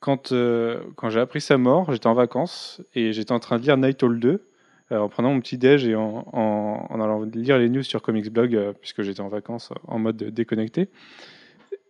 quand, 0.00 0.32
euh, 0.32 0.80
quand 0.96 1.10
j'ai 1.10 1.20
appris 1.20 1.40
sa 1.40 1.58
mort, 1.58 1.92
j'étais 1.92 2.06
en 2.06 2.14
vacances 2.14 2.82
et 2.94 3.12
j'étais 3.12 3.32
en 3.32 3.40
train 3.40 3.58
de 3.58 3.62
lire 3.62 3.76
Night 3.76 4.02
Hall 4.02 4.20
2 4.20 4.42
euh, 4.92 4.98
en 4.98 5.08
prenant 5.08 5.32
mon 5.32 5.40
petit 5.40 5.56
déj 5.56 5.86
et 5.86 5.94
en, 5.94 6.26
en, 6.32 7.00
allant 7.00 7.22
lire 7.22 7.58
les 7.58 7.70
news 7.70 7.82
sur 7.82 8.02
Comics 8.02 8.30
Blog 8.30 8.54
euh, 8.54 8.72
puisque 8.78 9.02
j'étais 9.02 9.22
en 9.22 9.28
vacances 9.28 9.72
en 9.86 9.98
mode 9.98 10.16
déconnecté. 10.16 10.88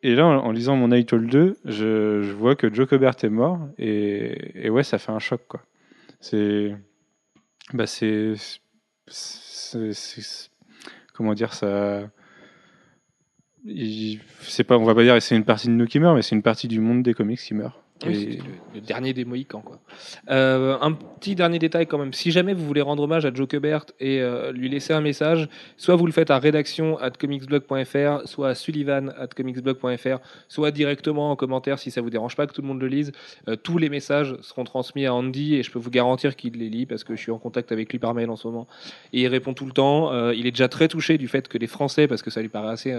Et 0.05 0.15
là, 0.15 0.27
en, 0.27 0.53
lisant 0.53 0.77
mon 0.77 0.89
Night 0.89 1.13
Hall 1.13 1.27
2, 1.27 1.57
je, 1.65 2.33
vois 2.33 2.55
que 2.55 2.73
Joe 2.73 2.87
Cobert 2.89 3.17
est 3.23 3.29
mort 3.31 3.59
et, 3.79 4.67
et 4.67 4.71
ouais, 4.71 4.85
ça 4.85 4.99
fait 4.99 5.13
un 5.13 5.19
choc 5.19 5.41
quoi. 5.49 5.63
C'est 6.21 6.75
bah 7.73 7.87
c'est- 7.87 8.61
comment 11.15 11.35
dire 11.35 11.55
ça 11.55 12.11
c'est 14.43 14.65
pas 14.65 14.77
on 14.77 14.85
va 14.85 14.95
pas 14.95 15.03
dire 15.03 15.21
c'est 15.23 15.37
une 15.37 15.45
partie 15.45 15.69
de 15.69 15.73
nous 15.73 15.87
qui 15.87 15.99
meurt 15.99 16.15
mais 16.15 16.23
c'est 16.23 16.35
une 16.35 16.43
partie 16.43 16.69
du 16.69 16.81
monde 16.81 17.03
des 17.03 17.15
comics 17.15 17.41
qui 17.41 17.55
meurt 17.55 17.84
Oui, 18.07 18.39
le, 18.39 18.75
le 18.75 18.81
dernier 18.81 19.13
des 19.13 19.25
Mohicans. 19.25 19.63
Quoi. 19.63 19.79
Euh, 20.31 20.77
un 20.81 20.93
petit 20.93 21.35
dernier 21.35 21.59
détail 21.59 21.87
quand 21.87 21.99
même. 21.99 22.13
Si 22.13 22.31
jamais 22.31 22.53
vous 22.55 22.65
voulez 22.67 22.81
rendre 22.81 23.03
hommage 23.03 23.25
à 23.25 23.33
Joe 23.33 23.49
Kubert 23.49 23.87
et 24.01 24.21
euh, 24.21 24.53
lui 24.53 24.69
laisser 24.69 24.93
un 24.93 25.01
message, 25.01 25.49
soit 25.77 25.97
vous 25.97 26.07
le 26.07 26.13
faites 26.13 26.31
à 26.31 26.39
rédaction 26.39 26.99
at 26.99 27.11
comicsblog.fr, 27.11 28.27
soit 28.27 28.49
à 28.49 28.55
sullivan 28.55 29.15
at 29.19 29.29
comicsblog.fr, 29.29 30.19
soit 30.49 30.71
directement 30.71 31.31
en 31.31 31.37
commentaire 31.37 31.79
si 31.79 31.91
ça 31.91 32.01
vous 32.01 32.11
dérange 32.11 32.37
pas 32.37 32.47
que 32.47 32.53
tout 32.53 32.63
le 32.63 32.69
monde 32.69 32.81
le 32.81 32.89
lise. 32.89 33.13
Euh, 33.49 33.57
tous 33.57 33.79
les 33.79 33.89
messages 33.89 34.37
seront 34.43 34.65
transmis 34.65 35.07
à 35.07 35.15
Andy 35.15 35.55
et 35.55 35.63
je 35.63 35.71
peux 35.71 35.79
vous 35.79 35.91
garantir 35.91 36.37
qu'il 36.37 36.59
les 36.59 36.69
lit 36.69 36.87
parce 36.87 37.05
que 37.05 37.15
je 37.15 37.21
suis 37.21 37.33
en 37.33 37.39
contact 37.39 37.73
avec 37.73 37.93
lui 37.93 37.99
par 37.99 38.15
mail 38.15 38.31
en 38.31 38.37
ce 38.37 38.49
moment. 38.49 38.67
Et 39.13 39.23
il 39.23 39.29
répond 39.29 39.55
tout 39.55 39.67
le 39.67 39.73
temps. 39.73 39.95
Il 40.33 40.47
est 40.47 40.51
déjà 40.51 40.69
très 40.69 40.89
touché 40.89 41.19
du 41.19 41.29
fait 41.29 41.49
que 41.49 41.59
les 41.59 41.67
Français, 41.67 42.09
parce 42.09 42.23
que 42.23 42.31
ça 42.31 42.41
lui 42.41 42.49
paraît 42.49 42.73
assez, 42.73 42.95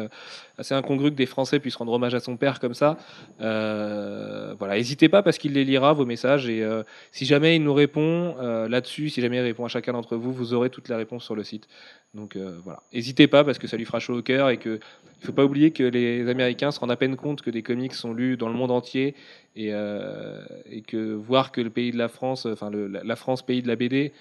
assez 0.58 0.74
incongru 0.74 1.12
que 1.12 1.16
des 1.16 1.26
Français 1.26 1.60
puissent 1.60 1.76
rendre 1.76 1.92
hommage 1.92 2.16
à 2.16 2.20
son 2.20 2.38
père 2.38 2.60
comme 2.60 2.74
ça. 2.74 2.98
Voilà, 3.40 4.78
n'hésitez 4.96 5.10
pas 5.10 5.24
parce 5.24 5.38
qu'il 5.38 5.52
les 5.52 5.66
lira 5.66 5.92
vos 5.92 6.06
messages 6.06 6.48
et 6.48 6.64
euh, 6.64 6.84
si 7.12 7.26
jamais 7.26 7.58
il 7.58 7.64
nous 7.64 7.74
répond 7.74 8.36
euh, 8.40 8.70
là-dessus, 8.70 9.10
si 9.10 9.20
jamais 9.20 9.36
il 9.36 9.42
répond 9.42 9.66
à 9.66 9.68
chacun 9.68 9.92
d'entre 9.92 10.16
vous, 10.16 10.32
vous 10.32 10.54
aurez 10.54 10.70
toutes 10.70 10.88
les 10.88 10.96
réponses 10.96 11.26
sur 11.26 11.36
le 11.36 11.44
site. 11.44 11.68
Donc 12.14 12.38
euh, 12.38 12.60
voilà, 12.64 12.82
n'hésitez 12.94 13.28
pas 13.28 13.44
parce 13.44 13.60
que 13.60 13.68
ça 13.68 13.76
lui 13.76 13.84
fera 13.84 14.00
chaud 14.00 14.18
au 14.20 14.22
cœur 14.22 14.50
et 14.50 14.56
que 14.56 14.80
il 15.22 15.26
faut 15.26 15.34
pas 15.34 15.44
oublier 15.44 15.72
que 15.72 15.84
les 15.84 16.30
Américains 16.30 16.72
se 16.72 16.80
rendent 16.80 16.92
à 16.92 16.96
peine 16.96 17.18
compte 17.18 17.42
que 17.42 17.50
des 17.50 17.62
comics 17.62 17.94
sont 17.94 18.14
lus 18.14 18.38
dans 18.38 18.48
le 18.48 18.54
monde 18.54 18.72
entier 18.72 19.16
et, 19.56 19.70
et 19.70 20.82
que 20.82 21.14
voir 21.14 21.52
que 21.52 21.62
le 21.62 21.70
pays 21.70 21.92
de 21.92 21.98
la 21.98 22.10
France, 22.10 22.46
enfin 22.46 22.70
la 22.70 23.16
France 23.16 23.44
pays 23.44 23.64
de 23.64 23.68
la 23.68 23.76
BD, 23.76 24.12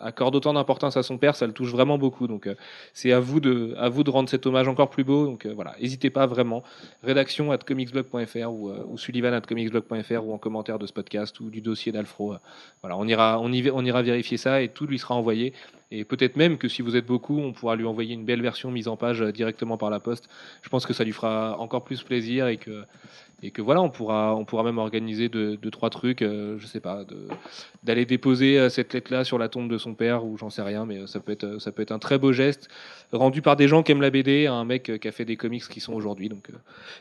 accorde 0.00 0.34
autant 0.34 0.52
d'importance 0.52 0.96
à 0.96 1.02
son 1.02 1.18
père, 1.18 1.36
ça 1.36 1.46
le 1.46 1.52
touche 1.52 1.70
vraiment 1.70 1.98
beaucoup. 1.98 2.26
Donc 2.26 2.46
euh, 2.46 2.54
c'est 2.92 3.12
à 3.12 3.20
vous 3.20 3.40
de 3.40 3.74
à 3.78 3.88
vous 3.88 4.02
de 4.04 4.10
rendre 4.10 4.28
cet 4.28 4.46
hommage 4.46 4.68
encore 4.68 4.90
plus 4.90 5.04
beau. 5.04 5.26
Donc 5.26 5.46
euh, 5.46 5.52
voilà, 5.54 5.74
n'hésitez 5.80 6.10
pas 6.10 6.26
vraiment. 6.26 6.62
Rédaction 7.02 7.52
at 7.52 7.58
comicsblog.fr 7.58 8.50
ou, 8.50 8.70
euh, 8.70 8.96
sullivan 8.96 9.34
at 9.34 9.42
comicsblog.fr 9.42 10.24
ou 10.24 10.32
en 10.32 10.38
commentaire 10.38 10.78
de 10.78 10.86
ce 10.86 10.92
podcast 10.92 11.38
ou 11.40 11.50
du 11.50 11.60
dossier 11.60 11.92
d'Alfro. 11.92 12.34
euh, 12.34 12.38
voilà, 12.82 12.96
on 12.96 13.06
ira 13.06 13.40
on 13.40 13.84
ira 13.84 14.02
vérifier 14.02 14.36
ça 14.36 14.62
et 14.62 14.68
tout 14.68 14.86
lui 14.86 14.98
sera 14.98 15.14
envoyé. 15.14 15.52
Et 15.90 16.04
peut-être 16.04 16.36
même 16.36 16.56
que 16.56 16.68
si 16.68 16.82
vous 16.82 16.96
êtes 16.96 17.06
beaucoup, 17.06 17.38
on 17.38 17.52
pourra 17.52 17.76
lui 17.76 17.84
envoyer 17.84 18.14
une 18.14 18.24
belle 18.24 18.42
version 18.42 18.70
mise 18.70 18.88
en 18.88 18.96
page 18.96 19.22
euh, 19.22 19.32
directement 19.32 19.76
par 19.76 19.90
la 19.90 20.00
poste. 20.00 20.28
Je 20.62 20.68
pense 20.68 20.86
que 20.86 20.92
ça 20.92 21.04
lui 21.04 21.12
fera 21.12 21.58
encore 21.58 21.84
plus 21.84 22.02
plaisir 22.02 22.46
et 22.46 22.56
que 22.56 22.86
voilà, 23.58 23.80
on 23.80 23.88
pourra, 23.88 24.62
même 24.62 24.78
organiser 24.78 25.28
deux, 25.28 25.58
trois 25.70 25.90
trucs, 25.90 26.22
euh, 26.22 26.58
je 26.58 26.66
sais 26.66 26.80
pas, 26.80 27.04
d'aller 27.82 28.04
déposer 28.04 28.58
euh, 28.58 28.68
cette 28.68 28.92
lettre-là 28.92 29.24
sur 29.24 29.38
la 29.38 29.48
tombe 29.48 29.70
de 29.70 29.78
son 29.78 29.94
père 29.94 30.24
ou 30.24 30.36
j'en 30.36 30.50
sais 30.50 30.62
rien, 30.62 30.84
mais 30.84 30.98
euh, 30.98 31.06
ça 31.06 31.20
peut 31.20 31.32
être, 31.32 31.92
un 31.92 31.98
très 31.98 32.18
beau 32.18 32.32
geste 32.32 32.68
rendu 33.12 33.42
par 33.42 33.56
des 33.56 33.66
gens 33.66 33.82
qui 33.82 33.92
aiment 33.92 34.02
la 34.02 34.10
BD, 34.10 34.46
à 34.46 34.54
un 34.54 34.64
mec 34.64 34.98
qui 35.00 35.08
a 35.08 35.12
fait 35.12 35.24
des 35.24 35.36
comics 35.36 35.66
qui 35.66 35.80
sont 35.80 35.94
aujourd'hui, 35.94 36.28
donc 36.28 36.50
euh, 36.50 36.56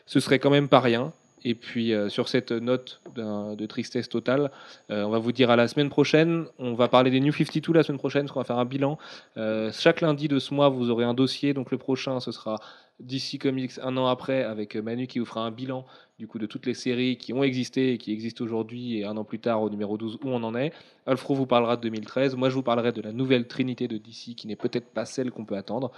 ce 0.06 0.20
serait 0.20 0.40
quand 0.40 0.50
même 0.50 0.68
pas 0.68 0.80
rien. 0.80 1.12
Et 1.44 1.56
puis 1.56 1.94
euh, 1.94 2.10
sur 2.10 2.28
cette 2.28 2.52
note 2.52 3.02
de 3.16 3.66
tristesse 3.66 4.10
totale, 4.10 4.52
euh, 4.92 5.04
on 5.04 5.10
va 5.10 5.20
vous 5.20 5.32
dire 5.32 5.50
à 5.50 5.56
la 5.56 5.68
semaine 5.68 5.90
prochaine. 5.90 6.46
On 6.58 6.74
va 6.74 6.88
parler 6.88 7.12
des 7.12 7.20
New 7.20 7.32
52 7.32 7.74
la 7.74 7.84
semaine 7.84 8.00
prochaine, 8.00 8.24
parce 8.24 8.34
qu'on 8.34 8.40
va 8.40 8.46
faire 8.46 8.60
un 8.60 8.66
bilan. 8.66 8.98
Euh, 9.38 9.72
chaque 9.74 10.02
lundi 10.02 10.28
de 10.28 10.40
ce 10.40 10.54
mois, 10.54 10.70
vous 10.70 10.90
aurez 10.90 11.06
un 11.06 11.14
dossier. 11.14 11.54
Donc 11.54 11.72
le 11.72 11.78
prochain, 11.78 12.20
ce 12.20 12.32
sera 12.32 12.58
DC 13.00 13.40
Comics 13.40 13.72
un 13.82 13.96
an 13.96 14.08
après, 14.08 14.44
avec 14.44 14.76
Manu 14.76 15.08
qui 15.08 15.20
vous 15.20 15.26
fera 15.26 15.42
un 15.42 15.52
bilan 15.52 15.86
du 16.18 16.28
coup 16.28 16.38
de 16.38 16.46
toutes 16.46 16.66
les 16.66 16.74
séries 16.74 17.16
qui 17.16 17.32
ont 17.32 17.44
existé 17.44 17.94
et 17.94 17.98
qui 17.98 18.12
existent 18.12 18.44
aujourd'hui 18.44 18.98
et 18.98 19.06
un 19.06 19.16
an 19.16 19.24
plus 19.24 19.40
tard 19.40 19.62
au 19.62 19.70
numéro 19.70 19.98
12 19.98 20.20
où 20.22 20.28
on 20.28 20.44
en 20.44 20.54
est. 20.54 20.74
Alfro 21.06 21.34
vous 21.34 21.46
parlera 21.46 21.78
de 21.78 21.82
2013, 21.84 22.36
moi 22.36 22.50
je 22.50 22.56
vous 22.56 22.62
parlerai 22.62 22.92
de 22.92 23.02
la 23.02 23.14
nouvelle 23.14 23.48
trinité 23.48 23.88
de 23.88 23.98
DC 23.98 24.36
qui 24.36 24.48
n'est 24.48 24.58
peut-être 24.58 24.88
pas 24.88 25.06
celle 25.06 25.32
qu'on 25.32 25.46
peut 25.46 25.56
attendre. 25.56 25.94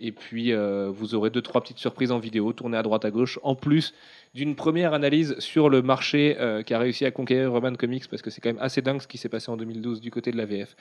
Et 0.00 0.12
puis 0.12 0.54
vous 0.54 1.14
aurez 1.14 1.28
deux 1.28 1.42
trois 1.42 1.60
petites 1.60 1.76
surprises 1.76 2.10
en 2.10 2.18
vidéo 2.18 2.54
tournées 2.54 2.78
à 2.78 2.82
droite 2.82 3.04
à 3.04 3.10
gauche 3.10 3.38
en 3.42 3.54
plus 3.54 3.92
d'une 4.36 4.54
première 4.54 4.92
analyse 4.92 5.34
sur 5.38 5.70
le 5.70 5.80
marché 5.80 6.36
euh, 6.38 6.62
qui 6.62 6.74
a 6.74 6.78
réussi 6.78 7.06
à 7.06 7.10
conquérir 7.10 7.54
Urban 7.54 7.74
Comics 7.74 8.06
parce 8.08 8.20
que 8.20 8.28
c'est 8.28 8.42
quand 8.42 8.50
même 8.50 8.60
assez 8.60 8.82
dingue 8.82 9.00
ce 9.00 9.08
qui 9.08 9.16
s'est 9.16 9.30
passé 9.30 9.50
en 9.50 9.56
2012 9.56 10.02
du 10.02 10.10
côté 10.10 10.30
de 10.30 10.36
la 10.36 10.44
VF. 10.44 10.76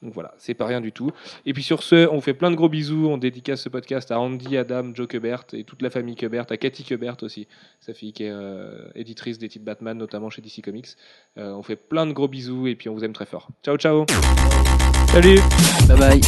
Donc 0.00 0.14
voilà, 0.14 0.32
c'est 0.38 0.54
pas 0.54 0.66
rien 0.66 0.80
du 0.80 0.92
tout. 0.92 1.10
Et 1.44 1.52
puis 1.52 1.64
sur 1.64 1.82
ce, 1.82 2.08
on 2.08 2.14
vous 2.14 2.20
fait 2.20 2.34
plein 2.34 2.52
de 2.52 2.56
gros 2.56 2.68
bisous, 2.68 3.08
on 3.08 3.18
dédicace 3.18 3.62
ce 3.62 3.68
podcast 3.68 4.12
à 4.12 4.20
Andy, 4.20 4.56
Adam, 4.56 4.94
Joe 4.94 5.08
Kubert 5.08 5.44
et 5.52 5.64
toute 5.64 5.82
la 5.82 5.90
famille 5.90 6.14
Kubert, 6.14 6.46
à 6.50 6.56
Cathy 6.56 6.84
Kubert 6.84 7.16
aussi, 7.22 7.48
sa 7.80 7.94
fille 7.94 8.12
qui 8.12 8.22
est 8.22 8.30
euh, 8.30 8.88
éditrice 8.94 9.38
des 9.38 9.48
titres 9.48 9.64
Batman, 9.64 9.98
notamment 9.98 10.30
chez 10.30 10.40
DC 10.40 10.62
Comics. 10.62 10.90
Euh, 11.36 11.50
on 11.52 11.64
fait 11.64 11.74
plein 11.74 12.06
de 12.06 12.12
gros 12.12 12.28
bisous 12.28 12.68
et 12.68 12.76
puis 12.76 12.88
on 12.88 12.94
vous 12.94 13.02
aime 13.04 13.12
très 13.12 13.26
fort. 13.26 13.48
Ciao 13.64 13.76
ciao 13.76 14.06
salut 15.12 15.40
Bye 15.88 15.98
bye. 15.98 16.20